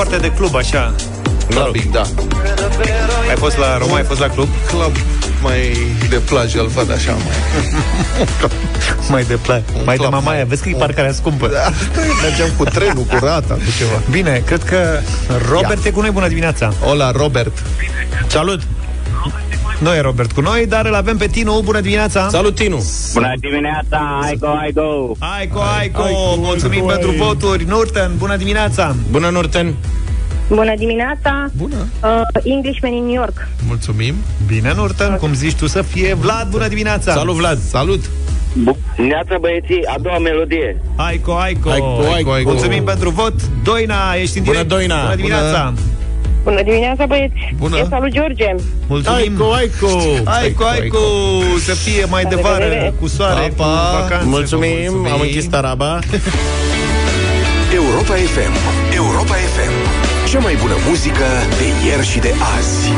foarte 0.00 0.16
de 0.28 0.32
club, 0.36 0.54
așa. 0.54 0.94
Clubbing, 1.48 1.92
da 1.92 2.02
davvero 2.54 3.12
Ai 3.28 3.36
fost 3.36 3.56
la 3.58 3.78
Roma, 3.78 3.96
ai 3.96 4.02
fost 4.02 4.20
la 4.20 4.26
club? 4.28 4.48
Club 4.66 4.96
mai 5.42 5.76
de 6.08 6.16
plajă, 6.16 6.58
îl 6.60 6.66
văd 6.66 6.92
așa 6.92 7.12
mai 7.12 7.36
Mai 9.10 9.22
de 9.24 9.34
plai, 9.34 9.62
mai 9.84 9.96
de 9.96 10.00
club 10.02 10.12
mamaia. 10.12 10.36
mai- 10.38 10.46
Vezi 10.48 10.62
că 10.62 10.68
e 10.68 10.72
parcarea 10.74 11.12
scumpă. 11.12 11.46
da, 11.46 11.70
Mergeam 12.22 12.48
cu 12.56 12.64
trenul, 12.64 13.02
cu 13.02 13.24
rata, 13.24 13.54
cu 13.54 13.60
ceva 13.78 14.00
Bine, 14.10 14.42
cred 14.46 14.62
că 14.62 15.00
Robert 15.50 15.84
e 15.84 15.90
cu 15.90 16.00
noi. 16.00 16.10
Bună 16.10 16.28
dimineața! 16.28 16.72
Hola, 16.84 17.10
Robert 17.10 17.58
Salut! 18.26 18.60
Nu 19.80 19.94
e 19.94 20.00
Robert 20.00 20.32
cu 20.32 20.40
noi, 20.40 20.66
dar 20.66 20.86
îl 20.86 20.94
avem 20.94 21.16
pe 21.16 21.26
Tinu. 21.26 21.60
Bună 21.64 21.80
dimineața! 21.80 22.28
Salut, 22.28 22.54
Tinu! 22.54 22.84
Bună 23.12 23.32
dimineața, 23.40 24.18
hai 24.22 24.36
go, 24.38 24.46
hai 24.46 24.70
go 24.72 25.12
Aico, 25.18 25.60
Aico, 25.78 26.02
mulțumim 26.36 26.84
pentru 26.84 27.10
voturi. 27.10 27.64
Nurten, 27.64 28.10
bună 28.18 28.36
dimineața! 28.36 28.96
Bună, 29.10 29.28
Norten! 29.28 29.74
Bună 30.48 30.74
dimineața! 30.76 31.50
Bună, 31.56 31.76
Uh, 32.02 32.20
Englishman 32.44 32.92
in 32.92 33.04
New 33.04 33.14
York. 33.14 33.48
mulțumim 33.66 34.14
Bine, 34.46 34.72
Nurten, 34.76 35.16
cum 35.16 35.34
zici 35.34 35.54
tu 35.56 35.66
să 35.66 35.82
fie? 35.82 36.14
Vlad, 36.14 36.48
bună 36.50 36.68
dimineața! 36.68 37.12
Salut, 37.12 37.34
Vlad! 37.34 37.58
Salut 37.58 38.04
Neața 38.96 39.36
băieții, 39.40 39.84
a 39.86 39.94
doua 40.02 40.18
melodie 40.18 40.80
Aico, 40.96 41.32
Aico, 41.36 41.70
Aico, 41.70 42.12
Aico, 42.14 42.32
Aico. 42.32 42.50
Mulțumim 42.50 42.84
pentru 42.84 43.10
vot. 43.10 43.34
Doina, 43.64 44.14
ești 44.14 44.38
în 44.38 44.44
Bună, 44.44 44.56
direct. 44.56 44.74
Doina. 44.74 45.02
Bună 45.02 45.14
dimineața! 45.14 45.72
Bună 45.74 45.80
dimineața, 46.64 47.06
băieți! 47.06 47.32
Bună. 47.58 47.76
E 47.78 47.86
salut, 47.88 48.10
George! 48.10 48.54
Mulțumim! 48.88 49.18
Aico, 49.18 49.52
Aico! 49.52 49.88
Aico, 50.24 50.64
Aico, 50.64 50.98
să 51.64 51.74
fie 51.74 52.04
mai 52.04 52.24
de 52.24 52.34
vară, 52.34 52.64
revedere. 52.64 52.94
cu 53.00 53.06
soare, 53.06 53.52
Pa, 53.56 53.64
cu 53.64 53.70
pa. 53.70 53.98
vacanțe. 54.00 54.26
Mulțumim, 54.28 55.06
am 55.12 55.20
închis 55.20 55.44
taraba. 55.46 55.98
Europa 57.74 58.14
FM. 58.14 58.52
Europa 58.94 59.34
FM. 59.54 59.72
Cea 60.30 60.38
mai 60.38 60.56
bună 60.60 60.74
muzică 60.88 61.24
de 61.58 61.86
ieri 61.88 62.06
și 62.06 62.18
de 62.18 62.32
azi. 62.56 62.88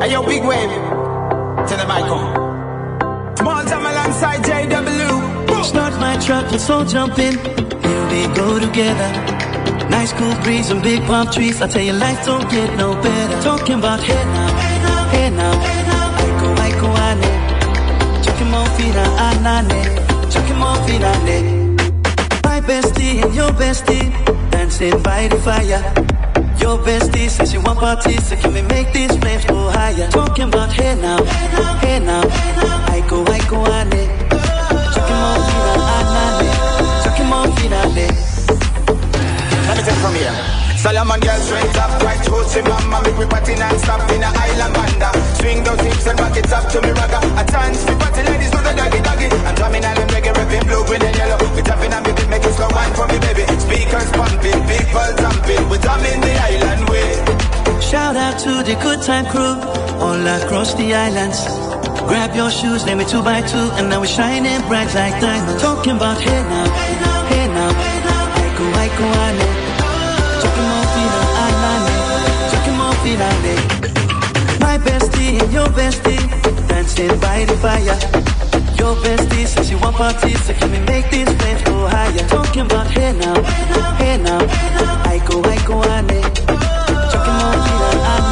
Hey 0.00 0.10
yo, 0.12 0.22
big 0.22 0.44
wave. 0.44 0.72
Tell 1.66 1.78
them 1.78 1.90
I 1.90 2.00
come. 2.08 2.28
Small 3.36 3.64
time 3.64 3.86
alongside 3.86 4.40
JW. 4.48 5.46
Boom. 5.46 5.62
Start 5.62 5.94
my 5.98 6.16
truck, 6.24 6.46
let's 6.52 6.68
all 6.68 6.84
jump 6.84 7.16
in. 7.18 7.34
Here 7.84 8.04
we 8.12 8.20
go 8.34 8.58
together. 8.58 9.10
Nice 9.90 10.12
cool 10.12 10.34
breeze 10.42 10.70
and 10.70 10.82
big 10.82 11.02
palm 11.04 11.30
trees. 11.30 11.60
I 11.62 11.68
tell 11.68 11.82
you, 11.82 11.92
life 11.92 12.24
don't 12.24 12.48
get 12.50 12.76
no 12.76 12.94
better. 13.02 13.42
Talking 13.42 13.78
about 13.78 14.00
hey 14.00 14.24
now, 14.36 15.08
hey 15.14 15.30
now, 15.30 15.54
aiko 16.22 16.48
aiko 16.64 16.88
ane. 17.08 17.30
Chucking 18.24 18.50
more 18.50 18.68
feet 18.76 18.96
anane, 19.28 19.80
chucking 20.32 20.58
more 20.58 20.76
feet 20.86 21.02
ane. 21.02 21.76
My 22.44 22.60
bestie 22.60 23.22
and 23.22 23.34
your 23.34 23.50
bestie 23.52 24.10
dancing 24.50 25.02
by 25.02 25.28
the 25.28 25.38
fire. 25.46 25.82
Your 26.60 26.78
bestie 26.78 27.28
says 27.28 27.52
you 27.52 27.60
want 27.60 27.78
parties, 27.78 28.26
so 28.28 28.36
can 28.36 28.54
we 28.54 28.62
make 28.62 28.92
these 28.92 29.14
flames 29.18 29.44
go 29.44 29.68
higher? 29.70 30.08
Talking 30.10 30.48
about 30.48 30.72
hey 30.72 30.94
now, 31.00 31.22
hey 31.84 31.98
now, 32.00 32.22
aiko 32.94 33.24
aiko 33.26 33.58
ane. 33.78 34.02
Anane, 34.30 34.94
chucking 34.94 35.43
Let 37.94 39.76
me 39.78 39.82
take 39.86 39.94
from 40.02 40.14
here. 40.18 40.34
Solomon 40.74 41.20
girl 41.20 41.38
straight 41.38 41.76
up, 41.78 42.02
right 42.02 42.18
hoochie 42.26 42.66
mama 42.66 43.00
Make 43.06 43.16
me 43.16 43.26
party 43.26 43.54
non-stop 43.54 44.10
in 44.10 44.20
a 44.20 44.26
island 44.34 44.74
banda. 44.74 45.14
Swing 45.38 45.62
those 45.62 45.80
hips 45.80 46.06
and 46.10 46.18
back 46.18 46.36
it 46.36 46.50
up 46.50 46.68
to 46.72 46.82
me 46.82 46.90
ragga. 46.90 47.22
A 47.38 47.44
chance 47.46 47.84
for 47.86 47.94
party 47.94 48.22
ladies 48.26 48.50
do 48.50 48.58
the 48.58 48.74
doggy 48.74 48.98
doggy. 48.98 49.30
I'm 49.46 49.54
drumming 49.54 49.84
and 49.84 49.98
I'm 49.98 50.08
reggae 50.10 50.34
rapping 50.34 50.66
blue, 50.66 50.82
green 50.90 51.06
and 51.06 51.16
yellow. 51.16 51.38
We 51.54 51.62
tapping 51.62 51.94
on 51.94 52.02
me 52.02 52.12
beat, 52.18 52.28
make 52.28 52.42
it 52.42 52.52
slow 52.58 52.68
wine 52.74 52.92
for 52.98 53.06
me 53.06 53.18
baby. 53.22 53.46
Speakers 53.62 54.10
pumping, 54.10 54.60
people 54.66 55.10
jumping 55.22 55.62
We 55.70 55.78
drumming 55.78 56.20
the 56.20 56.34
island 56.50 56.90
way. 56.90 57.14
Shout 57.78 58.16
out 58.16 58.42
to 58.42 58.66
the 58.66 58.74
good 58.82 59.06
time 59.06 59.26
crew 59.30 59.54
all 60.02 60.18
across 60.42 60.74
the 60.74 60.92
islands. 60.92 61.46
Grab 62.10 62.34
your 62.36 62.50
shoes, 62.50 62.84
let 62.84 62.98
me 62.98 63.04
two 63.06 63.22
by 63.22 63.40
two, 63.40 63.70
and 63.78 63.88
now 63.88 64.00
we're 64.00 64.06
shining 64.06 64.60
bright 64.68 64.92
like 64.94 65.16
diamonds. 65.22 65.62
Talking 65.62 65.96
about 65.96 66.20
hey 66.20 66.42
now, 66.42 66.66
My 74.60 74.78
bestie 74.78 75.40
and 75.40 75.52
your 75.52 75.66
bestie 75.68 76.18
dancing 76.68 77.18
by 77.20 77.44
the 77.44 77.56
fire. 77.56 77.98
Your 78.78 78.94
bestie 79.02 79.46
says 79.46 79.70
you 79.70 79.78
want 79.78 79.96
parties, 79.96 80.40
so 80.44 80.52
can 80.54 80.70
we 80.70 80.78
make 80.80 81.10
these 81.10 81.28
flames 81.38 81.62
go 81.62 81.86
higher? 81.88 82.26
Talking 82.28 82.62
about 82.62 82.86
hey 82.88 83.12
now, 83.12 83.42
hey 83.96 84.16
now, 84.18 84.40
aiko 85.10 85.42
aiko 85.42 85.82
ane. 85.96 86.20
Chucking 87.10 87.36
more 87.40 87.58
fina 87.64 87.88
anane, 88.14 88.23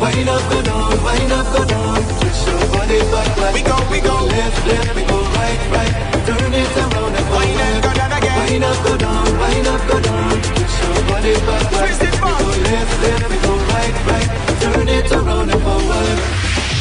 Wind 0.00 0.28
up, 0.28 0.42
go 0.50 0.62
down, 0.62 0.90
wind 1.04 1.32
up, 1.32 1.46
go 1.54 1.64
down. 1.64 1.96
Twist 2.20 2.46
your 2.48 2.60
body 2.74 2.98
back, 3.14 3.28
back. 3.36 3.54
We 3.54 3.62
go, 3.62 3.76
we 3.90 4.00
go 4.00 4.16
Left, 4.26 4.66
left, 4.66 4.94
we 4.96 5.02
go 5.06 5.18
right, 5.38 5.60
right. 5.70 5.92
Turn 6.26 6.52
it 6.52 6.76
around 6.76 7.14
and 7.14 7.26
Wind 7.30 7.60
and 7.62 7.82
go 7.82 7.92
down 7.94 8.12
again 8.12 8.38
Wind 8.42 8.64
up, 8.64 8.78
go 8.84 8.96
down, 8.96 9.24
wind 9.38 9.66
up, 9.66 9.82
go 9.88 10.00
down. 10.00 10.34
Twist 10.42 10.82
your 10.82 10.98
body 11.08 11.34
back, 11.46 11.62
back. 11.70 11.86
Twist 11.86 12.02
it 12.02 12.16
back. 12.20 12.38
We 12.38 12.44
go 12.44 12.50
left, 12.66 12.94
left, 13.02 13.30
we 13.30 13.36
go 13.38 13.52
right, 13.70 13.96
right. 14.10 14.28
Turn 14.62 14.88
it 14.88 15.12
around 15.12 15.50
and 15.54 15.62
forward. 15.62 16.18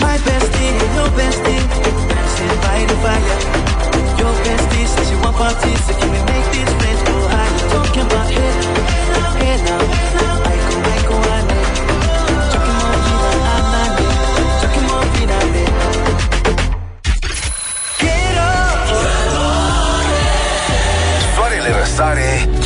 My 0.02 0.18
bestie 0.26 0.74
and 0.74 0.94
your 0.98 1.10
bestie 1.14 1.62
dancing 2.10 2.58
by 2.66 2.82
the 2.90 2.98
fire. 3.04 3.38
Your 4.18 4.34
bestie 4.42 4.88
says 4.90 5.12
you 5.12 5.20
want 5.22 5.38
parties, 5.38 6.03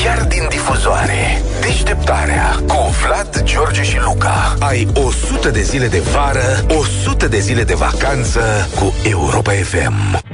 chiar 0.04 0.24
din 0.24 0.48
difuzoare. 0.50 1.41
Deșteptarea 1.62 2.60
cu 2.68 2.95
Vlad, 3.04 3.43
George 3.43 3.84
și 3.84 3.98
Luca. 4.06 4.56
Ai 4.60 4.88
100 4.93 5.50
de 5.50 5.62
zile 5.62 5.88
de 5.88 6.00
vară, 6.00 6.66
100 6.68 7.28
de 7.28 7.39
zile 7.39 7.64
de 7.64 7.74
vacanță 7.74 8.41
cu 8.76 8.93
Europa 9.04 9.52
FM. 9.52 10.26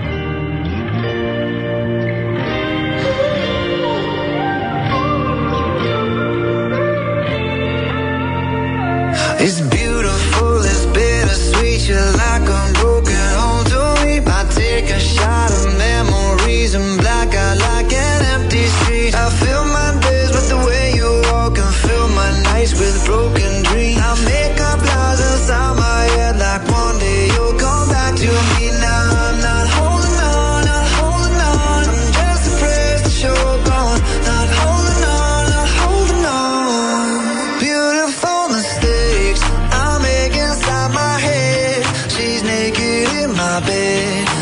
My 43.53 43.59
bed, 43.59 44.32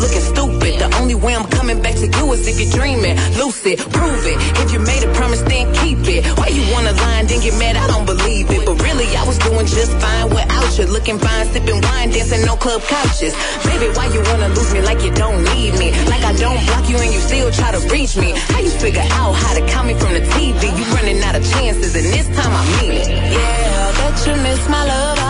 looking 0.00 0.24
stupid. 0.24 0.80
The 0.80 0.88
only 0.96 1.14
way 1.14 1.36
I'm 1.36 1.46
coming 1.46 1.80
back 1.82 1.94
to 2.00 2.08
you 2.08 2.32
is 2.32 2.48
if 2.48 2.56
you're 2.58 2.72
dreaming. 2.72 3.16
Lucid, 3.36 3.78
prove 3.92 4.24
it. 4.24 4.38
If 4.64 4.72
you 4.72 4.80
made 4.80 5.04
a 5.04 5.12
promise, 5.12 5.42
then 5.42 5.68
keep 5.84 6.00
it. 6.08 6.24
Why 6.40 6.48
you 6.48 6.64
wanna 6.72 6.92
lie 6.96 7.20
and 7.20 7.28
then 7.28 7.40
get 7.40 7.54
mad? 7.60 7.76
I 7.76 7.86
don't 7.86 8.06
believe 8.06 8.50
it. 8.50 8.64
But 8.64 8.80
really, 8.82 9.06
I 9.14 9.22
was 9.28 9.38
doing 9.38 9.66
just 9.66 9.92
fine 10.00 10.28
without 10.32 10.78
you. 10.78 10.86
Looking 10.86 11.18
fine, 11.18 11.46
sipping 11.52 11.80
wine, 11.84 12.10
dancing 12.10 12.48
on 12.48 12.58
club 12.58 12.82
couches. 12.88 13.36
Baby, 13.68 13.92
why 13.92 14.08
you 14.08 14.20
wanna 14.32 14.48
lose 14.56 14.72
me 14.72 14.80
like 14.80 15.04
you 15.04 15.12
don't 15.12 15.44
need 15.54 15.76
me? 15.78 15.92
Like 16.08 16.24
I 16.24 16.32
don't 16.34 16.60
block 16.66 16.88
you 16.88 16.96
and 16.96 17.12
you 17.12 17.20
still 17.20 17.50
try 17.52 17.70
to 17.70 17.80
reach 17.92 18.16
me. 18.16 18.32
How 18.52 18.60
you 18.60 18.70
figure 18.70 19.06
out 19.20 19.32
how 19.36 19.52
to 19.54 19.62
count 19.68 19.86
me 19.86 19.94
from 19.94 20.14
the 20.14 20.24
TV? 20.32 20.72
You 20.78 20.84
running 20.96 21.20
out 21.22 21.36
of 21.36 21.44
chances, 21.52 21.94
and 21.94 22.06
this 22.06 22.26
time 22.36 22.52
I 22.52 22.64
mean 22.80 22.92
it. 22.92 23.08
Yeah, 23.08 23.88
I 23.88 23.92
bet 23.98 24.16
you 24.26 24.34
miss 24.42 24.68
my 24.68 24.84
love 24.86 25.29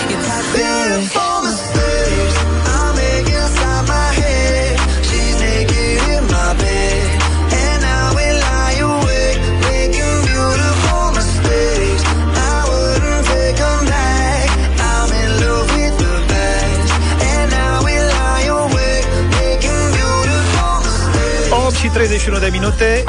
31 22.11 22.39
de 22.39 22.49
minute. 22.51 23.03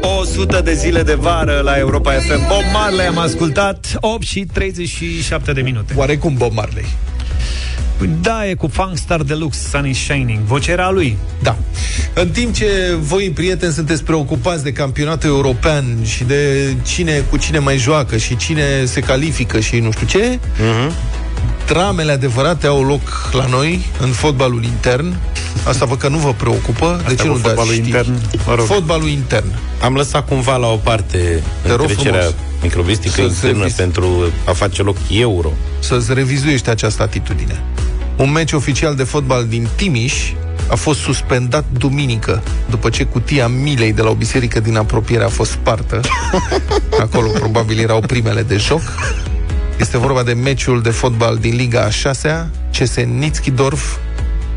100 0.00 0.60
de 0.60 0.74
zile 0.74 1.02
de 1.02 1.14
vară 1.14 1.60
la 1.64 1.78
Europa 1.78 2.12
FM 2.12 2.46
Bob 2.48 2.62
Marley 2.72 3.06
am 3.06 3.18
ascultat 3.18 3.96
8 4.00 4.22
și 4.22 4.46
37 4.52 5.52
de 5.52 5.60
minute. 5.60 5.92
Oarecum 5.96 6.34
Bob 6.34 6.52
Marley. 6.52 6.84
Da, 8.20 8.48
e 8.48 8.54
cu 8.54 8.66
Funk 8.66 8.96
Star 8.96 9.22
Deluxe 9.22 9.68
Sun 9.70 9.86
is 9.88 9.98
Shining. 9.98 10.38
Vocea 10.44 10.72
era 10.72 10.84
a 10.84 10.90
lui. 10.90 11.16
Da. 11.42 11.56
În 12.14 12.28
timp 12.28 12.54
ce 12.54 12.96
voi, 12.98 13.30
prieteni, 13.30 13.72
sunteți 13.72 14.04
preocupați 14.04 14.62
de 14.62 14.72
campionatul 14.72 15.28
european 15.28 15.84
și 16.04 16.24
de 16.24 16.72
cine 16.86 17.18
cu 17.30 17.36
cine 17.36 17.58
mai 17.58 17.76
joacă 17.76 18.16
și 18.16 18.36
cine 18.36 18.84
se 18.84 19.00
califică 19.00 19.60
și 19.60 19.78
nu 19.78 19.90
știu 19.90 20.06
ce, 20.06 20.38
Mhm. 20.58 20.92
Dramele 21.68 22.12
adevărate 22.12 22.66
au 22.66 22.82
loc 22.84 23.28
la 23.32 23.46
noi 23.46 23.86
în 24.00 24.08
fotbalul 24.10 24.64
intern. 24.64 25.14
Asta 25.66 25.84
văd 25.84 25.98
că 25.98 26.08
nu 26.08 26.18
vă 26.18 26.32
preocupă. 26.32 27.00
de 27.06 27.12
Asta 27.12 27.22
ce 27.22 27.28
cu 27.28 27.34
nu 27.34 27.38
dați 27.38 27.46
fotbalul 27.46 27.72
știri? 27.72 27.86
intern, 27.86 28.20
mă 28.46 28.54
rog. 28.54 28.64
Fotbalul 28.66 29.08
intern. 29.08 29.58
Am 29.82 29.94
lăsat 29.94 30.28
cumva 30.28 30.56
la 30.56 30.66
o 30.66 30.76
parte 30.76 31.42
Te 31.62 31.68
rog 31.74 31.86
trecerea 31.86 32.20
frumos. 32.20 32.34
microbistică 32.62 33.12
Să 33.14 33.20
internă 33.20 33.52
serviți. 33.54 33.76
pentru 33.76 34.08
a 34.46 34.52
face 34.52 34.82
loc 34.82 34.96
euro. 35.10 35.50
Să-ți 35.78 36.14
revizuiești 36.14 36.70
această 36.70 37.02
atitudine. 37.02 37.62
Un 38.16 38.32
meci 38.32 38.52
oficial 38.52 38.94
de 38.94 39.02
fotbal 39.02 39.46
din 39.46 39.68
Timiș 39.76 40.14
a 40.70 40.74
fost 40.74 41.00
suspendat 41.00 41.64
duminică, 41.78 42.42
după 42.70 42.90
ce 42.90 43.04
cutia 43.04 43.48
milei 43.48 43.92
de 43.92 44.02
la 44.02 44.10
o 44.10 44.14
biserică 44.14 44.60
din 44.60 44.76
apropiere 44.76 45.24
a 45.24 45.28
fost 45.28 45.50
spartă. 45.50 46.00
Acolo 47.00 47.28
probabil 47.28 47.78
erau 47.80 48.00
primele 48.00 48.42
de 48.42 48.56
joc. 48.56 48.80
Este 49.78 49.98
vorba 49.98 50.22
de 50.22 50.32
meciul 50.32 50.82
de 50.82 50.90
fotbal 50.90 51.36
din 51.36 51.56
Liga 51.56 51.80
a 51.80 52.10
6-a, 52.10 52.48
CS 52.78 52.96
Nitschidorf 52.96 53.96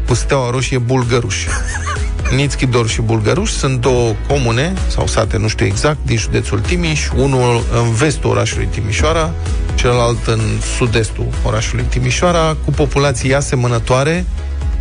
cu 0.07 0.13
Steaua 0.13 0.49
Roșie 0.49 0.77
Bulgăruș. 0.77 1.45
Nitschidorf 2.35 2.89
și 2.89 3.01
Bulgăruș 3.01 3.49
sunt 3.49 3.81
două 3.81 4.13
comune, 4.27 4.73
sau 4.87 5.07
sate, 5.07 5.37
nu 5.37 5.47
știu 5.47 5.65
exact, 5.65 5.97
din 6.05 6.17
județul 6.17 6.59
Timiș, 6.59 7.09
unul 7.15 7.63
în 7.73 7.91
vestul 7.91 8.29
orașului 8.29 8.65
Timișoara, 8.65 9.33
celălalt 9.75 10.27
în 10.27 10.39
sud-estul 10.77 11.27
orașului 11.43 11.83
Timișoara, 11.89 12.57
cu 12.65 12.71
populații 12.71 13.35
asemănătoare, 13.35 14.25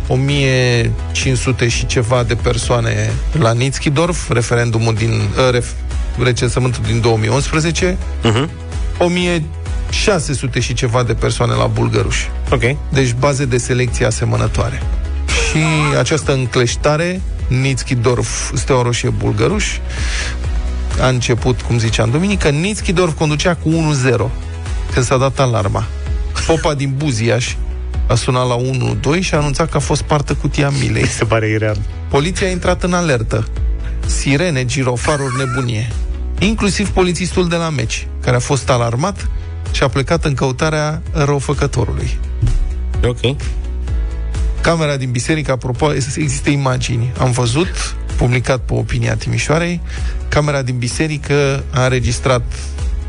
1500 0.07 1.67
și 1.67 1.85
ceva 1.85 2.23
de 2.23 2.35
persoane 2.35 3.11
la 3.31 3.51
Nitschidorf, 3.51 4.29
referendumul 4.29 4.93
din 4.93 5.11
uh, 5.11 5.51
ref, 5.51 5.71
recensământul 6.23 6.83
din 6.85 7.01
2011, 7.01 7.97
uh-huh. 8.23 8.49
1600 9.91 10.59
și 10.59 10.73
ceva 10.73 11.03
de 11.03 11.13
persoane 11.13 11.53
la 11.53 11.65
Bulgăruș. 11.65 12.17
Ok. 12.51 12.61
Deci 12.89 13.15
baze 13.19 13.45
de 13.45 13.57
selecție 13.57 14.05
asemănătoare. 14.05 14.81
Și 15.27 15.57
această 15.99 16.33
încleștare, 16.33 17.21
Nitschidorf, 17.47 18.51
Steaua 18.55 18.81
Roșie 18.81 19.09
Bulgăruș, 19.09 19.77
a 21.01 21.07
început, 21.07 21.61
cum 21.61 21.77
ziceam, 21.77 22.09
duminică, 22.09 22.49
Nitzchidorf 22.49 23.17
conducea 23.17 23.55
cu 23.55 23.69
1-0 23.69 24.15
când 24.93 25.05
s-a 25.05 25.17
dat 25.17 25.39
alarma. 25.39 25.83
Popa 26.45 26.73
din 26.73 26.93
Buziaș 26.97 27.55
a 28.07 28.15
sunat 28.15 28.47
la 28.47 28.55
1-2 29.17 29.19
și 29.19 29.33
a 29.33 29.37
anunțat 29.37 29.69
că 29.69 29.77
a 29.77 29.79
fost 29.79 30.01
partă 30.01 30.33
cutia 30.33 30.69
milei. 30.69 31.07
Se 31.07 31.23
pare 31.23 31.49
ireal. 31.49 31.77
Poliția 32.09 32.47
a 32.47 32.49
intrat 32.49 32.83
în 32.83 32.93
alertă. 32.93 33.47
Sirene, 34.05 34.65
girofaruri, 34.65 35.37
nebunie. 35.37 35.91
Inclusiv 36.39 36.89
polițistul 36.89 37.47
de 37.47 37.55
la 37.55 37.69
meci, 37.69 38.07
care 38.21 38.35
a 38.35 38.39
fost 38.39 38.69
alarmat 38.69 39.29
și 39.71 39.83
a 39.83 39.87
plecat 39.87 40.25
în 40.25 40.33
căutarea 40.33 41.01
răufăcătorului. 41.11 42.19
Ok. 43.03 43.35
Camera 44.61 44.97
din 44.97 45.11
biserică, 45.11 45.51
apropo, 45.51 45.93
există 45.93 46.49
imagini. 46.49 47.11
Am 47.17 47.31
văzut, 47.31 47.95
publicat 48.17 48.59
pe 48.59 48.73
Opinia 48.73 49.15
Timișoarei, 49.15 49.81
camera 50.27 50.61
din 50.61 50.77
biserică 50.77 51.63
a 51.71 51.83
înregistrat 51.83 52.41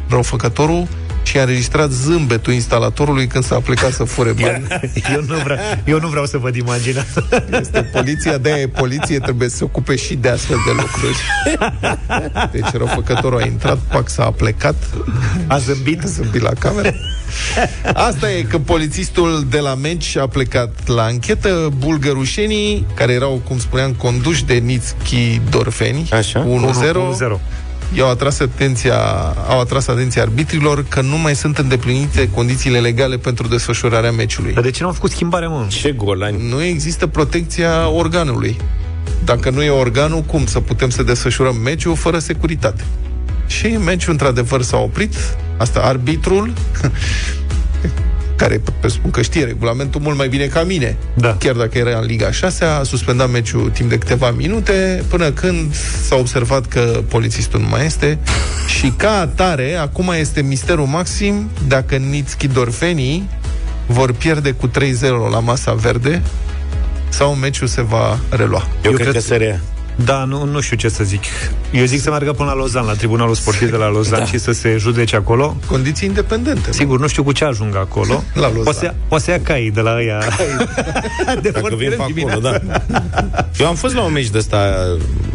răufăcătorul 0.08 0.88
și 1.22 1.38
a 1.38 1.40
înregistrat 1.40 1.90
zâmbetul 1.90 2.52
instalatorului 2.52 3.26
când 3.26 3.44
s-a 3.44 3.60
plecat 3.60 3.92
să 3.92 4.04
fure 4.04 4.32
bani. 4.32 4.66
Eu 5.14 5.22
nu 5.26 5.34
vreau, 5.42 5.58
eu 5.84 6.00
nu 6.00 6.08
vreau 6.08 6.26
să 6.26 6.38
văd 6.38 6.54
imaginea 6.56 7.02
asta. 7.08 7.44
Este 7.60 7.82
poliția, 7.82 8.38
de 8.38 8.50
e 8.50 8.68
poliție, 8.68 9.18
trebuie 9.18 9.48
să 9.48 9.56
se 9.56 9.64
ocupe 9.64 9.96
și 9.96 10.14
de 10.14 10.28
astfel 10.28 10.56
de 10.66 10.72
lucruri. 10.80 11.16
Deci 12.52 12.70
răufăcătorul 12.72 13.40
a 13.40 13.44
intrat, 13.46 13.78
pac 13.78 14.08
s-a 14.08 14.30
plecat, 14.30 14.74
A 15.46 15.58
zâmbit. 15.58 16.02
a 16.02 16.06
zâmbit 16.06 16.40
la 16.42 16.50
cameră. 16.58 16.94
Asta 17.94 18.30
e 18.30 18.42
că 18.42 18.58
polițistul 18.58 19.46
de 19.50 19.58
la 19.58 19.74
meci 19.74 20.16
a 20.16 20.26
plecat 20.26 20.88
la 20.88 21.02
anchetă. 21.02 21.72
Bulgărușenii, 21.78 22.86
care 22.94 23.12
erau, 23.12 23.40
cum 23.48 23.58
spuneam, 23.58 23.92
conduși 23.92 24.44
de 24.44 24.54
Nitski 24.54 25.40
Dorfeni, 25.50 26.08
Așa. 26.12 26.46
1-0, 26.46 26.46
1-0. 27.34 27.40
I-au 27.94 28.10
atras 28.10 28.40
atenția, 28.40 28.96
au 29.48 29.60
atras 29.60 29.86
atenția 29.86 30.22
arbitrilor 30.22 30.84
că 30.88 31.00
nu 31.00 31.18
mai 31.18 31.36
sunt 31.36 31.58
îndeplinite 31.58 32.30
condițiile 32.30 32.78
legale 32.78 33.16
pentru 33.16 33.48
desfășurarea 33.48 34.12
meciului. 34.12 34.52
Dar 34.52 34.62
de 34.62 34.70
ce 34.70 34.82
nu 34.82 34.88
au 34.88 34.94
făcut 34.94 35.10
schimbare, 35.10 35.46
mă? 35.46 35.66
Ce 35.68 35.92
golani. 35.92 36.48
Nu 36.48 36.62
există 36.62 37.06
protecția 37.06 37.88
organului. 37.88 38.56
Dacă 39.24 39.50
nu 39.50 39.62
e 39.62 39.70
organul, 39.70 40.20
cum 40.20 40.46
să 40.46 40.60
putem 40.60 40.90
să 40.90 41.02
desfășurăm 41.02 41.56
meciul 41.56 41.96
fără 41.96 42.18
securitate? 42.18 42.84
Și 43.46 43.66
meciul, 43.66 44.12
într-adevăr, 44.12 44.62
s-a 44.62 44.76
oprit. 44.76 45.14
Asta, 45.56 45.80
arbitrul, 45.80 46.52
care 48.42 48.60
pe 48.80 48.88
spun 48.88 49.10
că 49.10 49.22
știe 49.22 49.44
regulamentul 49.44 50.00
mult 50.00 50.16
mai 50.16 50.28
bine 50.28 50.46
ca 50.46 50.62
mine, 50.62 50.96
Da. 51.14 51.36
chiar 51.38 51.54
dacă 51.54 51.78
era 51.78 51.98
în 51.98 52.04
Liga 52.04 52.30
6, 52.30 52.64
a 52.64 52.82
suspendat 52.82 53.30
meciul 53.30 53.70
timp 53.70 53.88
de 53.88 53.98
câteva 53.98 54.30
minute, 54.30 55.02
până 55.08 55.30
când 55.30 55.74
s-a 56.06 56.16
observat 56.16 56.66
că 56.66 57.02
polițistul 57.08 57.60
nu 57.60 57.66
mai 57.68 57.84
este 57.86 58.18
și 58.78 58.92
ca 58.96 59.18
atare, 59.20 59.74
acum 59.74 60.12
este 60.18 60.42
misterul 60.42 60.86
maxim 60.86 61.50
dacă 61.68 61.96
Nitski 61.96 62.46
Dorfenii 62.46 63.28
vor 63.86 64.12
pierde 64.12 64.50
cu 64.50 64.68
3-0 64.68 64.70
la 65.30 65.38
masa 65.38 65.72
verde 65.72 66.22
sau 67.08 67.34
meciul 67.34 67.66
se 67.66 67.82
va 67.82 68.18
relua. 68.28 68.62
Eu, 68.84 68.90
Eu 68.90 68.92
cred, 68.92 69.06
cred- 69.08 69.12
că 69.22 69.28
se 69.28 69.36
rea. 69.36 69.60
Da, 69.96 70.24
nu, 70.24 70.44
nu 70.44 70.60
știu 70.60 70.76
ce 70.76 70.88
să 70.88 71.04
zic. 71.04 71.22
Eu 71.72 71.84
zic 71.84 72.00
să 72.00 72.10
meargă 72.10 72.32
până 72.32 72.48
la 72.48 72.54
Lozan, 72.56 72.84
la 72.86 72.92
Tribunalul 72.92 73.34
Sportiv 73.34 73.70
de 73.70 73.76
la 73.76 73.90
Lozan 73.90 74.18
da. 74.18 74.24
și 74.24 74.38
să 74.38 74.52
se 74.52 74.76
judece 74.78 75.16
acolo. 75.16 75.56
Condiții 75.66 76.08
independente. 76.08 76.66
nu? 76.66 76.72
Sigur, 76.72 77.00
nu 77.00 77.06
știu 77.06 77.22
cu 77.22 77.32
ce 77.32 77.44
ajung 77.44 77.76
acolo. 77.76 78.22
La 78.34 78.48
Lozan. 78.48 78.62
Poate 78.62 78.78
să 78.78 78.84
ia, 78.84 78.94
poate 79.08 79.24
să 79.24 79.30
ia 79.30 79.40
caii 79.42 79.70
de 79.70 79.80
la 79.80 79.94
ăia. 79.96 80.18
de 81.42 81.48
Dacă 81.48 81.58
foarte 81.58 81.76
vin 81.76 81.88
pe 81.88 82.04
dimineața. 82.06 82.48
acolo, 82.48 82.60
da. 82.90 83.46
Eu 83.58 83.66
am 83.66 83.74
fost 83.74 83.94
la 83.94 84.02
un 84.02 84.12
meci 84.12 84.28
de 84.28 84.38
ăsta 84.38 84.74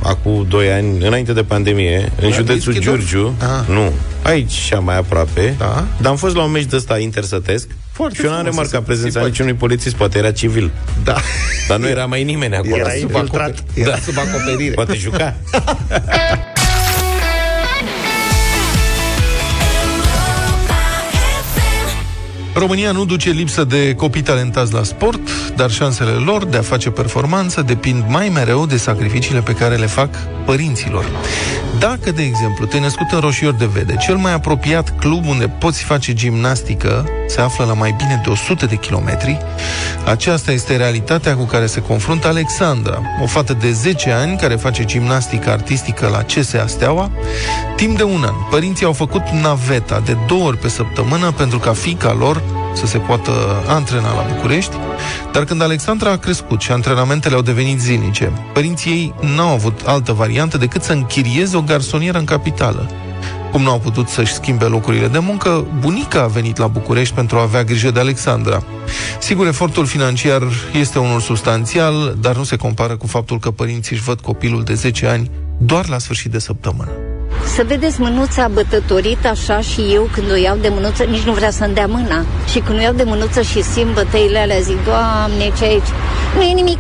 acum 0.04 0.46
2 0.50 0.72
ani, 0.72 1.06
înainte 1.06 1.34
de 1.34 1.44
pandemie, 1.44 2.12
în 2.22 2.30
La 2.30 2.36
județul 2.36 2.72
Nischidorf? 2.74 3.08
Giurgiu. 3.08 3.34
Ah. 3.40 3.68
Nu, 3.68 3.92
aici 4.24 4.52
și 4.52 4.74
mai 4.74 4.98
aproape. 4.98 5.56
Da. 5.58 5.86
Dar 6.02 6.12
am 6.12 6.18
fost 6.18 6.36
la 6.36 6.44
un 6.44 6.52
meci 6.52 6.66
de 6.66 6.76
ăsta 6.76 7.00
intersătesc 7.00 7.68
Foarte 7.98 8.16
și 8.18 8.24
eu 8.26 8.30
n-am 8.30 8.40
frumos, 8.40 8.56
remarcat 8.56 8.84
prezența 8.84 9.10
simpatic. 9.10 9.32
niciunui 9.32 9.54
polițist, 9.54 9.96
poate 9.96 10.18
era 10.18 10.32
civil. 10.32 10.72
Da. 11.04 11.16
Dar 11.68 11.78
nu 11.80 11.88
era 11.88 12.06
mai 12.06 12.24
nimeni 12.24 12.56
acolo. 12.56 12.76
Era 12.76 12.90
sub 12.90 13.02
infiltrat. 13.02 13.50
acoperire. 13.50 13.90
Era 13.90 13.98
sub 13.98 14.18
acoperire. 14.18 14.74
Poate 14.74 14.96
juca. 14.96 15.36
România 22.54 22.92
nu 22.92 23.06
duce 23.06 23.30
lipsă 23.30 23.64
de 23.64 23.94
copii 23.94 24.22
talentați 24.22 24.74
la 24.74 24.84
sport, 24.84 25.20
dar 25.56 25.72
șansele 25.72 26.12
lor 26.12 26.46
de 26.46 26.58
a 26.58 26.62
face 26.62 26.90
performanță 26.90 27.62
depind 27.62 28.04
mai 28.08 28.30
mereu 28.30 28.66
de 28.66 28.78
sacrificiile 28.78 29.40
pe 29.40 29.52
care 29.52 29.76
le 29.76 29.86
fac 29.86 30.10
părinților. 30.46 31.06
Dacă, 31.80 32.12
de 32.12 32.22
exemplu, 32.22 32.66
te-ai 32.66 32.82
născut 32.82 33.12
în 33.12 33.20
Roșior 33.20 33.54
de 33.54 33.66
Vede, 33.66 33.96
cel 33.96 34.16
mai 34.16 34.34
apropiat 34.34 35.00
club 35.00 35.26
unde 35.28 35.48
poți 35.48 35.84
face 35.84 36.14
gimnastică 36.14 37.06
se 37.28 37.42
află 37.42 37.66
la 37.66 37.74
mai 37.74 37.94
bine 37.98 38.22
de 38.24 38.30
100 38.30 38.66
de 38.66 38.76
kilometri, 38.76 39.38
aceasta 40.06 40.52
este 40.52 40.76
realitatea 40.76 41.36
cu 41.36 41.44
care 41.44 41.66
se 41.66 41.82
confruntă 41.82 42.28
Alexandra, 42.28 43.02
o 43.22 43.26
fată 43.26 43.54
de 43.54 43.72
10 43.72 44.12
ani 44.12 44.38
care 44.38 44.56
face 44.56 44.84
gimnastică 44.84 45.50
artistică 45.50 46.08
la 46.08 46.24
CSA 46.24 46.68
Steaua. 46.68 47.12
Timp 47.76 47.98
de 47.98 48.04
un 48.04 48.24
an, 48.24 48.36
părinții 48.50 48.86
au 48.86 48.94
făcut 48.94 49.30
naveta 49.30 50.02
de 50.06 50.18
două 50.28 50.44
ori 50.44 50.58
pe 50.58 50.70
săptămână 50.70 51.32
pentru 51.32 51.60
ca 51.60 51.74
fiica 51.74 52.14
lor 52.14 52.42
să 52.78 52.86
se 52.86 52.98
poată 52.98 53.32
antrena 53.68 54.14
la 54.14 54.26
București, 54.34 54.76
dar 55.32 55.44
când 55.44 55.62
Alexandra 55.62 56.12
a 56.12 56.18
crescut 56.18 56.62
și 56.62 56.72
antrenamentele 56.72 57.36
au 57.36 57.42
devenit 57.42 57.80
zilnice, 57.80 58.32
părinții 58.54 58.92
ei 58.92 59.14
n-au 59.36 59.50
avut 59.50 59.82
altă 59.86 60.14
variantă 60.14 60.58
decât 60.58 60.84
să 60.84 60.94
închirieze 60.94 61.58
o 61.58 61.62
garsonieră 61.62 62.18
în 62.18 62.26
capitală. 62.26 62.90
Cum 63.52 63.62
nu 63.62 63.70
au 63.70 63.80
putut 63.80 64.08
să-și 64.08 64.34
schimbe 64.34 64.66
locurile 64.66 65.08
de 65.08 65.20
muncă, 65.20 65.66
bunica 65.80 66.22
a 66.22 66.28
venit 66.28 66.58
la 66.58 66.68
București 66.68 67.14
pentru 67.14 67.38
a 67.38 67.42
avea 67.42 67.64
grijă 67.64 67.92
de 67.92 68.00
Alexandra. 68.00 68.64
Sigur, 69.20 69.48
efortul 69.48 69.86
financiar 69.86 70.42
este 70.74 71.00
unul 71.00 71.20
substanțial, 71.20 72.18
dar 72.20 72.36
nu 72.36 72.44
se 72.44 72.56
compară 72.56 72.96
cu 72.96 73.08
faptul 73.08 73.40
că 73.40 73.52
părinții 73.52 73.96
își 73.96 74.04
văd 74.04 74.20
copilul 74.20 74.64
de 74.64 74.74
10 74.74 75.08
ani 75.08 75.32
doar 75.58 75.88
la 75.88 75.98
sfârșit 75.98 76.32
de 76.32 76.40
săptămână. 76.40 76.92
Să 77.56 77.64
vedeți 77.68 78.02
mânuța 78.02 78.48
bătătorită 78.48 79.28
așa 79.28 79.60
și 79.60 79.82
eu 79.94 80.10
când 80.12 80.32
o 80.32 80.36
iau 80.36 80.58
de 80.58 80.70
mânuță, 80.70 81.04
nici 81.04 81.22
nu 81.22 81.32
vrea 81.32 81.52
să-mi 81.52 81.74
dea 81.74 81.88
mâna. 81.88 82.26
Și 82.52 82.60
când 82.60 82.78
o 82.80 82.82
iau 82.82 82.94
de 82.94 83.04
mânuță 83.04 83.42
și 83.42 83.62
simt 83.62 83.94
bătăile 83.94 84.40
alea, 84.40 84.60
zic, 84.60 84.84
Doamne, 84.84 85.52
ce 85.58 85.64
aici? 85.64 85.92
Nu 86.36 86.42
e 86.42 86.54
nimic. 86.54 86.80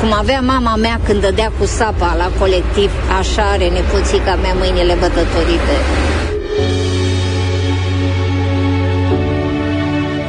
Cum 0.00 0.12
avea 0.12 0.40
mama 0.40 0.76
mea 0.76 1.00
când 1.04 1.20
dădea 1.20 1.52
cu 1.58 1.66
sapa 1.66 2.14
la 2.16 2.30
colectiv, 2.38 2.90
așa 3.18 3.42
are 3.42 3.68
nepoțica 3.68 4.34
mea 4.34 4.54
mâinile 4.58 4.94
bătătorite. 5.00 5.76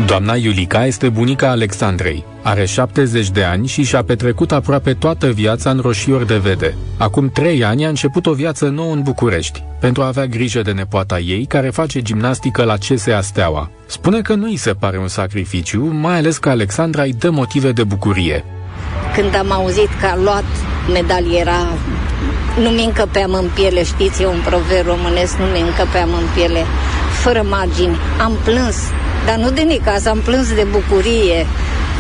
Doamna 0.06 0.36
Iulica 0.36 0.86
este 0.86 1.10
bunica 1.10 1.50
Alexandrei. 1.50 2.29
Are 2.50 2.66
70 2.66 3.30
de 3.30 3.44
ani 3.44 3.68
și 3.68 3.84
și-a 3.84 4.04
petrecut 4.04 4.52
aproape 4.52 4.94
toată 4.94 5.28
viața 5.28 5.70
în 5.70 5.80
Roșior 5.80 6.24
de 6.24 6.38
Vede. 6.38 6.76
Acum 6.98 7.30
trei 7.30 7.64
ani 7.64 7.86
a 7.86 7.90
început 7.90 8.26
o 8.26 8.34
viață 8.34 8.66
nouă 8.66 8.94
în 8.94 9.02
București, 9.02 9.64
pentru 9.80 10.02
a 10.02 10.08
avea 10.08 10.26
grijă 10.26 10.62
de 10.62 10.72
nepoata 10.72 11.20
ei, 11.20 11.46
care 11.46 11.70
face 11.70 12.02
gimnastică 12.02 12.64
la 12.64 12.76
CSA 12.76 13.22
Steaua. 13.22 13.72
Spune 13.86 14.22
că 14.22 14.34
nu 14.34 14.46
îi 14.46 14.56
se 14.56 14.74
pare 14.74 14.98
un 14.98 15.08
sacrificiu, 15.08 15.86
mai 15.86 16.18
ales 16.18 16.38
că 16.38 16.50
Alexandra 16.50 17.04
îi 17.04 17.14
dă 17.14 17.30
motive 17.30 17.72
de 17.72 17.84
bucurie. 17.84 18.44
Când 19.16 19.36
am 19.36 19.52
auzit 19.52 19.90
că 20.00 20.06
a 20.06 20.18
luat 20.24 20.46
medaliera, 20.94 21.68
nu 22.62 22.70
mi 22.70 22.84
încăpeam 22.84 23.34
în 23.34 23.50
piele, 23.54 23.84
știți, 23.84 24.22
e 24.22 24.26
un 24.26 24.42
proverb 24.46 24.88
românesc, 24.88 25.38
nu 25.38 25.46
mi 25.46 25.62
încăpeam 25.62 26.10
în 26.14 26.26
piele, 26.36 26.64
fără 27.24 27.46
margini. 27.50 27.98
Am 28.22 28.32
plâns, 28.44 28.78
dar 29.26 29.38
nu 29.38 29.50
de 29.50 29.62
necaz, 29.62 30.06
am 30.06 30.20
plâns 30.26 30.54
de 30.54 30.68
bucurie. 30.72 31.46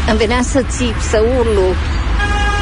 Îmi 0.09 0.17
venea 0.17 0.41
să 0.41 0.63
țip, 0.69 0.99
să 1.09 1.23
urlu. 1.39 1.61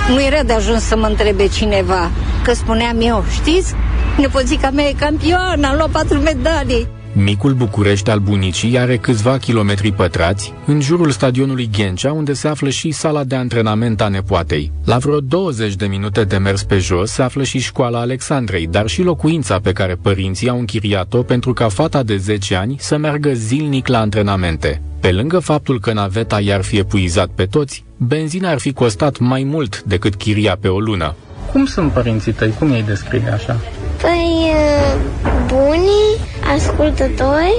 Nu 0.10 0.24
era 0.24 0.44
de 0.44 0.54
ajuns 0.54 0.84
să 0.84 0.98
mă 0.98 1.06
întrebe 1.06 1.48
cineva, 1.48 2.12
că 2.44 2.54
spuneam 2.54 2.98
eu, 3.02 3.24
știți, 3.32 3.74
nepoțica 4.18 4.70
mea 4.70 4.86
e 4.86 4.94
campioană, 5.00 5.68
am 5.68 5.76
luat 5.76 5.90
patru 5.90 6.20
medalii. 6.20 6.88
Micul 7.14 7.54
București 7.54 8.10
al 8.10 8.20
bunicii 8.20 8.80
are 8.80 8.98
câțiva 8.98 9.38
kilometri 9.38 9.92
pătrați, 9.92 10.54
în 10.66 10.82
jurul 10.82 11.12
stadionului 11.12 11.70
Ghencea, 11.78 12.12
unde 12.12 12.34
se 12.34 12.48
află 12.48 12.70
și 12.70 12.92
sala 12.92 13.24
de 13.24 13.36
antrenament 13.36 14.02
a 14.02 14.08
nepoatei. 14.08 14.72
La 14.86 14.98
vreo 14.98 15.20
20 15.20 15.76
de 15.76 15.86
minute 15.86 16.24
de 16.24 16.38
mers 16.38 16.64
pe 16.64 16.78
jos 16.78 17.12
se 17.12 17.22
află 17.22 17.44
și 17.44 17.60
școala 17.60 18.00
Alexandrei, 18.00 18.68
dar 18.68 18.88
și 18.88 19.02
locuința 19.02 19.60
pe 19.60 19.72
care 19.72 19.98
părinții 20.02 20.50
au 20.50 20.60
închiriat-o 20.60 21.22
pentru 21.24 21.54
ca 21.54 21.68
fata 21.68 22.04
de 22.04 22.18
10 22.18 22.56
ani 22.56 22.76
să 22.80 22.98
meargă 22.98 23.34
zilnic 23.34 23.88
la 23.88 24.00
antrenamente. 24.00 24.82
Pe 25.08 25.14
lângă 25.14 25.40
faptul 25.40 25.80
că 25.80 25.94
naveta 25.94 26.40
i-ar 26.40 26.64
fi 26.64 26.78
epuizat 26.78 27.28
pe 27.36 27.46
toți, 27.46 27.84
benzina 27.98 28.50
ar 28.50 28.60
fi 28.60 28.74
costat 28.74 29.18
mai 29.18 29.44
mult 29.44 29.84
decât 29.84 30.16
chiria 30.16 30.58
pe 30.60 30.68
o 30.68 30.80
lună. 30.80 31.16
Cum 31.52 31.66
sunt 31.66 31.92
părinții 31.92 32.32
tăi? 32.32 32.54
Cum 32.60 32.72
ei 32.72 32.84
descrie 32.84 33.32
așa? 33.34 33.60
Păi, 34.02 34.52
uh, 34.54 35.00
bunii, 35.48 36.10
ascultători 36.56 37.56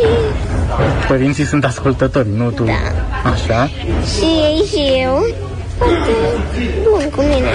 Părinții 1.09 1.45
sunt 1.45 1.65
ascultători, 1.65 2.29
nu 2.37 2.51
tu? 2.51 2.65
Da. 2.65 3.31
Așa? 3.31 3.67
și 4.17 4.25
ei 4.25 4.65
și 4.71 5.03
eu. 5.03 5.35
Foarte 5.77 6.11
bun 6.83 7.11
cu 7.17 7.21
mine. 7.21 7.51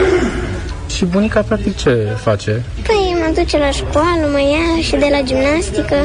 Și 0.95 1.05
bunica 1.05 1.41
practic 1.41 1.77
ce 1.77 2.07
face? 2.15 2.63
Păi 2.87 3.15
mă 3.19 3.33
duce 3.35 3.57
la 3.57 3.71
școală, 3.71 4.27
mă 4.31 4.39
ia 4.39 4.81
și 4.81 4.91
de 4.91 5.07
la 5.11 5.21
gimnastică 5.21 5.95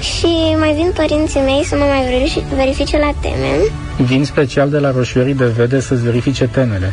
și 0.00 0.56
mai 0.58 0.72
vin 0.72 0.90
părinții 0.94 1.40
mei 1.40 1.64
să 1.64 1.76
mă 1.76 1.84
mai 1.84 2.02
verifice, 2.08 2.44
verifice 2.54 2.98
la 2.98 3.10
teme 3.20 3.50
Vin 3.96 4.24
special 4.24 4.70
de 4.70 4.78
la 4.78 4.90
roșiorii 4.90 5.34
de 5.34 5.44
vede 5.46 5.80
să-ți 5.80 6.02
verifice 6.02 6.46
temele. 6.48 6.92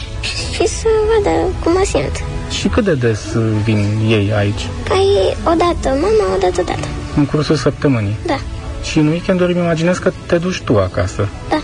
și 0.54 0.68
să 0.68 0.88
vadă 1.08 1.36
cum 1.64 1.72
mă 1.72 1.82
simt. 1.86 2.24
Și 2.60 2.68
cât 2.68 2.84
de 2.84 2.94
des 2.94 3.34
uh, 3.34 3.44
vin 3.64 3.86
ei 4.10 4.32
aici? 4.38 4.68
Păi, 4.88 5.36
odată 5.44 5.88
mama, 5.90 6.36
odată 6.36 6.62
tata. 6.62 6.88
În 7.16 7.26
cursul 7.26 7.56
săptămânii. 7.56 8.16
Da, 8.26 8.38
Și 8.84 8.98
în 9.00 9.08
weekenduri 9.08 9.52
îmi 9.54 9.62
imaginez 9.62 9.98
că 9.98 10.12
te 10.26 10.38
duci 10.38 10.62
tu 10.62 10.78
acasă. 10.78 11.28
Da. 11.50 11.62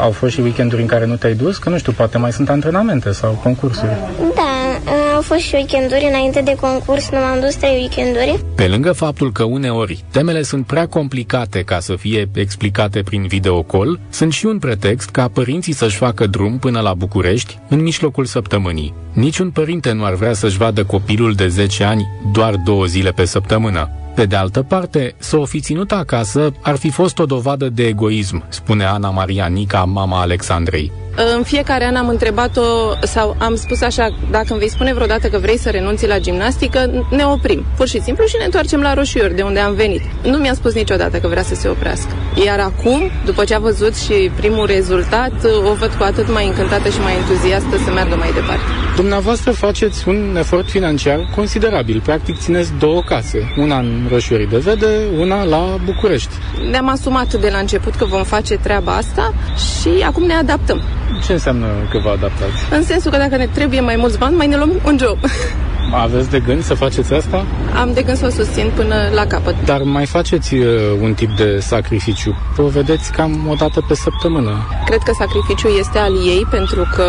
Au 0.00 0.10
fost 0.10 0.32
și 0.32 0.40
weekenduri 0.40 0.80
în 0.80 0.86
care 0.88 1.06
nu 1.06 1.16
te-ai 1.16 1.34
dus? 1.34 1.56
Că 1.58 1.68
nu 1.68 1.78
știu, 1.78 1.92
poate 1.92 2.18
mai 2.18 2.32
sunt 2.32 2.48
antrenamente 2.50 3.12
sau 3.12 3.38
concursuri. 3.42 3.96
da, 4.34 4.78
au 5.20 5.26
fost 5.26 5.40
și 5.40 5.54
weekenduri 5.54 6.06
înainte 6.08 6.40
de 6.40 6.56
concurs, 6.60 7.10
nu 7.10 7.18
m-am 7.18 7.40
dus 7.40 7.54
trei 7.54 7.76
weekenduri. 7.76 8.44
Pe 8.54 8.66
lângă 8.66 8.92
faptul 8.92 9.32
că 9.32 9.44
uneori 9.44 10.04
temele 10.10 10.42
sunt 10.42 10.66
prea 10.66 10.86
complicate 10.86 11.62
ca 11.62 11.80
să 11.80 11.96
fie 11.96 12.28
explicate 12.34 13.02
prin 13.02 13.26
videocall, 13.26 14.00
sunt 14.10 14.32
și 14.32 14.46
un 14.46 14.58
pretext 14.58 15.10
ca 15.10 15.28
părinții 15.28 15.72
să-și 15.72 15.96
facă 15.96 16.26
drum 16.26 16.58
până 16.58 16.80
la 16.80 16.94
București 16.94 17.58
în 17.68 17.82
mijlocul 17.82 18.24
săptămânii. 18.24 18.94
Niciun 19.12 19.50
părinte 19.50 19.92
nu 19.92 20.04
ar 20.04 20.14
vrea 20.14 20.32
să-și 20.32 20.56
vadă 20.56 20.84
copilul 20.84 21.34
de 21.34 21.48
10 21.48 21.84
ani 21.84 22.06
doar 22.32 22.54
două 22.64 22.84
zile 22.84 23.10
pe 23.10 23.24
săptămână. 23.24 23.90
Pe 24.14 24.24
de 24.24 24.36
altă 24.36 24.62
parte, 24.62 25.14
să 25.18 25.36
o 25.36 25.44
fi 25.44 25.60
ținut 25.60 25.92
acasă 25.92 26.52
ar 26.62 26.76
fi 26.76 26.90
fost 26.90 27.18
o 27.18 27.24
dovadă 27.24 27.68
de 27.68 27.86
egoism, 27.86 28.44
spune 28.48 28.84
Ana 28.84 29.10
Maria 29.10 29.46
Nica, 29.46 29.84
mama 29.84 30.20
Alexandrei. 30.20 30.92
În 31.34 31.42
fiecare 31.42 31.84
an 31.84 31.96
am 31.96 32.08
întrebat-o 32.08 32.62
sau 33.02 33.36
am 33.38 33.54
spus 33.54 33.80
așa, 33.80 34.16
dacă 34.30 34.46
îmi 34.48 34.58
vei 34.58 34.70
spune 34.70 34.92
vreodată 35.10 35.36
că 35.36 35.42
vrei 35.42 35.58
să 35.58 35.70
renunți 35.70 36.06
la 36.06 36.18
gimnastică, 36.18 37.06
ne 37.10 37.24
oprim, 37.24 37.64
pur 37.76 37.88
și 37.88 38.00
simplu, 38.00 38.24
și 38.26 38.34
ne 38.38 38.44
întoarcem 38.44 38.80
la 38.80 38.94
roșiori, 38.94 39.34
de 39.34 39.42
unde 39.42 39.58
am 39.58 39.74
venit. 39.74 40.02
Nu 40.22 40.36
mi-a 40.36 40.54
spus 40.54 40.74
niciodată 40.74 41.18
că 41.18 41.28
vrea 41.28 41.42
să 41.42 41.54
se 41.54 41.68
oprească. 41.68 42.12
Iar 42.44 42.58
acum, 42.58 43.10
după 43.24 43.44
ce 43.44 43.54
a 43.54 43.58
văzut 43.58 43.96
și 43.96 44.30
primul 44.36 44.66
rezultat, 44.66 45.32
o 45.70 45.72
văd 45.74 45.92
cu 45.98 46.02
atât 46.02 46.32
mai 46.32 46.46
încântată 46.46 46.88
și 46.88 47.00
mai 47.00 47.12
entuziastă 47.16 47.76
să 47.84 47.90
meargă 47.90 48.16
mai 48.16 48.32
departe. 48.32 48.62
Dumneavoastră 48.96 49.50
faceți 49.50 50.08
un 50.08 50.36
efort 50.38 50.68
financiar 50.68 51.28
considerabil. 51.36 52.00
Practic 52.04 52.38
țineți 52.38 52.72
două 52.78 53.02
case. 53.02 53.52
Una 53.56 53.78
în 53.78 54.06
Roșiorii 54.10 54.46
de 54.46 54.56
Vede, 54.56 54.96
una 55.18 55.44
la 55.44 55.76
București. 55.84 56.34
Ne-am 56.70 56.88
asumat 56.88 57.34
de 57.34 57.48
la 57.52 57.58
început 57.58 57.94
că 57.94 58.04
vom 58.04 58.22
face 58.24 58.54
treaba 58.54 58.92
asta 58.92 59.34
și 59.56 60.02
acum 60.02 60.22
ne 60.22 60.34
adaptăm. 60.34 60.82
Ce 61.26 61.32
înseamnă 61.32 61.66
că 61.90 61.98
vă 62.02 62.08
adaptați? 62.08 62.52
În 62.70 62.82
sensul 62.82 63.10
că 63.10 63.16
dacă 63.16 63.36
ne 63.36 63.46
trebuie 63.46 63.80
mai 63.80 63.96
mulți 63.96 64.18
bani, 64.18 64.36
mai 64.36 64.46
ne 64.46 64.56
luăm 64.56 64.80
un 64.84 64.96
job. 65.00 65.18
Aveți 65.92 66.30
de 66.30 66.40
gând 66.40 66.62
să 66.62 66.74
faceți 66.74 67.12
asta? 67.12 67.46
Am 67.80 67.92
de 67.92 68.02
gând 68.02 68.16
să 68.16 68.26
o 68.26 68.30
susțin 68.30 68.72
până 68.74 68.94
la 69.14 69.26
capăt. 69.26 69.54
Dar 69.64 69.82
mai 69.82 70.06
faceți 70.06 70.54
uh, 70.54 70.66
un 71.02 71.14
tip 71.14 71.36
de 71.36 71.58
sacrificiu. 71.58 72.36
O 72.56 72.66
vedeți 72.66 73.12
cam 73.12 73.48
o 73.48 73.54
dată 73.54 73.84
pe 73.88 73.94
săptămână. 73.94 74.66
Cred 74.84 74.98
că 74.98 75.12
sacrificiul 75.18 75.78
este 75.78 75.98
al 75.98 76.12
ei 76.12 76.46
pentru 76.50 76.88
că 76.94 77.06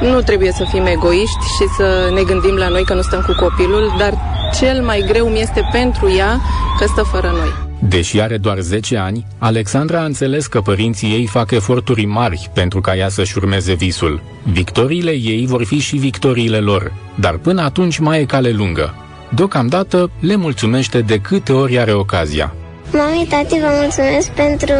nu 0.00 0.20
trebuie 0.20 0.52
să 0.52 0.64
fim 0.70 0.86
egoiști 0.86 1.44
și 1.44 1.68
să 1.76 2.10
ne 2.14 2.22
gândim 2.22 2.54
la 2.54 2.68
noi 2.68 2.84
că 2.84 2.94
nu 2.94 3.02
stăm 3.02 3.20
cu 3.26 3.34
copilul, 3.44 3.94
dar 3.98 4.12
cel 4.58 4.82
mai 4.82 5.04
greu 5.08 5.26
mi 5.26 5.40
este 5.40 5.68
pentru 5.72 6.10
ea 6.16 6.40
că 6.78 6.86
stă 6.86 7.02
fără 7.02 7.32
noi. 7.36 7.69
Deși 7.88 8.20
are 8.20 8.36
doar 8.36 8.58
10 8.58 8.96
ani, 8.96 9.26
Alexandra 9.38 10.00
a 10.00 10.04
înțeles 10.04 10.46
că 10.46 10.60
părinții 10.60 11.12
ei 11.12 11.26
fac 11.26 11.50
eforturi 11.50 12.04
mari 12.04 12.50
pentru 12.54 12.80
ca 12.80 12.96
ea 12.96 13.08
să-și 13.08 13.36
urmeze 13.36 13.74
visul. 13.74 14.22
Victoriile 14.52 15.10
ei 15.10 15.46
vor 15.46 15.64
fi 15.64 15.78
și 15.78 15.96
victoriile 15.96 16.58
lor, 16.58 16.92
dar 17.14 17.36
până 17.36 17.62
atunci 17.62 17.98
mai 17.98 18.20
e 18.20 18.24
cale 18.24 18.50
lungă. 18.50 18.94
Deocamdată 19.34 20.10
le 20.20 20.36
mulțumește 20.36 21.00
de 21.00 21.18
câte 21.18 21.52
ori 21.52 21.78
are 21.78 21.92
ocazia. 21.92 22.54
Mami, 22.92 23.26
tati, 23.28 23.58
vă 23.58 23.70
mulțumesc 23.82 24.30
pentru 24.30 24.74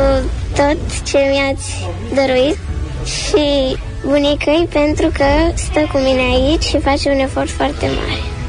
tot 0.57 1.03
ce 1.05 1.18
mi-ați 1.30 1.86
dăruit 2.14 2.59
și 3.05 3.76
bunicăi 4.05 4.68
pentru 4.72 5.07
că 5.12 5.24
stă 5.55 5.88
cu 5.92 5.98
mine 5.98 6.20
aici 6.20 6.62
și 6.62 6.78
face 6.78 7.11
un 7.11 7.18
efort 7.18 7.51
foarte 7.51 7.86
mare. 7.86 8.39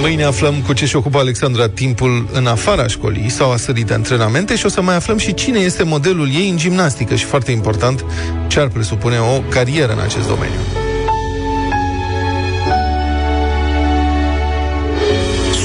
Mâine 0.00 0.24
aflăm 0.24 0.54
cu 0.66 0.72
ce 0.72 0.86
se 0.86 0.96
ocupă 0.96 1.18
Alexandra 1.18 1.68
timpul 1.68 2.28
în 2.32 2.46
afara 2.46 2.86
școlii 2.86 3.28
sau 3.28 3.50
a 3.50 3.56
sării 3.56 3.84
de 3.84 3.94
antrenamente 3.94 4.56
și 4.56 4.66
o 4.66 4.68
să 4.68 4.82
mai 4.82 4.94
aflăm 4.94 5.18
și 5.18 5.34
cine 5.34 5.58
este 5.58 5.82
modelul 5.82 6.28
ei 6.34 6.48
în 6.48 6.56
gimnastică 6.56 7.14
și, 7.14 7.24
foarte 7.24 7.50
important, 7.50 8.04
ce 8.46 8.60
ar 8.60 8.68
presupune 8.68 9.18
o 9.18 9.40
carieră 9.48 9.92
în 9.92 10.00
acest 10.00 10.28
domeniu. 10.28 10.85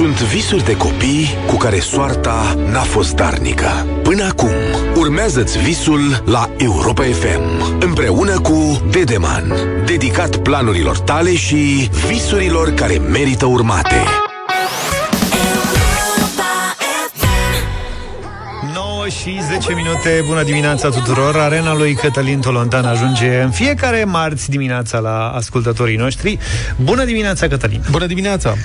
Sunt 0.02 0.22
visuri 0.22 0.64
de 0.66 0.78
copii 0.78 1.28
cu 1.48 1.56
care 1.56 1.80
soarta 1.80 2.56
n-a 2.72 2.82
fost 2.82 3.14
darnică. 3.14 3.88
Până 4.04 4.24
acum, 4.24 4.52
urmează-ți 4.96 5.60
visul 5.60 6.24
la 6.26 6.50
Europa 6.58 7.04
FM, 7.04 7.78
împreună 7.80 8.40
cu 8.40 8.82
Dedeman, 8.92 9.54
dedicat 9.86 10.36
planurilor 10.36 11.00
tale 11.00 11.36
și 11.36 11.90
visurilor 12.08 12.74
care 12.74 12.98
merită 12.98 13.46
urmate. 13.46 13.96
9 18.74 19.08
și 19.08 19.40
10 19.52 19.74
minute, 19.74 20.24
bună 20.28 20.44
dimineața 20.44 20.90
tuturor 20.90 21.36
Arena 21.36 21.76
lui 21.76 21.94
Cătălin 21.94 22.40
Tolontan 22.40 22.86
ajunge 22.86 23.42
în 23.42 23.52
fiecare 23.52 24.04
marți 24.04 24.50
dimineața 24.50 25.00
la 25.00 25.28
ascultătorii 25.36 25.98
noștri 25.98 26.38
Bună 26.76 27.06
dimineața, 27.06 27.48
Cătălin 27.48 27.82
Bună 27.92 28.06
dimineața 28.06 28.56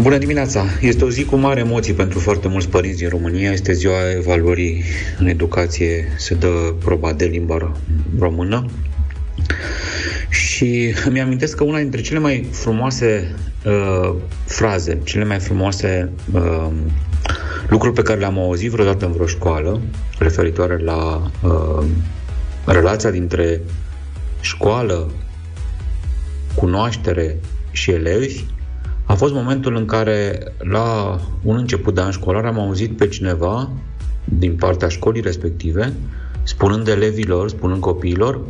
Bună 0.00 0.18
dimineața! 0.18 0.64
Este 0.80 1.04
o 1.04 1.10
zi 1.10 1.24
cu 1.24 1.36
mari 1.36 1.60
emoții 1.60 1.92
pentru 1.92 2.18
foarte 2.18 2.48
mulți 2.48 2.68
părinți 2.68 2.98
din 2.98 3.08
România. 3.08 3.52
Este 3.52 3.72
ziua 3.72 4.10
evaluării 4.16 4.84
în 5.18 5.26
educație. 5.26 6.08
Se 6.16 6.34
dă 6.34 6.74
proba 6.84 7.12
de 7.12 7.24
limba 7.24 7.72
română. 8.18 8.66
Și 10.28 10.94
îmi 11.06 11.20
amintesc 11.20 11.56
că 11.56 11.64
una 11.64 11.78
dintre 11.78 12.00
cele 12.00 12.18
mai 12.18 12.46
frumoase 12.50 13.34
uh, 13.64 14.14
fraze, 14.44 14.98
cele 15.04 15.24
mai 15.24 15.38
frumoase 15.38 16.12
uh, 16.32 16.68
lucruri 17.68 17.94
pe 17.94 18.02
care 18.02 18.18
le-am 18.18 18.38
auzit 18.38 18.70
vreodată 18.70 19.06
în 19.06 19.12
vreo 19.12 19.26
școală, 19.26 19.80
referitoare 20.18 20.78
la 20.78 21.30
uh, 21.42 21.84
relația 22.66 23.10
dintre 23.10 23.60
școală, 24.40 25.10
cunoaștere 26.54 27.36
și 27.70 27.90
elevi, 27.90 28.44
a 29.04 29.14
fost 29.14 29.32
momentul 29.32 29.76
în 29.76 29.86
care, 29.86 30.42
la 30.58 31.18
un 31.42 31.56
început 31.56 31.94
de 31.94 32.00
an 32.00 32.10
școlar, 32.10 32.44
am 32.44 32.58
auzit 32.58 32.96
pe 32.96 33.08
cineva 33.08 33.70
din 34.24 34.56
partea 34.56 34.88
școlii 34.88 35.22
respective, 35.22 35.92
spunând 36.42 36.88
elevilor, 36.88 37.48
spunând 37.48 37.80
copiilor, 37.80 38.40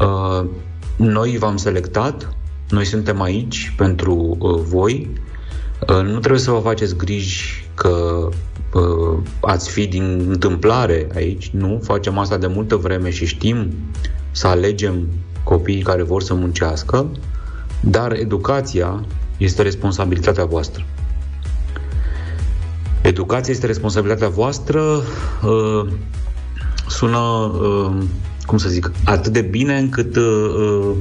uh, 0.00 0.48
noi 0.96 1.36
v-am 1.38 1.56
selectat, 1.56 2.36
noi 2.70 2.84
suntem 2.84 3.20
aici 3.20 3.74
pentru 3.76 4.36
uh, 4.38 4.60
voi, 4.62 5.10
uh, 5.88 6.02
nu 6.04 6.18
trebuie 6.18 6.40
să 6.40 6.50
vă 6.50 6.58
faceți 6.58 6.96
griji 6.96 7.70
că 7.74 8.28
uh, 8.74 9.18
ați 9.40 9.70
fi 9.70 9.86
din 9.86 10.26
întâmplare 10.28 11.06
aici, 11.14 11.50
nu, 11.50 11.80
facem 11.82 12.18
asta 12.18 12.36
de 12.36 12.46
multă 12.46 12.76
vreme 12.76 13.10
și 13.10 13.26
știm 13.26 13.72
să 14.30 14.46
alegem 14.46 15.08
copiii 15.42 15.82
care 15.82 16.02
vor 16.02 16.22
să 16.22 16.34
muncească, 16.34 17.10
dar 17.80 18.12
educația 18.12 19.04
este 19.36 19.62
responsabilitatea 19.62 20.44
voastră. 20.44 20.84
Educația 23.02 23.52
este 23.52 23.66
responsabilitatea 23.66 24.28
voastră, 24.28 24.82
uh, 25.42 25.86
sună, 26.88 27.18
uh, 27.18 28.04
cum 28.46 28.58
să 28.58 28.68
zic, 28.68 28.92
atât 29.04 29.32
de 29.32 29.40
bine 29.40 29.78
încât 29.78 30.16
uh, 30.16 30.92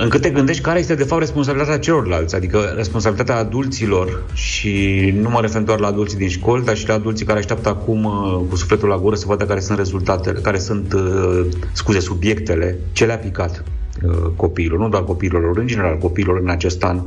încât 0.00 0.20
te 0.20 0.30
gândești 0.30 0.62
care 0.62 0.78
este 0.78 0.94
de 0.94 1.04
fapt 1.04 1.20
responsabilitatea 1.20 1.78
celorlalți, 1.78 2.34
adică 2.34 2.72
responsabilitatea 2.76 3.36
adulților 3.36 4.22
și 4.32 5.12
nu 5.20 5.30
mă 5.30 5.40
refer 5.40 5.62
doar 5.62 5.78
la 5.78 5.86
adulții 5.86 6.18
din 6.18 6.28
școli, 6.28 6.64
dar 6.64 6.76
și 6.76 6.88
la 6.88 6.94
adulții 6.94 7.26
care 7.26 7.38
așteaptă 7.38 7.68
acum 7.68 8.04
uh, 8.04 8.40
cu 8.48 8.56
sufletul 8.56 8.88
la 8.88 8.98
gură 8.98 9.16
să 9.16 9.24
vadă 9.26 9.44
care 9.44 9.60
sunt 9.60 9.78
rezultatele, 9.78 10.40
care 10.40 10.58
sunt, 10.58 10.92
uh, 10.92 11.46
scuze, 11.72 12.00
subiectele, 12.00 12.78
ce 12.92 13.04
le-a 13.04 13.18
picat 13.18 13.64
uh, 14.04 14.30
copiilor, 14.36 14.78
nu 14.78 14.88
doar 14.88 15.04
copiilor, 15.04 15.58
în 15.58 15.66
general 15.66 15.98
copiilor 15.98 16.40
în 16.42 16.48
acest 16.48 16.84
an 16.84 17.00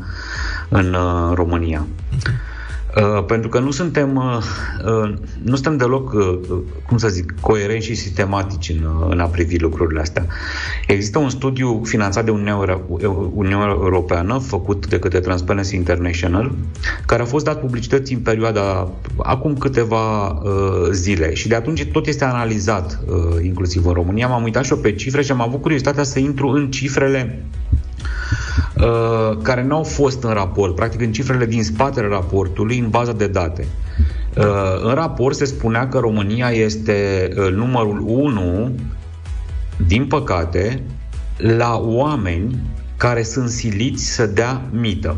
în 0.70 0.94
uh, 0.94 1.32
România. 1.34 1.88
Uh, 2.12 2.51
pentru 3.28 3.50
că 3.50 3.60
nu 3.60 3.72
suntem, 3.72 4.16
uh, 4.16 4.38
uh, 4.86 5.14
nu 5.44 5.54
suntem 5.54 5.78
deloc, 5.78 6.14
uh, 6.14 6.40
uh, 6.50 6.58
cum 6.88 6.98
să 6.98 7.08
zic, 7.08 7.34
coerenți 7.40 7.86
și 7.86 7.96
sistematici 7.96 8.70
în, 8.70 8.84
uh, 8.84 9.08
în 9.10 9.20
a 9.20 9.26
privi 9.26 9.58
lucrurile 9.58 10.00
astea. 10.00 10.26
Există 10.88 11.20
un 11.20 11.30
studiu 11.30 11.82
finanțat 11.84 12.26
de 12.26 12.32
Uniunea, 12.32 12.54
Euro- 12.54 13.32
Uniunea 13.34 13.68
Europeană, 13.68 14.38
făcut 14.38 14.88
de 14.88 15.00
către 15.00 15.20
Transparency 15.20 15.76
International, 15.76 16.52
care 17.06 17.22
a 17.22 17.26
fost 17.26 17.46
dat 17.46 17.60
publicității 17.60 18.16
în 18.16 18.22
perioada, 18.22 18.92
acum 19.18 19.58
câteva 19.58 20.28
uh, 20.28 20.90
zile. 20.92 21.34
Și 21.34 21.48
de 21.48 21.56
atunci 21.56 21.86
tot 21.86 22.08
este 22.08 22.24
analizat, 22.24 23.00
uh, 23.08 23.44
inclusiv 23.44 23.86
în 23.86 23.94
România. 23.94 24.28
M-am 24.28 24.44
uitat 24.44 24.64
și 24.64 24.72
eu 24.72 24.78
pe 24.78 24.96
cifre 24.96 25.22
și 25.22 25.32
am 25.32 25.42
avut 25.42 25.62
curiozitatea 25.62 26.04
să 26.04 26.20
intru 26.20 26.48
în 26.48 26.72
cifrele 26.72 27.46
uh, 28.78 29.38
care 29.42 29.64
nu 29.64 29.76
au 29.76 29.84
fost 29.84 30.24
în 30.24 30.34
raport, 30.34 30.76
practic 30.76 31.02
în 31.02 31.12
cifrele 31.12 31.46
din 31.46 31.64
spatele 31.64 32.08
raportului, 32.08 32.80
în 32.80 32.90
baza 32.90 33.12
de 33.12 33.28
date. 33.28 33.68
Uh, 34.38 34.46
în 34.84 34.94
raport 34.94 35.36
se 35.36 35.46
spunea 35.46 35.88
că 35.88 36.00
România 36.00 36.50
este 36.50 37.30
uh, 37.38 37.52
numărul 37.52 38.04
1, 38.06 38.72
din 39.88 40.06
păcate, 40.06 40.84
la 41.38 41.82
oameni 41.84 42.60
care 42.98 43.24
sunt 43.24 43.50
siliți 43.50 44.06
să 44.06 44.26
dea 44.26 44.62
mită. 44.72 45.16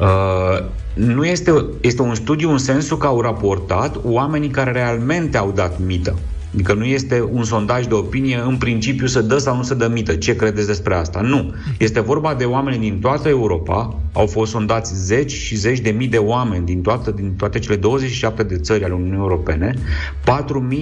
Uh, 0.00 0.64
nu 0.94 1.24
este, 1.24 1.64
este 1.80 2.02
un 2.02 2.14
studiu 2.14 2.50
în 2.50 2.58
sensul 2.58 2.96
că 2.96 3.06
au 3.06 3.20
raportat 3.20 3.96
oamenii 4.04 4.48
care 4.48 4.72
realmente 4.72 5.36
au 5.36 5.52
dat 5.54 5.78
mită. 5.78 6.18
Adică 6.54 6.74
nu 6.74 6.84
este 6.84 7.28
un 7.32 7.44
sondaj 7.44 7.86
de 7.86 7.94
opinie 7.94 8.42
în 8.46 8.56
principiu 8.56 9.06
să 9.06 9.20
dă 9.20 9.38
sau 9.38 9.56
nu 9.56 9.62
să 9.62 9.74
dă 9.74 9.88
mită. 9.88 10.14
Ce 10.14 10.36
credeți 10.36 10.66
despre 10.66 10.94
asta? 10.94 11.20
Nu. 11.20 11.54
Este 11.78 12.00
vorba 12.00 12.34
de 12.34 12.44
oameni 12.44 12.78
din 12.78 13.00
toată 13.00 13.28
Europa. 13.28 13.96
Au 14.12 14.26
fost 14.26 14.50
sondați 14.50 15.04
zeci 15.04 15.32
și 15.32 15.56
zeci 15.56 15.80
de 15.80 15.90
mii 15.90 16.08
de 16.08 16.16
oameni 16.16 16.64
din, 16.64 16.80
toată, 16.80 17.10
din 17.10 17.34
toate 17.36 17.58
cele 17.58 17.76
27 17.76 18.42
de 18.42 18.56
țări 18.56 18.84
ale 18.84 18.92
Uniunii 18.92 19.18
Europene. 19.18 19.74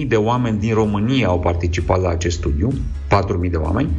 4.000 0.01 0.07
de 0.07 0.15
oameni 0.15 0.59
din 0.59 0.73
România 0.73 1.27
au 1.27 1.39
participat 1.39 2.01
la 2.01 2.09
acest 2.09 2.37
studiu. 2.37 2.73
4.000 3.07 3.49
de 3.51 3.57
oameni 3.57 3.89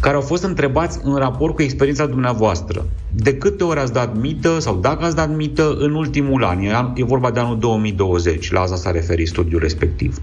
care 0.00 0.14
au 0.14 0.20
fost 0.20 0.42
întrebați 0.42 0.98
în 1.02 1.14
raport 1.16 1.54
cu 1.54 1.62
experiența 1.62 2.06
dumneavoastră. 2.06 2.86
De 3.14 3.36
câte 3.36 3.64
ori 3.64 3.78
ați 3.78 3.92
dat 3.92 4.20
mită 4.20 4.58
sau 4.58 4.76
dacă 4.76 5.04
ați 5.04 5.16
dat 5.16 5.36
mită 5.36 5.76
în 5.78 5.94
ultimul 5.94 6.44
an? 6.44 6.62
E, 6.62 6.74
an- 6.74 6.92
e 6.94 7.04
vorba 7.04 7.30
de 7.30 7.40
anul 7.40 7.58
2020, 7.58 8.50
la 8.52 8.60
asta 8.60 8.76
s-a 8.76 8.90
referit 8.90 9.28
studiul 9.28 9.60
respectiv. 9.60 10.20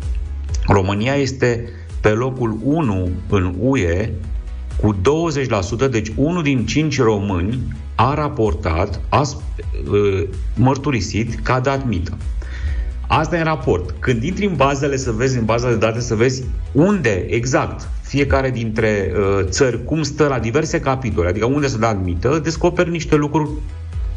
România 0.68 1.14
este 1.14 1.70
pe 2.01 2.10
locul 2.10 2.58
1 2.64 3.10
în 3.30 3.56
UE 3.60 4.10
cu 4.82 4.95
20%, 5.88 5.89
deci 5.89 6.12
unul 6.16 6.43
din 6.43 6.66
5 6.66 6.99
români 6.99 7.60
a 7.95 8.14
raportat, 8.14 9.01
a 9.10 9.22
sp- 9.22 9.66
uh, 9.91 10.28
mărturisit 10.56 11.39
că 11.43 11.51
a 11.51 11.60
dat 11.60 11.88
mită. 11.88 12.18
Asta 13.08 13.36
e 13.36 13.39
în 13.39 13.45
raport. 13.45 13.95
Când 13.99 14.24
intri 14.24 14.45
în 14.45 14.56
bazele 14.56 14.97
să 14.97 15.12
vezi, 15.12 15.38
în 15.38 15.45
baza 15.45 15.70
de 15.70 15.76
date, 15.76 15.99
să 15.99 16.16
vezi 16.16 16.43
unde 16.72 17.26
exact 17.30 17.88
fiecare 18.01 18.49
dintre 18.49 19.12
uh, 19.14 19.45
țări, 19.49 19.84
cum 19.84 20.03
stă 20.03 20.28
la 20.28 20.39
diverse 20.39 20.80
capitole, 20.80 21.30
adică 21.30 21.45
unde 21.45 21.68
s-a 21.68 21.78
dat 21.78 22.03
mită, 22.03 22.39
descoperi 22.43 22.89
niște 22.89 23.16
lucruri 23.16 23.49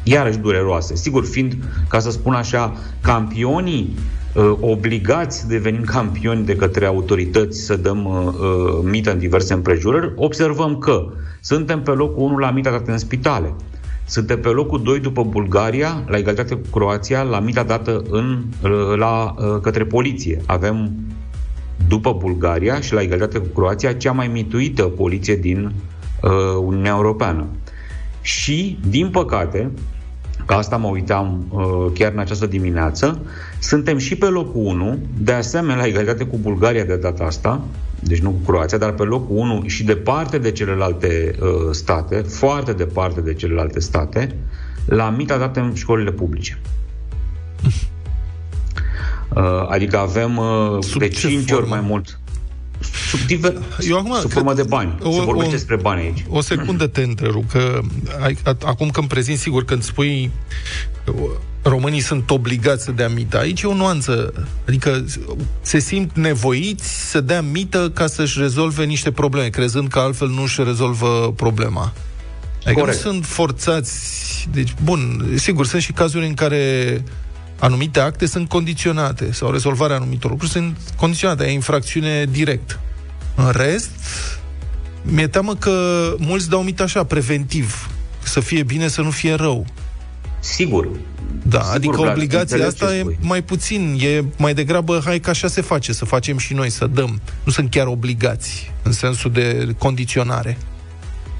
iarăși 0.03 0.39
dureroase. 0.39 0.97
Sigur, 0.97 1.24
fiind, 1.24 1.57
ca 1.89 1.99
să 1.99 2.11
spun 2.11 2.34
așa, 2.34 2.76
campionii 3.01 3.95
uh, 3.97 4.28
obligați, 4.61 5.49
devenim 5.49 5.82
campioni 5.82 6.45
de 6.45 6.57
către 6.57 6.86
autorități 6.86 7.61
să 7.61 7.76
dăm 7.76 8.05
uh, 8.05 8.26
uh, 8.26 8.91
mită 8.91 9.12
în 9.12 9.18
diverse 9.18 9.55
împrejurări, 9.55 10.12
observăm 10.16 10.78
că 10.78 11.07
suntem 11.41 11.82
pe 11.82 11.91
locul 11.91 12.22
1 12.22 12.36
la 12.36 12.51
mita 12.51 12.70
dată 12.70 12.91
în 12.91 12.99
spitale. 12.99 13.55
Suntem 14.05 14.41
pe 14.41 14.49
locul 14.49 14.82
2 14.82 15.01
după 15.01 15.24
Bulgaria, 15.24 16.03
la 16.07 16.16
egalitate 16.16 16.55
cu 16.55 16.68
Croația, 16.70 17.22
la 17.22 17.41
mita 17.41 17.62
dată 17.62 18.03
în, 18.11 18.45
uh, 18.62 18.97
la, 18.97 19.34
uh, 19.39 19.61
către 19.62 19.84
poliție. 19.84 20.41
Avem, 20.47 20.91
după 21.89 22.16
Bulgaria 22.18 22.80
și 22.80 22.93
la 22.93 23.01
egalitate 23.01 23.39
cu 23.39 23.47
Croația, 23.47 23.93
cea 23.93 24.12
mai 24.12 24.28
mituită 24.28 24.82
poliție 24.82 25.36
din 25.36 25.72
uh, 26.22 26.30
Uniunea 26.61 26.95
Europeană. 26.95 27.47
Și, 28.20 28.78
din 28.89 29.11
păcate, 29.11 29.70
că 30.49 30.55
asta 30.55 30.76
mă 30.76 30.88
uitam 30.88 31.46
uh, 31.51 31.92
chiar 31.94 32.12
în 32.12 32.18
această 32.18 32.46
dimineață, 32.46 33.20
suntem 33.59 33.99
și 33.99 34.16
pe 34.16 34.26
locul 34.26 34.66
1, 34.66 34.99
de 35.18 35.32
asemenea 35.32 35.76
la 35.76 35.86
egalitate 35.86 36.24
cu 36.24 36.36
Bulgaria 36.36 36.84
de 36.84 36.96
data 36.96 37.24
asta, 37.24 37.61
deci 38.01 38.18
nu 38.18 38.30
cu 38.30 38.51
Croația, 38.51 38.78
dar 38.78 38.92
pe 38.92 39.03
locul 39.03 39.36
1 39.36 39.62
și 39.66 39.84
departe 39.84 40.38
de 40.38 40.53
celelalte 40.53 41.34
uh, 41.40 41.49
state, 41.70 42.16
foarte 42.16 42.72
departe 42.72 43.20
de 43.20 43.34
celelalte 43.34 43.80
state, 43.80 44.34
la 44.86 45.11
mita 45.11 45.38
dată 45.38 45.61
în 45.61 45.74
școlile 45.74 46.12
publice. 46.12 46.59
Uh, 49.36 49.66
adică 49.68 49.99
avem 49.99 50.36
uh, 50.36 50.78
de 50.99 51.09
5 51.09 51.51
ori 51.51 51.68
mai 51.68 51.80
mult. 51.80 52.18
Sub, 53.09 53.20
diver, 53.26 53.55
Eu 53.81 53.99
acum, 53.99 54.16
sub 54.20 54.31
formă 54.31 54.55
de 54.55 54.62
bani. 54.62 54.95
Se 55.03 55.09
vorbește 55.09 55.51
despre 55.51 55.76
bani 55.76 56.01
aici. 56.01 56.24
O 56.29 56.41
secundă 56.41 56.87
te 56.87 57.03
întrerup, 57.03 57.51
că 57.51 57.81
ai, 58.20 58.37
a, 58.45 58.57
acum 58.64 58.91
când 58.91 59.09
prezint, 59.09 59.39
sigur, 59.39 59.64
când 59.64 59.83
spui 59.83 60.31
uh, 61.07 61.14
românii 61.62 62.01
sunt 62.01 62.31
obligați 62.31 62.85
să 62.85 62.93
dea 62.93 63.09
mită, 63.09 63.39
aici 63.39 63.62
e 63.62 63.66
o 63.66 63.74
nuanță. 63.74 64.33
Adică 64.66 65.05
se 65.61 65.79
simt 65.79 66.16
nevoiți 66.16 67.11
să 67.11 67.20
dea 67.20 67.43
mită 67.43 67.91
ca 67.95 68.07
să-și 68.07 68.39
rezolve 68.39 68.85
niște 68.85 69.11
probleme, 69.11 69.49
crezând 69.49 69.89
că 69.89 69.99
altfel 69.99 70.29
nu 70.29 70.43
își 70.43 70.62
rezolvă 70.62 71.33
problema. 71.37 71.93
Adică 72.64 72.81
Corect. 72.81 73.05
nu 73.05 73.11
sunt 73.11 73.24
forțați. 73.24 74.49
Deci, 74.53 74.74
bun, 74.83 75.33
sigur, 75.35 75.66
sunt 75.66 75.83
și 75.83 75.93
cazuri 75.93 76.26
în 76.26 76.35
care 76.35 77.05
anumite 77.59 78.00
acte 78.00 78.26
sunt 78.26 78.48
condiționate 78.48 79.32
sau 79.32 79.50
rezolvarea 79.50 79.96
anumitor 79.96 80.30
lucruri 80.30 80.52
sunt 80.52 80.76
condiționate, 80.96 81.44
e 81.44 81.52
infracțiune 81.52 82.24
direct. 82.24 82.78
În 83.34 83.50
rest, 83.50 83.90
mi-e 85.02 85.26
teamă 85.26 85.54
că 85.54 85.72
mulți 86.18 86.48
dau 86.48 86.62
mită 86.62 86.82
așa, 86.82 87.04
preventiv, 87.04 87.90
să 88.22 88.40
fie 88.40 88.62
bine, 88.62 88.88
să 88.88 89.02
nu 89.02 89.11
fie 89.11 89.34
rău. 89.34 89.66
Sigur. 90.40 90.88
Da, 91.42 91.59
Sigur, 91.61 91.74
adică 91.74 91.96
Vlad, 91.96 92.11
obligația 92.11 92.56
înțeleg 92.56 92.66
asta 92.66 92.86
ce 92.86 92.94
e 92.94 93.00
spui. 93.00 93.18
mai 93.20 93.42
puțin, 93.42 93.98
e 94.02 94.24
mai 94.36 94.54
degrabă, 94.54 95.00
hai 95.04 95.20
că 95.20 95.30
așa 95.30 95.48
se 95.48 95.61
face, 95.61 95.92
să 95.92 96.04
facem 96.04 96.38
și 96.38 96.54
noi, 96.54 96.70
să 96.70 96.86
dăm. 96.86 97.20
Nu 97.44 97.52
sunt 97.52 97.70
chiar 97.70 97.86
obligați, 97.86 98.72
în 98.82 98.92
sensul 98.92 99.30
de 99.30 99.74
condiționare. 99.78 100.59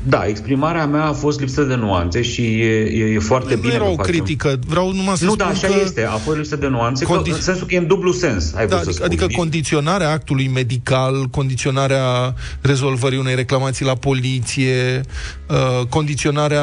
Da, 0.03 0.25
exprimarea 0.27 0.87
mea 0.87 1.05
a 1.05 1.13
fost 1.13 1.41
lipsă 1.41 1.63
de 1.63 1.75
nuanțe 1.75 2.23
și 2.23 2.43
e, 2.61 2.81
e, 2.81 3.05
e 3.15 3.19
foarte 3.19 3.55
Nu 3.55 3.61
bine 3.61 3.75
era 3.75 3.85
că 3.85 3.91
o 3.91 3.95
facem. 3.95 4.13
critică, 4.13 4.59
vreau 4.67 4.93
numai 4.93 5.17
să 5.17 5.25
Nu, 5.25 5.31
spun 5.31 5.45
da, 5.47 5.53
așa 5.53 5.67
că... 5.67 5.75
este. 5.85 6.05
A 6.05 6.17
fost 6.17 6.37
lipsă 6.37 6.57
de 6.57 6.67
nuanțe, 6.67 7.05
Condi- 7.05 7.29
că, 7.29 7.35
în 7.35 7.41
sensul 7.41 7.67
că 7.67 7.75
e 7.75 7.79
în 7.79 7.87
dublu 7.87 8.13
sens, 8.13 8.55
ai 8.55 8.67
Da, 8.67 8.77
vrut 8.77 8.95
să 8.95 9.03
adică, 9.05 9.05
spun. 9.05 9.07
adică 9.25 9.27
condiționarea 9.39 10.11
actului 10.11 10.49
medical, 10.49 11.25
condiționarea 11.25 12.35
rezolvării 12.61 13.19
unei 13.19 13.35
reclamații 13.35 13.85
la 13.85 13.95
poliție, 13.95 15.01
uh, 15.49 15.87
condiționarea, 15.89 16.63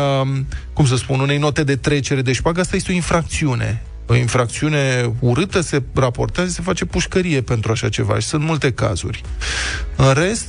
cum 0.74 0.86
să 0.86 0.96
spun, 0.96 1.20
unei 1.20 1.38
note 1.38 1.64
de 1.64 1.76
trecere 1.76 2.22
de 2.22 2.32
șpagă, 2.34 2.60
asta 2.60 2.76
este 2.76 2.92
o 2.92 2.96
infracțiune. 2.96 3.84
O 4.08 4.16
infracțiune 4.16 5.12
urâtă 5.20 5.62
se 5.62 5.82
raportează, 5.94 6.50
se 6.50 6.62
face 6.62 6.86
pușcărie 6.86 7.42
pentru 7.42 7.72
așa 7.72 7.90
ceva 7.90 8.20
și 8.20 8.28
sunt 8.28 8.44
multe 8.44 8.72
cazuri. 8.72 9.22
În 9.96 10.14
rest, 10.14 10.46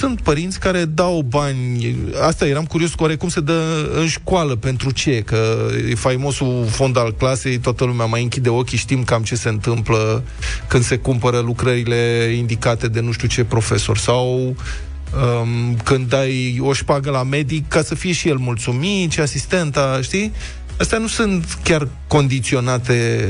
sunt 0.00 0.20
părinți 0.20 0.60
care 0.60 0.84
dau 0.84 1.22
bani, 1.22 1.96
asta 2.20 2.46
eram 2.46 2.64
curios 2.64 2.94
cu 2.94 3.06
cum 3.18 3.28
se 3.28 3.40
dă 3.40 3.90
în 3.94 4.06
școală, 4.06 4.56
pentru 4.56 4.90
ce? 4.90 5.20
Că 5.20 5.68
e 5.90 5.94
faimosul 5.94 6.66
fond 6.70 6.96
al 6.96 7.14
clasei, 7.14 7.58
toată 7.58 7.84
lumea 7.84 8.06
mai 8.06 8.22
închide 8.22 8.48
ochii, 8.48 8.78
știm 8.78 9.04
cam 9.04 9.22
ce 9.22 9.34
se 9.34 9.48
întâmplă 9.48 10.22
când 10.68 10.82
se 10.82 10.96
cumpără 10.96 11.38
lucrările 11.38 12.32
indicate 12.36 12.88
de 12.88 13.00
nu 13.00 13.12
știu 13.12 13.28
ce 13.28 13.44
profesor 13.44 13.98
sau 13.98 14.36
um, 14.36 15.76
când 15.84 16.08
dai 16.08 16.58
o 16.60 16.72
șpagă 16.72 17.10
la 17.10 17.22
medic 17.22 17.68
ca 17.68 17.82
să 17.82 17.94
fie 17.94 18.12
și 18.12 18.28
el 18.28 18.36
mulțumit, 18.36 19.12
și 19.12 19.20
asistenta, 19.20 19.98
știi? 20.02 20.32
Astea 20.78 20.98
nu 20.98 21.06
sunt 21.06 21.58
chiar 21.62 21.88
condiționate, 22.06 23.28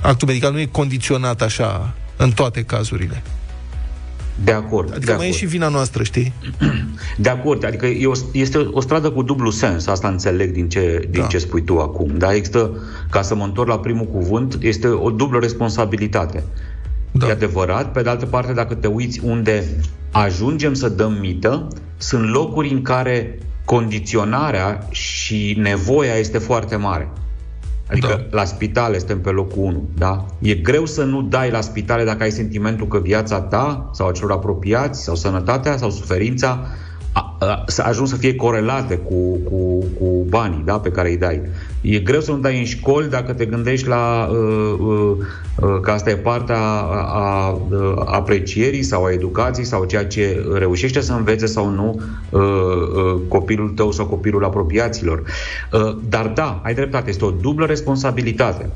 actul 0.00 0.26
medical 0.26 0.52
nu 0.52 0.60
e 0.60 0.66
condiționat 0.66 1.42
așa 1.42 1.94
în 2.16 2.30
toate 2.30 2.62
cazurile. 2.62 3.22
De 4.44 4.52
acord. 4.52 4.90
Adică 4.90 5.04
de 5.04 5.12
mai 5.12 5.26
e 5.26 5.28
acord. 5.28 5.38
și 5.38 5.46
vina 5.46 5.68
noastră, 5.68 6.02
știi? 6.02 6.32
De 7.16 7.28
acord, 7.28 7.64
adică 7.64 7.86
e 7.86 8.06
o, 8.06 8.12
este 8.32 8.58
o 8.58 8.80
stradă 8.80 9.10
cu 9.10 9.22
dublu 9.22 9.50
sens, 9.50 9.86
asta 9.86 10.08
înțeleg 10.08 10.52
din 10.52 10.68
ce, 10.68 11.06
din 11.10 11.20
da. 11.20 11.26
ce 11.26 11.38
spui 11.38 11.62
tu 11.62 11.78
acum. 11.78 12.10
Dar 12.18 12.32
există, 12.32 12.70
ca 13.10 13.22
să 13.22 13.34
mă 13.34 13.44
întorc 13.44 13.68
la 13.68 13.78
primul 13.78 14.06
cuvânt, 14.06 14.58
este 14.60 14.86
o 14.86 15.10
dublă 15.10 15.38
responsabilitate. 15.38 16.44
Da. 17.12 17.28
E 17.28 17.30
adevărat, 17.30 17.92
pe 17.92 18.02
de 18.02 18.08
altă 18.08 18.26
parte, 18.26 18.52
dacă 18.52 18.74
te 18.74 18.86
uiți 18.86 19.20
unde 19.24 19.64
ajungem 20.10 20.74
să 20.74 20.88
dăm 20.88 21.12
mită, 21.20 21.68
sunt 21.96 22.30
locuri 22.30 22.70
în 22.70 22.82
care 22.82 23.38
condiționarea 23.64 24.86
și 24.90 25.56
nevoia 25.58 26.14
este 26.14 26.38
foarte 26.38 26.76
mare. 26.76 27.10
Adică 27.90 28.26
da. 28.30 28.36
la 28.36 28.44
spitale 28.44 28.98
suntem 28.98 29.20
pe 29.20 29.30
locul 29.30 29.62
1, 29.62 29.88
da? 29.98 30.26
E 30.38 30.54
greu 30.54 30.86
să 30.86 31.04
nu 31.04 31.22
dai 31.22 31.50
la 31.50 31.60
spitale 31.60 32.04
dacă 32.04 32.22
ai 32.22 32.30
sentimentul 32.30 32.86
că 32.86 32.98
viața 32.98 33.40
ta 33.40 33.90
sau 33.92 34.08
a 34.08 34.12
celor 34.12 34.32
apropiați 34.32 35.02
sau 35.02 35.14
sănătatea 35.14 35.76
sau 35.76 35.90
suferința 35.90 36.66
a, 37.12 37.36
a, 37.40 37.64
să 37.66 37.82
ajung 37.82 38.06
să 38.06 38.16
fie 38.16 38.34
corelate 38.34 38.96
cu, 38.96 39.36
cu, 39.36 39.84
cu 39.98 40.24
banii 40.28 40.62
da, 40.64 40.78
pe 40.78 40.90
care 40.90 41.08
îi 41.08 41.16
dai. 41.16 41.42
E 41.80 41.98
greu 41.98 42.20
să 42.20 42.30
nu 42.30 42.38
dai 42.38 42.58
în 42.58 42.64
școli 42.64 43.08
dacă 43.08 43.32
te 43.32 43.44
gândești 43.44 43.88
la 43.88 44.28
uh, 44.30 44.78
uh, 44.78 45.16
uh, 45.56 45.80
că 45.82 45.90
asta 45.90 46.10
e 46.10 46.16
partea 46.16 46.58
a, 46.58 47.04
a, 47.12 47.50
uh, 47.50 48.02
aprecierii 48.04 48.82
sau 48.82 49.04
a 49.04 49.12
educației 49.12 49.66
sau 49.66 49.84
ceea 49.84 50.06
ce 50.06 50.44
reușește 50.58 51.00
să 51.00 51.12
învețe 51.12 51.46
sau 51.46 51.68
nu 51.68 52.00
uh, 52.30 52.40
uh, 52.40 53.20
copilul 53.28 53.68
tău 53.68 53.92
sau 53.92 54.06
copilul 54.06 54.44
apropiaților. 54.44 55.22
Uh, 55.72 55.96
dar 56.08 56.26
da, 56.26 56.60
ai 56.64 56.74
dreptate, 56.74 57.10
este 57.10 57.24
o 57.24 57.30
dublă 57.30 57.66
responsabilitate. 57.66 58.70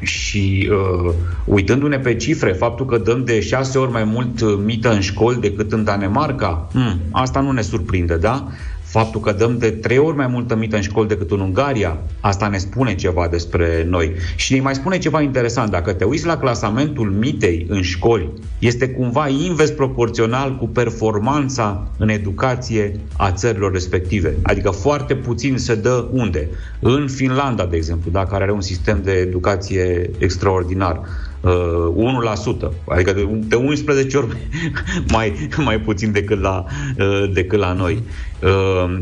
Și 0.00 0.70
uh, 0.70 1.12
uitându-ne 1.44 1.98
pe 1.98 2.16
cifre, 2.16 2.52
faptul 2.52 2.86
că 2.86 2.98
dăm 2.98 3.24
de 3.24 3.40
șase 3.40 3.78
ori 3.78 3.90
mai 3.90 4.04
mult 4.04 4.40
uh, 4.40 4.58
mită 4.64 4.92
în 4.92 5.00
școli 5.00 5.40
decât 5.40 5.72
în 5.72 5.84
Danemarca, 5.84 6.68
hmm, 6.72 7.00
asta 7.10 7.40
nu 7.40 7.50
ne 7.50 7.62
surprinde, 7.62 8.16
da? 8.16 8.46
Faptul 8.94 9.20
că 9.20 9.32
dăm 9.32 9.58
de 9.58 9.70
trei 9.70 9.98
ori 9.98 10.16
mai 10.16 10.26
multă 10.26 10.56
mită 10.56 10.76
în 10.76 10.82
școli 10.82 11.08
decât 11.08 11.30
în 11.30 11.40
Ungaria, 11.40 11.98
asta 12.20 12.48
ne 12.48 12.58
spune 12.58 12.94
ceva 12.94 13.28
despre 13.30 13.86
noi. 13.88 14.12
Și 14.36 14.54
ne 14.54 14.60
mai 14.60 14.74
spune 14.74 14.98
ceva 14.98 15.20
interesant. 15.20 15.70
Dacă 15.70 15.92
te 15.92 16.04
uiți 16.04 16.26
la 16.26 16.36
clasamentul 16.36 17.10
mitei 17.10 17.66
în 17.68 17.82
școli, 17.82 18.32
este 18.58 18.88
cumva 18.88 19.28
invers 19.28 19.70
proporțional 19.70 20.56
cu 20.56 20.68
performanța 20.68 21.88
în 21.98 22.08
educație 22.08 23.00
a 23.16 23.32
țărilor 23.32 23.72
respective. 23.72 24.34
Adică 24.42 24.70
foarte 24.70 25.14
puțin 25.14 25.58
se 25.58 25.74
dă 25.74 26.08
unde? 26.12 26.48
În 26.80 27.08
Finlanda, 27.08 27.66
de 27.66 27.76
exemplu, 27.76 28.10
da, 28.10 28.24
care 28.24 28.42
are 28.42 28.52
un 28.52 28.60
sistem 28.60 29.00
de 29.02 29.12
educație 29.12 30.10
extraordinar. 30.18 31.00
Uh, 31.44 32.68
1%, 32.68 32.70
adică 32.88 33.12
de, 33.12 33.28
de 33.46 33.54
11 33.54 34.16
ori 34.16 34.36
mai, 35.14 35.48
mai 35.56 35.80
puțin 35.80 36.12
decât 36.12 36.40
la, 36.40 36.64
uh, 36.98 37.30
decât 37.32 37.58
la 37.58 37.72
noi. 37.72 38.02
Uh, 38.42 38.98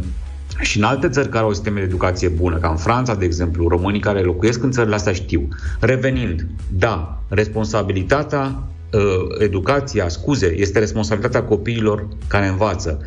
și 0.61 0.79
în 0.79 0.85
alte 0.85 1.09
țări 1.09 1.29
care 1.29 1.45
au 1.45 1.53
sisteme 1.53 1.79
de 1.79 1.85
educație 1.85 2.29
bună, 2.29 2.57
ca 2.57 2.69
în 2.69 2.77
Franța, 2.77 3.15
de 3.15 3.25
exemplu, 3.25 3.69
românii 3.69 4.01
care 4.01 4.21
locuiesc 4.21 4.63
în 4.63 4.71
țările 4.71 4.95
astea 4.95 5.13
știu. 5.13 5.49
Revenind, 5.81 6.47
da, 6.69 7.23
responsabilitatea, 7.29 8.63
uh, 8.93 9.01
educația, 9.39 10.09
scuze, 10.09 10.55
este 10.57 10.79
responsabilitatea 10.79 11.43
copiilor 11.43 12.07
care 12.27 12.47
învață. 12.47 13.01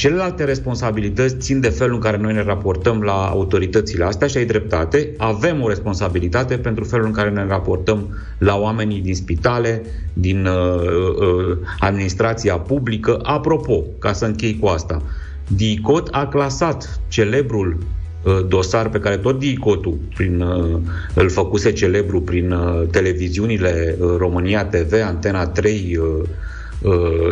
Celelalte 0.00 0.44
responsabilități 0.44 1.36
țin 1.36 1.60
de 1.60 1.68
felul 1.68 1.94
în 1.94 2.00
care 2.00 2.16
noi 2.16 2.32
ne 2.32 2.42
raportăm 2.42 3.02
la 3.02 3.28
autoritățile 3.28 4.04
astea 4.04 4.26
și 4.26 4.36
ai 4.36 4.44
dreptate. 4.44 5.10
Avem 5.16 5.62
o 5.62 5.68
responsabilitate 5.68 6.58
pentru 6.58 6.84
felul 6.84 7.06
în 7.06 7.12
care 7.12 7.30
ne 7.30 7.46
raportăm 7.46 8.18
la 8.38 8.56
oamenii 8.56 9.00
din 9.00 9.14
spitale, 9.14 9.82
din 10.12 10.46
uh, 10.46 10.80
uh, 10.80 11.58
administrația 11.80 12.58
publică. 12.58 13.20
Apropo, 13.22 13.84
ca 13.98 14.12
să 14.12 14.24
închei 14.24 14.58
cu 14.58 14.66
asta, 14.66 15.02
DICOT 15.48 16.08
a 16.10 16.26
clasat 16.26 17.00
celebrul 17.08 17.78
uh, 18.22 18.46
dosar 18.48 18.88
pe 18.88 18.98
care 18.98 19.16
tot 19.16 19.38
DICOT-ul 19.38 19.98
prin, 20.14 20.40
uh, 20.40 20.78
îl 21.14 21.30
făcuse 21.30 21.72
celebru 21.72 22.20
prin 22.20 22.50
uh, 22.50 22.82
televiziunile 22.90 23.96
uh, 23.98 24.14
România 24.18 24.64
TV, 24.64 24.92
Antena 25.04 25.46
3 25.46 25.96
uh, 25.98 26.04
uh, 26.04 26.28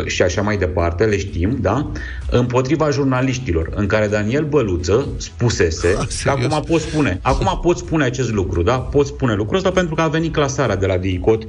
și 0.06 0.22
așa 0.22 0.42
mai 0.42 0.56
departe, 0.56 1.04
le 1.04 1.18
știm, 1.18 1.58
da? 1.60 1.90
Împotriva 2.30 2.90
jurnaliștilor, 2.90 3.70
în 3.74 3.86
care 3.86 4.06
Daniel 4.06 4.44
Băluță 4.44 5.08
spusese, 5.16 5.96
că 6.24 6.30
acum 6.30 6.62
pot 6.66 6.80
spune, 6.80 7.18
acum 7.22 7.58
pot 7.62 7.78
spune 7.78 8.04
acest 8.04 8.32
lucru, 8.32 8.62
da? 8.62 8.78
Pot 8.78 9.06
spune 9.06 9.34
lucrul 9.34 9.56
ăsta 9.56 9.70
pentru 9.70 9.94
că 9.94 10.00
a 10.00 10.08
venit 10.08 10.32
clasarea 10.32 10.76
de 10.76 10.86
la 10.86 10.96
DICOT 10.96 11.46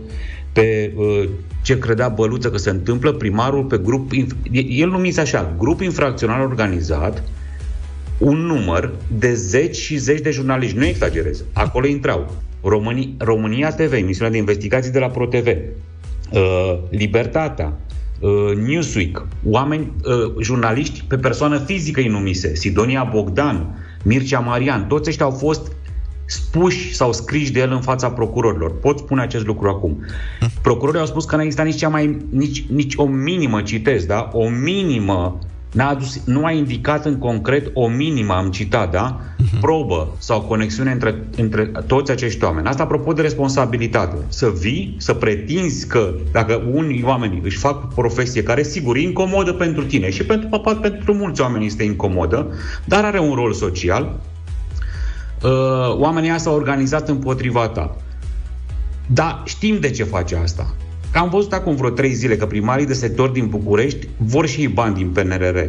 pe 0.54 0.93
uh, 0.95 1.30
ce 1.62 1.80
credea 1.80 2.08
Băluță 2.08 2.50
că 2.50 2.58
se 2.58 2.70
întâmplă, 2.70 3.12
primarul 3.12 3.64
pe 3.64 3.78
grup, 3.78 4.12
inf- 4.12 4.52
el 4.70 4.89
numise 4.89 5.22
așa, 5.22 5.56
grup 5.58 5.82
infracțional 5.82 6.41
organizat, 6.41 7.24
un 8.18 8.38
număr 8.38 8.93
de 9.20 9.34
zeci 9.34 9.76
și 9.76 9.97
zeci 9.97 10.22
de 10.22 10.32
jurnaliști, 10.32 10.78
nu 10.78 10.86
exagerez, 10.86 11.43
acolo 11.54 11.88
intrau 11.88 12.36
România, 12.64 13.08
România 13.18 13.72
TV, 13.72 13.93
emisiunea 13.93 14.32
de 14.32 14.38
investigații 14.38 14.91
de 14.91 15.00
la 15.00 15.08
ProTV, 15.08 15.47
uh, 15.47 16.78
Libertatea, 16.89 17.66
uh, 17.66 17.89
Newsweek, 18.65 19.28
oameni, 19.45 19.91
uh, 20.05 20.34
jurnaliști 20.41 21.03
pe 21.07 21.17
persoană 21.17 21.57
fizică 21.57 21.99
îi 21.99 22.07
numise, 22.07 22.55
Sidonia 22.55 23.09
Bogdan, 23.11 23.78
Mircea 24.03 24.39
Marian, 24.39 24.88
toți 24.88 25.09
ăștia 25.09 25.26
au 25.26 25.32
fost 25.32 25.72
spuși 26.26 26.93
sau 26.93 27.13
scriși 27.13 27.51
de 27.51 27.59
el 27.59 27.72
în 27.72 27.82
fața 27.82 28.09
procurorilor. 28.09 28.80
Pot 28.80 28.97
spune 28.97 29.22
acest 29.22 29.45
lucru 29.45 29.67
acum. 29.67 30.05
Procurorii 30.61 30.99
au 30.99 31.05
spus 31.05 31.26
că 31.26 31.36
n-a 31.36 31.41
existat 31.41 31.65
nici, 31.65 31.78
cea 31.78 31.89
mai, 31.89 32.17
nici, 32.30 32.65
nici 32.70 32.93
o 32.95 33.05
minimă, 33.05 33.61
citez, 33.61 34.05
da? 34.05 34.30
O 34.34 34.49
minimă 34.49 35.39
N-a 35.72 35.89
adus, 35.89 36.22
nu 36.26 36.45
a 36.45 36.51
indicat 36.51 37.05
în 37.05 37.17
concret 37.17 37.72
o 37.74 37.88
minimă, 37.88 38.34
am 38.34 38.51
citat, 38.51 38.91
da? 38.91 39.20
Probă 39.62 40.16
sau 40.18 40.41
conexiune 40.41 40.91
între, 40.91 41.24
între 41.38 41.72
toți 41.88 42.12
acești 42.12 42.43
oameni. 42.43 42.68
Asta 42.68 42.84
apropo 42.84 43.14
de 43.14 43.22
responsabilitate. 43.22 44.16
Să 44.28 44.54
vii, 44.60 44.95
să 44.97 45.14
pretinzi 45.14 45.88
că 45.88 46.14
dacă 46.32 46.64
unii 46.72 47.04
oameni 47.04 47.41
își 47.43 47.58
fac 47.58 47.93
profesie 47.93 48.43
care, 48.43 48.64
sigur, 48.64 48.95
e 48.95 49.02
incomodă 49.02 49.54
pentru 49.54 49.84
tine 49.84 50.10
și 50.10 50.26
pentru, 50.26 50.47
papa, 50.50 50.74
pentru 50.74 51.14
mulți 51.14 51.41
oameni 51.41 51.66
este 51.66 51.84
incomodă, 51.84 52.47
dar 52.86 53.04
are 53.04 53.20
un 53.20 53.34
rol 53.34 53.54
social, 53.54 54.20
uh, 55.43 55.95
oamenii 55.97 56.30
ăia 56.30 56.38
s-au 56.38 56.56
organizat 56.56 57.10
împotriva 57.10 57.68
ta. 57.68 57.95
Dar 59.08 59.41
știm 59.45 59.80
de 59.80 59.89
ce 59.89 60.04
face 60.04 60.36
asta. 60.36 60.74
Că 61.12 61.20
am 61.20 61.30
văzut 61.30 61.54
acum 61.54 61.76
vreo 61.76 61.89
trei 61.89 62.14
zile 62.14 62.38
că 62.38 62.45
primarii 62.45 62.86
de 62.86 62.93
sector 62.93 63.30
din 63.30 63.47
București 63.47 64.08
vor 64.18 64.47
și 64.47 64.60
ei 64.60 64.68
bani 64.68 64.95
din 64.95 65.10
PNRR. 65.10 65.60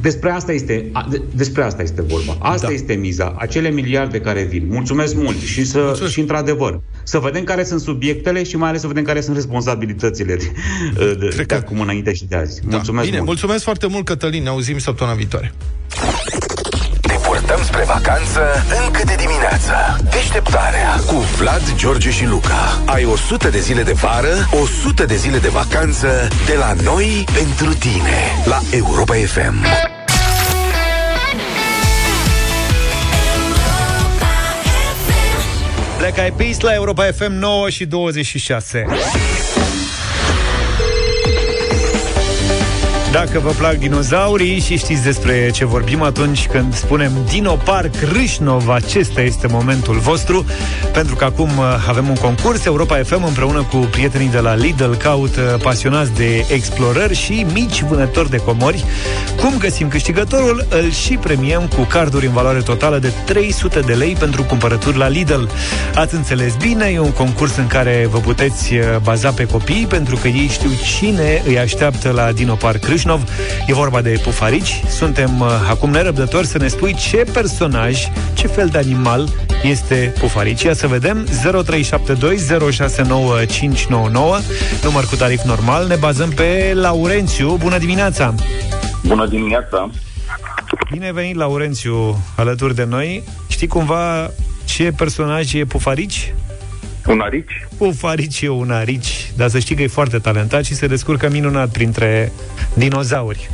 Despre 0.00 0.30
asta 0.30 0.52
este, 0.52 0.88
a, 0.92 1.06
de, 1.10 1.22
despre 1.34 1.62
asta 1.62 1.82
este 1.82 2.02
vorba. 2.02 2.36
Asta 2.38 2.66
da. 2.66 2.72
este 2.72 2.92
miza. 2.94 3.34
Acele 3.38 3.70
miliarde 3.70 4.20
care 4.20 4.42
vin. 4.42 4.66
Mulțumesc 4.70 5.14
mult 5.14 5.40
și, 5.40 5.64
să, 5.64 5.78
Mulțumesc. 5.78 6.12
și 6.12 6.20
într-adevăr, 6.20 6.80
să 7.02 7.18
vedem 7.18 7.44
care 7.44 7.64
sunt 7.64 7.80
subiectele 7.80 8.42
și 8.42 8.56
mai 8.56 8.68
ales 8.68 8.80
să 8.80 8.86
vedem 8.86 9.02
care 9.04 9.20
sunt 9.20 9.36
responsabilitățile 9.36 10.36
de, 10.36 11.16
de, 11.18 11.44
de 11.46 11.54
acum 11.54 11.80
înainte 11.80 12.12
și 12.14 12.24
de 12.24 12.36
azi. 12.36 12.60
Da. 12.60 12.66
Mulțumesc 12.70 13.04
Bine, 13.04 13.16
mult. 13.16 13.28
mulțumesc 13.28 13.62
foarte 13.64 13.86
mult, 13.86 14.04
Cătălin. 14.04 14.42
Ne 14.42 14.48
auzim 14.48 14.78
săptămâna 14.78 15.16
viitoare. 15.16 15.52
Purtăm 17.80 17.98
spre 17.98 18.10
vacanță 18.10 18.40
încă 18.86 19.02
de 19.04 19.14
dimineață. 19.14 19.96
Deșteptarea 20.10 20.96
cu 21.06 21.14
Vlad, 21.14 21.74
George 21.76 22.10
și 22.10 22.26
Luca. 22.26 22.82
Ai 22.86 23.04
100 23.04 23.48
de 23.48 23.58
zile 23.58 23.82
de 23.82 23.92
vară, 23.92 24.48
100 24.62 25.04
de 25.04 25.16
zile 25.16 25.38
de 25.38 25.48
vacanță 25.48 26.28
de 26.46 26.54
la 26.58 26.72
noi 26.82 27.24
pentru 27.32 27.74
tine. 27.74 28.18
La 28.44 28.58
Europa 28.70 29.14
FM. 29.14 29.64
Black 35.98 36.16
Eyed 36.16 36.32
Peas 36.32 36.60
la 36.60 36.74
Europa 36.74 37.04
FM 37.04 37.32
9 37.32 37.70
și 37.70 37.84
26. 37.84 38.86
Dacă 43.12 43.38
vă 43.38 43.50
plac 43.50 43.74
dinozaurii 43.74 44.60
și 44.60 44.76
știți 44.76 45.02
despre 45.02 45.50
ce 45.50 45.64
vorbim 45.64 46.02
atunci 46.02 46.46
când 46.46 46.74
spunem 46.74 47.12
Dino 47.28 47.54
Park 47.54 47.94
Râșnov, 48.12 48.68
acesta 48.68 49.20
este 49.20 49.46
momentul 49.46 49.98
vostru, 49.98 50.44
pentru 50.92 51.14
că 51.14 51.24
acum 51.24 51.48
uh, 51.48 51.86
avem 51.88 52.08
un 52.08 52.14
concurs. 52.14 52.64
Europa 52.64 52.96
FM 52.96 53.24
împreună 53.24 53.62
cu 53.62 53.76
prietenii 53.76 54.28
de 54.28 54.38
la 54.38 54.54
Lidl 54.54 54.92
caută 54.92 55.58
pasionați 55.62 56.14
de 56.14 56.46
explorări 56.48 57.14
și 57.14 57.46
mici 57.52 57.82
vânători 57.82 58.30
de 58.30 58.36
comori. 58.36 58.84
Cum 59.36 59.58
găsim 59.58 59.88
câștigătorul? 59.88 60.66
Îl 60.68 60.90
și 60.90 61.16
premiem 61.16 61.66
cu 61.76 61.82
carduri 61.82 62.26
în 62.26 62.32
valoare 62.32 62.60
totală 62.60 62.98
de 62.98 63.12
300 63.24 63.80
de 63.80 63.92
lei 63.92 64.16
pentru 64.18 64.42
cumpărături 64.42 64.96
la 64.96 65.08
Lidl. 65.08 65.42
Ați 65.94 66.14
înțeles 66.14 66.54
bine, 66.54 66.86
e 66.86 66.98
un 66.98 67.12
concurs 67.12 67.56
în 67.56 67.66
care 67.66 68.08
vă 68.10 68.18
puteți 68.18 68.74
uh, 68.74 68.82
baza 69.02 69.30
pe 69.30 69.46
copii, 69.46 69.86
pentru 69.88 70.16
că 70.16 70.28
ei 70.28 70.48
știu 70.50 70.70
cine 70.98 71.42
îi 71.46 71.58
așteaptă 71.58 72.10
la 72.10 72.32
Dino 72.32 72.54
Park 72.54 72.84
Râșnov. 73.00 73.22
E 73.66 73.72
vorba 73.72 74.00
de 74.00 74.20
pufarici. 74.22 74.82
Suntem 74.88 75.40
uh, 75.40 75.48
acum 75.68 75.90
nerăbdători 75.90 76.46
să 76.46 76.58
ne 76.58 76.68
spui 76.68 76.94
ce 76.94 77.16
personaj, 77.32 78.08
ce 78.34 78.46
fel 78.46 78.68
de 78.68 78.78
animal 78.78 79.28
este 79.62 80.14
pufarici. 80.18 80.62
Ia 80.62 80.74
să 80.74 80.86
vedem. 80.86 81.26
0372069599 81.26 81.32
număr 84.82 85.04
cu 85.08 85.16
tarif 85.16 85.42
normal. 85.42 85.86
Ne 85.86 85.96
bazăm 85.96 86.30
pe 86.30 86.72
Laurențiu. 86.74 87.56
Bună 87.56 87.78
dimineața! 87.78 88.34
Bună 89.02 89.26
dimineața! 89.26 89.90
Bine 90.90 91.04
ai 91.04 91.12
venit, 91.12 91.36
Laurențiu, 91.36 92.24
alături 92.36 92.74
de 92.74 92.84
noi. 92.84 93.22
Știi 93.48 93.66
cumva 93.66 94.30
ce 94.64 94.92
personaj 94.96 95.54
e 95.54 95.64
pufarici? 95.64 96.34
Un 97.06 97.20
arici? 97.20 97.66
Pufarici 97.76 98.40
e 98.40 98.48
un 98.48 98.70
arici, 98.70 99.32
dar 99.36 99.48
să 99.48 99.58
știi 99.58 99.76
că 99.76 99.82
e 99.82 99.86
foarte 99.86 100.18
talentat 100.18 100.64
și 100.64 100.74
se 100.74 100.86
descurcă 100.86 101.28
minunat 101.30 101.68
printre 101.68 102.32
dinozauri. 102.74 103.50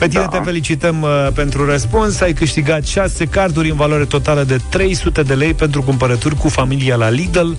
Pe 0.00 0.08
tine 0.08 0.22
da. 0.22 0.28
te 0.28 0.44
felicităm 0.44 1.02
uh, 1.02 1.28
pentru 1.34 1.64
răspuns. 1.64 2.20
Ai 2.20 2.32
câștigat 2.32 2.86
6 2.86 3.24
carduri 3.24 3.70
în 3.70 3.76
valoare 3.76 4.04
totală 4.04 4.42
de 4.42 4.56
300 4.70 5.22
de 5.22 5.34
lei 5.34 5.54
pentru 5.54 5.82
cumpărături 5.82 6.36
cu 6.36 6.48
familia 6.48 6.96
la 6.96 7.08
Lidl, 7.08 7.50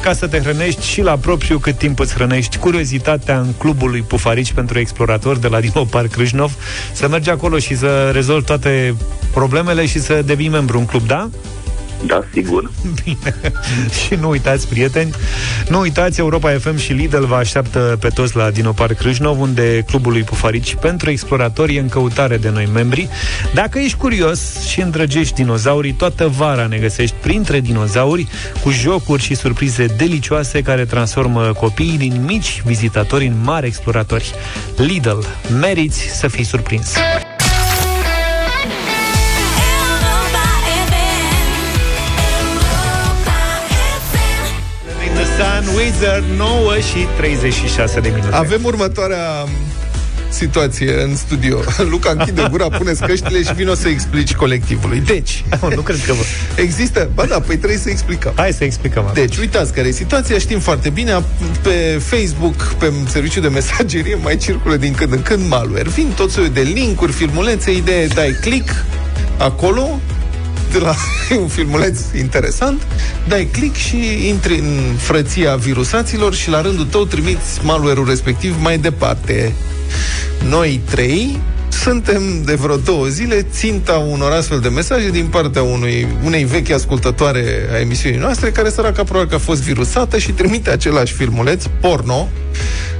ca 0.00 0.12
să 0.12 0.26
te 0.26 0.38
hrănești 0.38 0.86
și 0.86 1.02
la 1.02 1.16
propriu 1.16 1.58
cât 1.58 1.78
timp 1.78 1.98
îți 1.98 2.14
hrănești 2.14 2.58
curiozitatea 2.58 3.38
în 3.38 3.52
clubul 3.58 3.90
lui 3.90 4.02
Pufarici 4.02 4.52
pentru 4.52 4.78
exploratori 4.78 5.40
de 5.40 5.48
la 5.48 5.60
Dino 5.60 5.84
Park 5.84 6.10
Crâșnov. 6.10 6.52
Să 6.92 7.08
mergi 7.08 7.30
acolo 7.30 7.58
și 7.58 7.76
să 7.76 8.10
rezolvi 8.12 8.44
toate 8.44 8.94
problemele 9.32 9.86
și 9.86 9.98
să 9.98 10.22
devii 10.22 10.48
membru 10.48 10.78
în 10.78 10.86
club, 10.86 11.06
da? 11.06 11.28
Da, 12.06 12.24
sigur. 12.32 12.70
Bine. 13.04 13.34
și 14.06 14.14
nu 14.14 14.28
uitați, 14.28 14.68
prieteni, 14.68 15.10
nu 15.68 15.80
uitați, 15.80 16.20
Europa 16.20 16.50
FM 16.50 16.76
și 16.76 16.92
Lidl 16.92 17.24
vă 17.24 17.34
așteaptă 17.34 17.96
pe 18.00 18.08
toți 18.08 18.36
la 18.36 18.50
Dino 18.50 18.72
Park 18.72 18.96
Crâșnov, 18.96 19.40
unde 19.40 19.84
clubul 19.86 20.12
lui 20.12 20.22
Pufarici 20.22 20.74
pentru 20.74 21.10
exploratori 21.10 21.76
e 21.76 21.80
în 21.80 21.88
căutare 21.88 22.36
de 22.36 22.50
noi 22.50 22.68
membri. 22.72 23.08
Dacă 23.54 23.78
ești 23.78 23.96
curios 23.96 24.66
și 24.66 24.80
îndrăgești 24.80 25.34
dinozaurii, 25.34 25.92
toată 25.92 26.28
vara 26.28 26.66
ne 26.66 26.76
găsești 26.76 27.14
printre 27.20 27.60
dinozauri 27.60 28.26
cu 28.62 28.70
jocuri 28.70 29.22
și 29.22 29.34
surprize 29.34 29.86
delicioase 29.86 30.62
care 30.62 30.84
transformă 30.84 31.52
copiii 31.52 31.98
din 31.98 32.22
mici 32.26 32.62
vizitatori 32.64 33.26
în 33.26 33.34
mari 33.42 33.66
exploratori. 33.66 34.34
Lidl, 34.76 35.18
meriți 35.60 36.00
să 36.00 36.28
fii 36.28 36.44
surprins! 36.44 36.94
Wizard, 45.76 46.24
9 46.36 46.78
și 46.78 47.06
36 47.16 48.00
de 48.00 48.08
minute. 48.08 48.34
Avem 48.34 48.64
următoarea 48.64 49.46
situație 50.36 51.02
în 51.02 51.16
studio. 51.16 51.58
Luca 51.90 52.10
închide 52.10 52.46
gura, 52.50 52.68
pune 52.68 52.92
căștile 52.92 53.42
și 53.42 53.54
vino 53.54 53.74
să 53.74 53.88
explici 53.88 54.34
colectivului. 54.34 55.00
Deci, 55.00 55.44
nu 55.76 55.80
cred 55.80 56.04
că 56.06 56.12
vă... 56.12 56.22
există... 56.62 57.10
Ba 57.14 57.24
da, 57.24 57.40
păi 57.40 57.56
trebuie 57.56 57.78
să 57.78 57.90
explicăm. 57.90 58.32
Hai 58.36 58.52
să 58.52 58.64
explicăm. 58.64 59.02
acum. 59.02 59.14
Deci, 59.14 59.36
uitați 59.36 59.72
care 59.72 59.88
e 59.88 59.90
situația, 59.90 60.38
știm 60.38 60.58
foarte 60.58 60.90
bine, 60.90 61.24
pe 61.62 62.00
Facebook, 62.02 62.62
pe 62.78 62.92
serviciu 63.08 63.40
de 63.40 63.48
mesagerie, 63.48 64.18
mai 64.24 64.36
circulă 64.36 64.76
din 64.76 64.92
când 64.92 65.12
în 65.12 65.22
când 65.22 65.48
malware. 65.48 65.88
Vin 65.88 66.12
tot 66.16 66.30
soiul 66.30 66.50
de 66.50 66.60
linkuri, 66.60 67.12
filmulețe, 67.12 67.72
idee, 67.72 68.06
dai 68.06 68.36
click 68.40 68.84
acolo, 69.38 70.00
de 70.72 70.78
la 70.78 70.94
e 71.30 71.34
un 71.44 71.48
filmuleț 71.48 72.00
interesant, 72.18 72.86
dai 73.28 73.48
click 73.52 73.76
și 73.76 74.28
intri 74.28 74.58
în 74.58 74.94
frăția 74.96 75.54
virusaților 75.54 76.34
și 76.34 76.50
la 76.50 76.60
rândul 76.60 76.84
tău 76.84 77.04
trimiți 77.04 77.64
malware-ul 77.64 78.08
respectiv 78.08 78.56
mai 78.60 78.78
departe. 78.78 79.52
Noi 80.48 80.80
trei 80.90 81.40
suntem 81.68 82.42
de 82.44 82.54
vreo 82.54 82.76
două 82.76 83.06
zile 83.06 83.46
ținta 83.52 83.92
unor 83.92 84.32
astfel 84.32 84.60
de 84.60 84.68
mesaje 84.68 85.10
din 85.10 85.26
partea 85.26 85.62
unui, 85.62 86.06
unei 86.24 86.44
vechi 86.44 86.70
ascultătoare 86.70 87.68
a 87.72 87.78
emisiunii 87.78 88.18
noastre, 88.18 88.50
care 88.50 88.70
săraca 88.70 89.04
probabil 89.04 89.28
că 89.28 89.34
a 89.34 89.38
fost 89.38 89.62
virusată 89.62 90.18
și 90.18 90.30
trimite 90.30 90.70
același 90.70 91.12
filmuleț, 91.12 91.64
porno, 91.80 92.28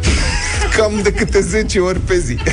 cam 0.77 1.01
de 1.03 1.13
câte 1.13 1.41
10 1.41 1.79
ori 1.79 1.99
pe 1.99 2.19
zi. 2.19 2.37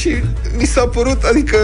și 0.00 0.14
mi 0.58 0.64
s-a 0.64 0.86
părut, 0.86 1.22
adică 1.22 1.56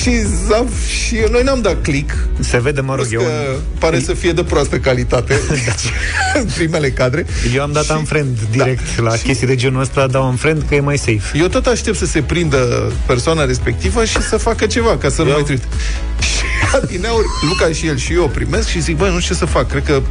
și 0.00 0.10
zaf, 0.46 0.86
și 0.88 1.16
noi 1.30 1.42
n-am 1.42 1.60
dat 1.60 1.82
click. 1.82 2.10
Se 2.40 2.58
vede, 2.58 2.80
mă 2.80 2.94
rog, 2.94 3.06
Plus 3.06 3.12
eu... 3.12 3.20
că 3.20 3.56
pare 3.78 4.00
să 4.00 4.12
fie 4.12 4.32
de 4.32 4.44
proastă 4.44 4.78
calitate 4.78 5.40
în 6.40 6.46
primele 6.54 6.90
cadre. 6.90 7.26
Eu 7.54 7.62
am 7.62 7.72
dat 7.72 7.90
unfriend 7.90 8.38
direct 8.50 8.98
la 8.98 9.10
chestii 9.10 9.46
de 9.46 9.54
genul 9.54 9.80
ăsta, 9.80 10.06
dau 10.06 10.28
unfriend 10.28 10.62
că 10.68 10.74
e 10.74 10.80
mai 10.80 10.98
safe. 10.98 11.38
Eu 11.38 11.46
tot 11.46 11.66
aștept 11.66 11.96
să 11.96 12.06
se 12.06 12.22
prindă 12.22 12.92
persoana 13.06 13.44
respectivă 13.44 14.04
și 14.04 14.22
să 14.22 14.36
facă 14.36 14.66
ceva, 14.66 14.96
ca 14.96 15.08
să 15.08 15.22
nu 15.22 15.30
mai 15.30 15.42
trimit. 15.42 15.62
Și 16.20 16.76
adineauri, 16.82 17.26
Luca 17.48 17.72
și 17.72 17.86
el 17.86 17.96
și 17.96 18.12
eu 18.12 18.22
o 18.22 18.26
primesc 18.26 18.68
și 18.68 18.80
zic, 18.80 18.96
băi, 18.96 19.12
nu 19.12 19.20
știu 19.20 19.34
ce 19.34 19.40
să 19.40 19.46
fac. 19.46 19.68
Cred 19.68 19.84
că, 19.84 20.02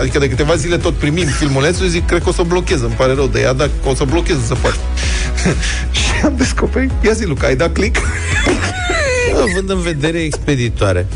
adică 0.00 0.18
de 0.18 0.28
câteva 0.28 0.54
zile 0.54 0.76
tot 0.76 0.94
primim 0.94 1.26
filmulețul, 1.26 1.86
zic, 1.86 2.06
cred 2.06 2.22
că 2.22 2.28
o 2.28 2.32
să 2.32 2.40
o 2.40 2.44
blochez, 2.44 2.80
îmi 2.80 2.94
pare 2.96 3.14
rău 3.14 3.26
de 3.26 3.40
ea, 3.40 3.52
dar 3.52 3.70
o 3.84 3.94
să 3.94 4.02
o 4.02 4.06
blochez 4.06 4.36
să 4.46 4.54
poate. 4.54 4.76
și 6.20 6.26
am 6.30 6.36
descoperit, 6.36 6.90
ia 7.04 7.12
zi, 7.12 7.24
Luca, 7.24 7.46
ai 7.46 7.56
dat 7.56 7.72
click? 7.72 7.96
Având 9.50 9.70
în 9.70 9.80
vedere 9.80 10.18
expeditoare. 10.18 11.06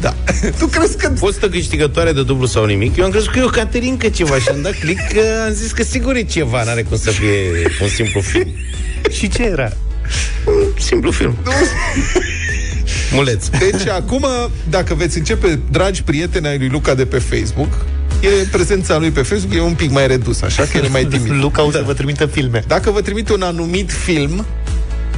Da. 0.00 0.14
Tu 0.58 0.66
crezi 0.66 0.96
că... 0.96 1.12
Fostă 1.16 1.48
câștigătoare 1.48 2.12
de 2.12 2.22
dublu 2.22 2.46
sau 2.46 2.64
nimic, 2.64 2.96
eu 2.96 3.04
am 3.04 3.10
crezut 3.10 3.30
că 3.30 3.38
e 3.38 3.42
o 3.42 3.48
Caterinca 3.48 4.08
ceva 4.08 4.38
și 4.38 4.48
am 4.48 4.62
dat 4.62 4.78
click 4.78 5.12
că 5.12 5.20
am 5.46 5.52
zis 5.52 5.72
că 5.72 5.82
sigur 5.82 6.14
e 6.14 6.22
ceva, 6.22 6.62
n-are 6.62 6.82
cum 6.82 6.96
să 6.96 7.10
fie 7.10 7.30
un 7.82 7.88
simplu 7.88 8.20
film. 8.20 8.48
Și 9.10 9.28
ce 9.28 9.42
era? 9.42 9.72
Un 10.46 10.66
simplu 10.78 11.10
film. 11.10 11.36
Muleț. 13.12 13.46
Deci 13.46 13.86
acum, 13.88 14.26
dacă 14.68 14.94
veți 14.94 15.18
începe, 15.18 15.60
dragi 15.70 16.02
prieteni 16.02 16.46
ai 16.46 16.58
lui 16.58 16.68
Luca 16.68 16.94
de 16.94 17.06
pe 17.06 17.18
Facebook, 17.18 17.86
e 18.24 18.46
prezența 18.50 18.98
lui 18.98 19.10
pe 19.10 19.22
Facebook 19.22 19.54
e 19.54 19.60
un 19.60 19.74
pic 19.74 19.90
mai 19.90 20.06
redus, 20.06 20.42
așa 20.42 20.62
că 20.62 20.76
e 20.76 20.88
mai 20.88 21.04
timid. 21.04 21.32
Luca 21.42 21.62
o 21.62 21.70
să 21.70 21.82
vă 21.86 21.92
trimită 21.92 22.26
filme. 22.26 22.62
Dacă 22.66 22.90
vă 22.90 23.00
trimite 23.00 23.32
un 23.32 23.42
anumit 23.42 23.92
film, 23.92 24.46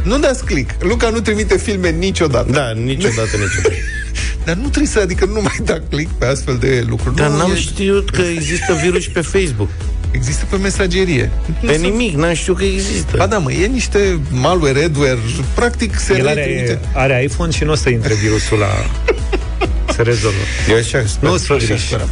nu 0.03 0.19
dați 0.19 0.45
click. 0.45 0.83
Luca 0.83 1.09
nu 1.09 1.21
trimite 1.21 1.59
filme 1.59 1.91
niciodată. 1.91 2.53
Da, 2.53 2.71
niciodată, 2.71 3.37
niciodată. 3.37 3.75
Dar 4.45 4.55
nu 4.55 4.69
trebuie 4.69 4.87
să, 4.87 4.99
adică 4.99 5.25
nu 5.25 5.41
mai 5.41 5.57
da 5.65 5.77
click 5.91 6.11
pe 6.11 6.27
astfel 6.27 6.57
de 6.57 6.85
lucruri. 6.89 7.17
Dar 7.17 7.29
nu, 7.29 7.37
n-am 7.37 7.53
e- 7.53 7.57
știut 7.57 8.11
că 8.11 8.23
există 8.23 8.79
virus 8.83 9.03
și 9.03 9.11
pe 9.11 9.21
Facebook. 9.21 9.69
Există 10.11 10.45
pe 10.51 10.57
mesagerie. 10.57 11.31
Pe 11.67 11.77
nimic, 11.77 12.15
n-am 12.15 12.35
știut 12.35 12.57
că 12.57 12.65
există. 12.65 13.17
Ba 13.17 13.27
da, 13.27 13.39
mă, 13.39 13.53
e 13.53 13.67
niște 13.67 14.21
malware, 14.31 14.83
adware, 14.83 15.19
practic 15.55 15.99
se 15.99 16.19
El 16.19 16.27
retrimite. 16.27 16.81
are, 16.93 17.13
are 17.15 17.23
iPhone 17.23 17.51
și 17.51 17.65
nu 17.65 17.73
o 17.73 17.75
să 17.75 17.89
intre 17.89 18.15
virusul 18.15 18.59
la... 18.59 18.67
Se 19.95 20.03
rezolvă. 20.03 20.37
Eu 20.69 20.77
așa 20.77 21.03
sper. 21.07 21.29
Nu 21.29 21.35
îți 21.35 21.45
fă 21.47 21.53
Așa 21.53 21.65
griji. 21.67 21.87
sperăm. 21.87 22.09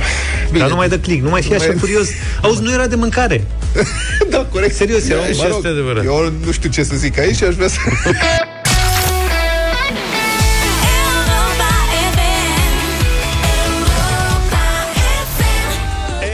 Dar 0.59 0.69
nu 0.69 0.75
mai 0.77 0.89
dă 0.89 0.99
click, 0.99 1.23
nu 1.23 1.31
mai 1.31 1.43
fi 1.43 1.49
Nu 1.49 1.55
așa 1.55 1.67
mai- 1.67 1.77
curios. 1.81 2.09
Auzi, 2.41 2.63
nu 2.63 2.73
era 2.73 2.87
de 2.87 2.95
mâncare. 2.95 3.45
da, 4.31 4.47
corect. 4.51 4.75
Serios, 4.75 5.09
era 5.09 5.25
Și 5.27 5.37
Mă 5.37 5.45
rog, 5.47 5.57
asta 5.57 5.69
e 5.69 5.71
adevărat. 5.71 6.05
eu 6.05 6.33
nu 6.45 6.53
știu 6.53 6.71
ce 6.71 6.83
să 6.83 6.97
zic 6.97 7.19
aici 7.19 7.37
și 7.37 7.45
aș 7.45 7.55
vrea 7.55 7.69
să... 7.69 7.77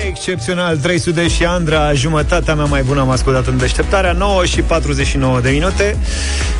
Excepțional, 0.08 0.76
300 0.76 1.28
și 1.28 1.44
Andra, 1.44 1.92
jumătatea 1.92 2.54
mea 2.54 2.64
mai 2.64 2.82
bună 2.82 3.00
am 3.00 3.10
ascultat 3.10 3.46
în 3.46 3.56
deșteptarea, 3.58 4.12
9 4.12 4.44
și 4.44 4.60
49 4.62 5.40
de 5.40 5.50
minute. 5.50 5.96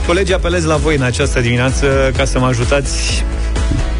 Colegii, 0.06 0.34
apelez 0.34 0.64
la 0.64 0.76
voi 0.76 0.96
în 0.96 1.02
această 1.02 1.40
dimineață 1.40 2.12
ca 2.16 2.24
să 2.24 2.38
mă 2.38 2.46
ajutați 2.46 3.24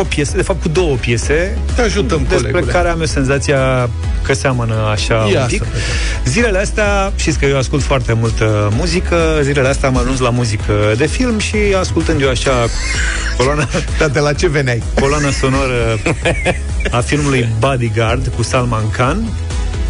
o 0.00 0.04
piesă, 0.04 0.36
de 0.36 0.42
fapt 0.42 0.62
cu 0.62 0.68
două 0.68 0.94
piese 0.96 1.58
Te 1.74 1.80
ajutăm, 1.82 2.26
despre 2.28 2.50
colegule. 2.50 2.72
care 2.72 2.88
am 2.88 3.00
eu 3.00 3.06
senzația 3.06 3.88
că 4.22 4.34
seamănă 4.34 4.74
așa 4.92 5.14
Ia 5.32 5.40
un 5.40 5.46
pic. 5.46 5.58
să 5.62 5.68
vedem. 5.72 5.80
Zilele 6.24 6.58
astea, 6.58 7.12
știți 7.16 7.38
că 7.38 7.46
eu 7.46 7.58
ascult 7.58 7.82
foarte 7.82 8.12
multă 8.12 8.72
muzică, 8.76 9.16
zilele 9.42 9.68
astea 9.68 9.88
am 9.88 9.96
ajuns 9.96 10.18
la 10.18 10.30
muzică 10.30 10.72
de 10.96 11.06
film 11.06 11.38
și 11.38 11.56
ascultând 11.78 12.20
eu 12.22 12.28
așa 12.28 12.52
coloana, 13.36 13.68
Dar 13.98 14.08
de 14.08 14.18
la 14.18 14.32
ce 14.32 14.48
veneai? 14.48 14.82
coloana 15.00 15.30
sonoră 15.30 15.98
a 16.90 17.00
filmului 17.00 17.48
Bodyguard 17.58 18.32
cu 18.36 18.42
Salman 18.42 18.90
Khan. 18.90 19.28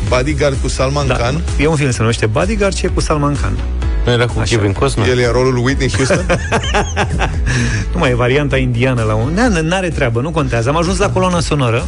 Bodyguard 0.09 0.57
cu 0.63 0.69
Salman 0.69 1.07
Da, 1.07 1.15
Khan. 1.15 1.41
e 1.61 1.67
un 1.67 1.77
film, 1.77 1.91
se 1.91 1.97
numește 2.01 2.27
Bodyguard 2.27 2.75
și 2.75 2.85
e 2.85 2.89
cu 2.89 3.01
Salman 3.01 3.37
Khan. 3.41 3.59
Nu 4.05 4.13
era 4.13 4.27
cu 4.27 4.39
Așa. 4.41 4.57
Kevin 4.57 4.73
Costner? 4.73 5.09
El 5.09 5.19
e 5.19 5.25
în 5.27 5.33
rolul 5.33 5.53
lui 5.53 5.63
Whitney 5.63 5.91
Houston? 5.97 6.27
Nu 7.93 7.99
mai 7.99 8.11
e 8.11 8.15
varianta 8.15 8.57
indiană 8.57 9.03
la 9.03 9.15
un... 9.15 9.35
Da, 9.35 9.49
n-are 9.61 9.89
treabă, 9.89 10.21
nu 10.21 10.31
contează. 10.31 10.69
Am 10.69 10.77
ajuns 10.77 10.99
la 10.99 11.11
coloana 11.11 11.41
sonoră 11.41 11.87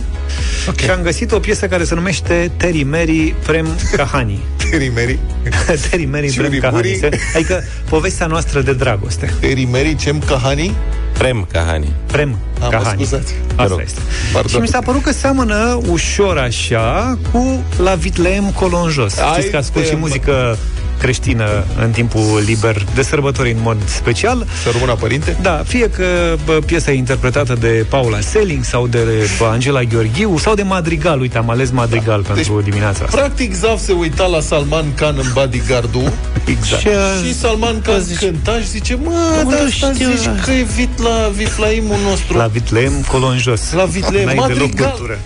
okay. 0.68 0.84
și 0.84 0.90
am 0.90 1.02
găsit 1.02 1.32
o 1.32 1.38
piesă 1.38 1.66
care 1.66 1.84
se 1.84 1.94
numește 1.94 2.50
Terry 2.56 2.82
Mary 2.82 3.34
Prem 3.46 3.66
Kahani. 3.96 4.38
Terry 4.70 4.92
Mary. 4.94 5.18
Terry 5.90 6.04
Mary 6.04 6.30
Prem 6.32 6.44
Ciuri 6.44 6.58
Kahani. 6.58 6.76
Buri. 6.76 6.96
Se- 7.00 7.18
Adică 7.34 7.62
povestea 7.88 8.26
noastră 8.26 8.60
de 8.60 8.72
dragoste. 8.72 9.34
Terry 9.40 9.68
Mary 9.70 9.96
Cem 9.96 10.18
Kahani? 10.26 10.74
Prem 11.18 11.46
Kahani. 11.52 11.92
Prem 12.06 12.38
Am 12.62 12.70
Kahani. 12.70 12.94
scuzați. 13.04 13.34
Asta 13.56 13.66
rog. 13.68 13.80
este. 13.84 14.00
Pardon. 14.32 14.50
Și 14.50 14.58
mi 14.58 14.68
s-a 14.68 14.78
părut 14.80 15.02
că 15.02 15.12
seamănă 15.12 15.80
ușor 15.88 16.38
așa 16.38 17.18
cu 17.32 17.62
La 17.82 17.94
Vitleem 17.94 18.44
Colon 18.50 18.90
Jos. 18.90 19.18
Ai 19.18 19.32
Știți 19.32 19.50
că 19.50 19.56
ascult 19.56 19.84
și 19.84 19.90
temă. 19.90 20.00
muzică 20.06 20.58
creștină 21.04 21.64
în 21.80 21.90
timpul 21.90 22.42
liber 22.46 22.84
de 22.94 23.02
sărbători 23.02 23.50
în 23.50 23.58
mod 23.62 23.76
special. 23.86 24.46
Să 24.62 24.70
rămână 24.72 24.94
părinte? 24.94 25.36
Da, 25.42 25.62
fie 25.66 25.90
că 25.90 26.36
bă, 26.44 26.52
piesa 26.52 26.90
e 26.90 26.94
interpretată 26.94 27.56
de 27.60 27.86
Paula 27.88 28.20
Selling 28.20 28.64
sau 28.64 28.86
de 28.86 29.30
bă, 29.38 29.44
Angela 29.44 29.82
Gheorghiu 29.82 30.38
sau 30.38 30.54
de 30.54 30.62
Madrigal. 30.62 31.20
Uite, 31.20 31.38
am 31.38 31.50
ales 31.50 31.70
Madrigal 31.70 32.22
da. 32.22 32.32
pentru 32.32 32.54
Deci, 32.54 32.64
dimineața 32.64 33.04
asta. 33.04 33.16
Practic, 33.16 33.54
Zaf 33.54 33.80
se 33.80 33.92
uita 33.92 34.26
la 34.26 34.40
Salman 34.40 34.94
Khan 34.94 35.14
în 35.18 35.26
Bodyguard-ul 35.32 36.12
Exact. 36.56 36.80
Și, 36.80 36.86
uh, 36.88 37.26
și 37.26 37.34
Salman 37.34 37.80
Khan 37.80 38.00
zice- 38.00 38.26
cânta 38.26 38.58
și 38.58 38.68
zice, 38.68 38.94
mă, 38.94 39.12
Unde 39.42 39.54
dar 39.54 39.64
asta 39.64 39.92
știu? 39.92 40.10
zici 40.10 40.28
că 40.44 40.50
e 40.50 40.62
vit 40.76 41.02
la 41.02 41.30
Vitlaimul 41.34 41.98
nostru. 42.08 42.36
La 42.36 42.46
Vitleem 42.46 42.92
Colon 43.10 43.38
Jos. 43.38 43.72
La 43.72 43.84
Vitleem, 43.84 44.24
N-ai 44.24 44.34
deloc 44.34 44.48
Madrigal. 44.48 45.18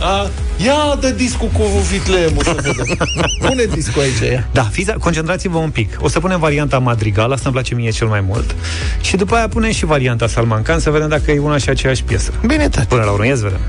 Cultură. 0.00 0.12
A, 0.12 0.30
ia 0.64 0.96
dă 1.00 1.10
discul 1.10 1.48
cu 1.48 1.62
Vitlemul 1.90 2.42
să 2.42 2.54
vedem. 2.54 2.96
Pune 3.46 3.64
discul 3.64 4.02
aici, 4.02 4.32
ia. 4.32 4.46
Da, 4.52 4.62
fiți, 4.62 4.92
concentrați-vă 4.92 5.58
un 5.58 5.70
pic. 5.70 5.98
O 6.00 6.08
să 6.08 6.20
punem 6.20 6.38
varianta 6.38 6.78
Madrigal, 6.78 7.32
asta 7.32 7.42
îmi 7.44 7.54
place 7.54 7.74
mie 7.74 7.90
cel 7.90 8.06
mai 8.06 8.20
mult. 8.20 8.54
Și 9.00 9.16
după 9.16 9.34
aia 9.34 9.48
punem 9.48 9.70
și 9.70 9.84
varianta 9.84 10.26
Salman 10.26 10.62
Khan 10.62 10.78
să 10.78 10.90
vedem 10.90 11.08
dacă 11.08 11.30
e 11.30 11.38
una 11.38 11.58
și 11.58 11.68
aceeași 11.68 12.02
piesă. 12.02 12.32
Bine, 12.46 12.68
tati. 12.68 12.86
Până 12.86 13.02
la 13.02 13.10
urmă, 13.10 13.26
ia 13.26 13.36
să 13.36 13.42
vedem. 13.42 13.60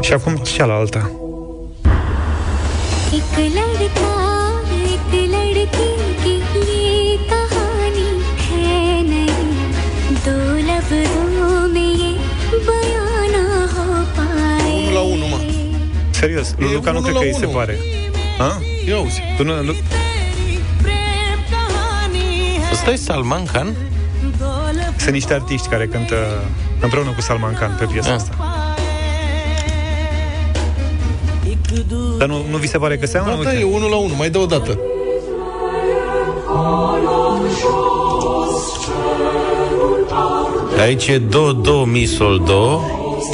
Și 0.00 0.12
acum 0.12 0.36
cealaltă. 0.36 1.10
Unul 14.76 14.92
la 14.92 15.00
unul, 15.00 15.26
mă. 15.28 15.40
Serios, 16.10 16.54
lui 16.58 16.72
Luca 16.72 16.90
nu 16.90 17.00
cred 17.00 17.14
că 17.14 17.20
îi 17.24 17.34
se 17.38 17.46
pare. 17.46 17.78
Ha? 18.38 18.58
Eu 18.86 18.96
auzi. 18.96 19.20
Tu 19.36 19.44
nu, 19.44 19.62
nu... 19.62 19.72
Asta 22.72 22.90
e 22.90 22.96
Salman 22.96 23.44
Khan? 23.44 23.74
Sunt 24.96 25.12
niște 25.12 25.34
artiști 25.34 25.68
care 25.68 25.86
cântă 25.86 26.16
împreună 26.80 27.10
cu 27.10 27.20
Salman 27.20 27.54
Khan 27.54 27.76
pe 27.78 27.84
piesa 27.84 28.10
A. 28.10 28.14
asta. 28.14 28.49
Dar 32.20 32.28
nu, 32.28 32.44
nu 32.50 32.56
vi 32.56 32.68
se 32.68 32.78
pare 32.78 32.96
că 32.96 33.06
seamănă? 33.06 33.42
Da, 33.42 33.50
da, 33.50 33.58
e 33.58 33.64
unul 33.64 33.90
la 33.90 33.96
unul. 33.96 34.16
Mai 34.16 34.30
dă 34.30 34.38
o 34.38 34.46
dată. 34.46 34.78
Aici 40.80 41.06
e 41.06 41.18
do, 41.18 41.52
do, 41.52 41.84
mi, 41.84 42.04
sol, 42.04 42.42
do. 42.46 42.80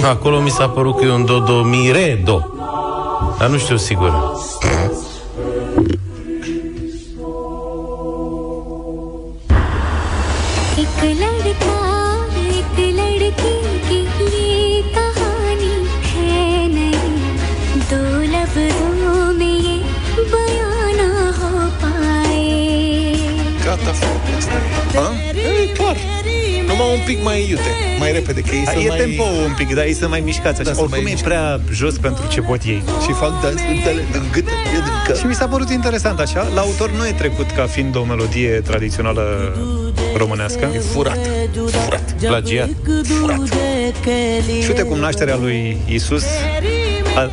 Acolo 0.05 0.41
mi 0.41 0.51
s-a 0.51 0.69
părut 0.69 0.97
că 0.97 1.05
e 1.05 1.11
un 1.11 1.25
do, 1.25 1.39
do, 1.39 1.63
mi, 1.63 1.91
re, 1.93 2.21
do. 2.25 2.41
Dar 3.39 3.49
nu 3.49 3.59
știu 3.59 3.77
sigur. 3.77 4.13
Ha? 24.97 25.13
E 25.63 25.67
clar. 25.73 25.97
Numai 26.67 26.93
un 26.99 27.01
pic 27.07 27.23
mai 27.23 27.47
iute, 27.49 27.71
mai 27.99 28.13
repede, 28.13 28.41
că 28.41 28.55
ei 28.55 28.65
Da, 28.65 28.71
sunt 28.71 28.85
e 28.85 28.89
mai... 28.89 28.99
tempo 28.99 29.23
un 29.23 29.53
pic, 29.57 29.75
dar 29.75 29.85
ei 29.85 29.93
sunt 29.95 30.11
mai 30.11 30.21
mișcați 30.21 30.61
așa. 30.61 30.71
Da, 30.71 30.75
sunt 30.75 30.79
Oricum 30.79 31.03
mai 31.03 31.11
e 31.11 31.15
mișcați. 31.15 31.25
prea 31.25 31.61
jos 31.73 31.95
pentru 31.99 32.25
ce 32.29 32.41
pot 32.41 32.63
ei. 32.65 32.83
Și 33.03 33.13
fac 33.13 33.41
dansele 33.43 34.05
din 34.13 34.23
gât, 34.33 34.47
e 34.47 34.51
din 34.73 34.93
cap. 35.07 35.17
Și 35.17 35.27
mi 35.27 35.35
s-a 35.35 35.47
părut 35.47 35.71
interesant 35.71 36.19
așa. 36.21 36.49
La 36.55 36.61
autor 36.61 36.91
nu 36.91 37.07
e 37.07 37.11
trecut 37.13 37.51
ca 37.51 37.67
fiind 37.67 37.97
o 37.97 38.03
melodie 38.03 38.51
tradițională 38.51 39.23
românească. 40.17 40.71
E 40.75 40.79
furat. 40.79 41.19
Furat. 41.85 42.13
Plagiat. 42.21 42.69
Și 44.63 44.69
uite 44.69 44.83
cum 44.83 44.99
nașterea 44.99 45.37
lui 45.37 45.77
Isus 45.89 46.25
a, 47.17 47.31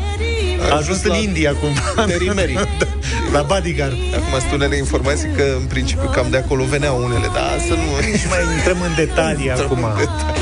a 0.71 0.75
ajuns 0.75 1.03
în 1.03 1.13
India 1.15 1.53
cumva. 1.61 2.11
Terimeri. 2.11 2.57
La 3.35 3.41
bodyguard. 3.41 3.97
Acum 4.17 4.39
sunt 4.39 4.51
unele 4.51 4.75
informații 4.77 5.29
că 5.37 5.43
în 5.61 5.65
principiu 5.73 6.09
cam 6.15 6.27
de 6.29 6.37
acolo 6.37 6.63
veneau 6.63 6.95
unele, 7.03 7.27
dar 7.37 7.51
să 7.67 7.73
nu... 7.81 7.87
Nici 8.11 8.27
mai 8.33 8.39
intrăm 8.57 8.77
în 8.87 8.93
detalii 8.95 9.45
Intrăm 9.47 9.65
acum. 9.65 9.83
în 9.83 9.95
detalii. 9.97 10.41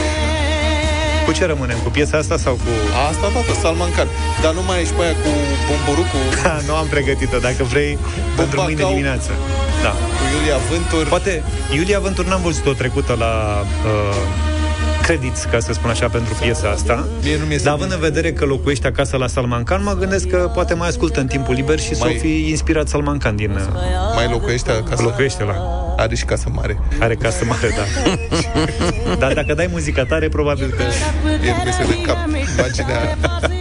Cu 1.25 1.31
ce 1.31 1.45
rămânem? 1.45 1.77
Cu 1.83 1.89
piesa 1.89 2.17
asta 2.17 2.37
sau 2.37 2.53
cu... 2.53 2.69
Asta, 3.09 3.25
da, 3.33 3.39
da, 3.47 3.53
Salman 3.61 3.91
Khan. 3.95 4.07
Dar 4.43 4.53
nu 4.53 4.63
mai 4.67 4.81
ești 4.81 4.93
pe 4.93 5.01
aia 5.03 5.15
cu 5.23 5.29
bomborucul, 5.67 6.23
Ha, 6.43 6.53
nu 6.67 6.73
am 6.75 6.87
pregătit-o, 6.87 7.37
dacă 7.47 7.63
vrei, 7.63 7.97
pentru 8.35 8.61
mâine 8.61 8.75
Bacau. 8.81 8.89
dimineață. 8.93 9.31
Da. 9.85 9.89
cu 10.17 10.23
Iulia 10.35 10.57
Vântur. 10.69 11.07
Poate 11.07 11.43
Iulia 11.77 11.99
Vântur 11.99 12.25
n-am 12.25 12.41
văzut-o 12.41 12.73
trecută 12.81 13.13
la 13.23 13.33
uh, 13.89 14.50
credits, 15.11 15.43
ca 15.43 15.59
să 15.59 15.73
spun 15.73 15.89
așa, 15.89 16.07
pentru 16.07 16.33
piesa 16.41 16.69
asta. 16.69 17.07
Mie 17.23 17.37
nu 17.37 17.45
mi 17.45 17.55
Dar 17.57 17.73
având 17.73 17.91
în 17.91 17.99
vedere 17.99 18.33
că 18.33 18.45
locuiește 18.45 18.87
acasă 18.87 19.17
la 19.17 19.27
Salman 19.27 19.63
Khan, 19.63 19.83
mă 19.83 19.93
gândesc 19.93 20.27
că 20.27 20.51
poate 20.53 20.73
mai 20.73 20.87
ascultă 20.87 21.19
în 21.19 21.27
timpul 21.27 21.53
liber 21.53 21.79
și 21.79 21.95
să 21.95 22.03
Mai- 22.03 22.15
o 22.15 22.19
fi 22.19 22.49
inspirat 22.49 22.87
Salman 22.87 23.17
Khan 23.17 23.35
din... 23.35 23.51
uh, 23.51 23.61
Mai 24.15 24.27
locuiește 24.31 24.71
acasă? 24.71 25.01
Locuiește 25.01 25.43
la... 25.43 25.53
Are 25.97 26.15
și 26.15 26.25
casă 26.25 26.49
mare. 26.53 26.79
Are 26.99 27.15
casă 27.15 27.45
mare, 27.45 27.69
da. 27.77 27.85
Dar 29.21 29.33
dacă 29.33 29.53
dai 29.53 29.67
muzica 29.71 30.05
tare, 30.05 30.29
probabil 30.29 30.73
că... 30.77 30.83
El 31.45 31.55
mi 31.65 31.71
se 31.71 31.83
de 31.93 32.01
cap 32.01 32.17
imaginea 32.57 33.17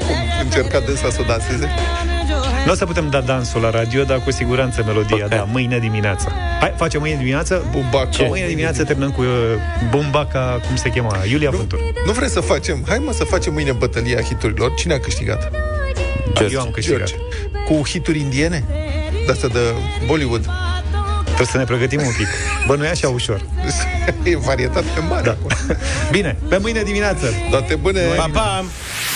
cum 0.07 0.17
încerca 0.45 0.81
dânsa 0.81 1.11
să 1.11 1.19
o 1.21 1.25
danseze. 1.25 1.69
Nu 2.65 2.73
o 2.73 2.75
să 2.75 2.87
putem 2.87 3.09
da 3.11 3.21
dansul 3.21 3.61
la 3.61 3.71
radio, 3.71 4.05
dar 4.05 4.21
cu 4.21 4.31
siguranță 4.31 4.83
melodia, 4.87 5.29
da, 5.29 5.47
mâine 5.51 5.79
dimineață. 5.79 6.33
Hai, 6.61 6.75
facem 6.77 7.01
mâine 7.01 7.17
dimineață? 7.17 7.65
Bumbaca. 7.71 8.25
Mâine 8.25 8.47
dimineață 8.47 8.85
terminăm 8.85 9.11
cu 9.11 9.21
uh, 9.21 9.29
Bumbaca, 9.91 10.61
cum 10.67 10.77
se 10.77 10.89
chema, 10.89 11.17
Iulia 11.31 11.51
Vântur. 11.51 11.79
Nu 12.07 12.13
vrei 12.13 12.29
să 12.29 12.41
facem, 12.41 12.85
hai 12.89 12.99
mă 12.99 13.13
să 13.13 13.25
facem 13.25 13.53
mâine 13.53 13.73
bătălia 13.73 14.21
hiturilor. 14.21 14.75
Cine 14.75 14.95
a 14.95 14.99
câștigat? 15.01 15.51
Eu 16.51 16.61
am 16.61 16.71
câștigat. 16.71 16.99
George. 16.99 17.15
Cu 17.67 17.83
hituri 17.89 18.19
indiene? 18.19 18.65
De 19.27 19.33
asta 19.33 19.47
de 19.49 19.61
Bollywood. 20.07 20.49
Trebuie 21.25 21.47
să 21.47 21.57
ne 21.57 21.65
pregătim 21.65 22.01
un 22.01 22.13
pic. 22.17 22.27
Bă, 22.67 22.77
nu 22.77 22.85
e 22.85 22.89
așa 22.89 23.09
ușor. 23.09 23.41
e 24.23 24.37
varietate 24.37 24.87
mare 25.09 25.23
da. 25.23 25.31
acolo. 25.31 25.55
Bine, 26.11 26.37
pe 26.49 26.59
mâine 26.59 26.83
dimineață. 26.83 27.27
Toate 27.51 27.75
bune! 27.75 28.01
Pa, 28.01 28.31
pa! 28.33 28.65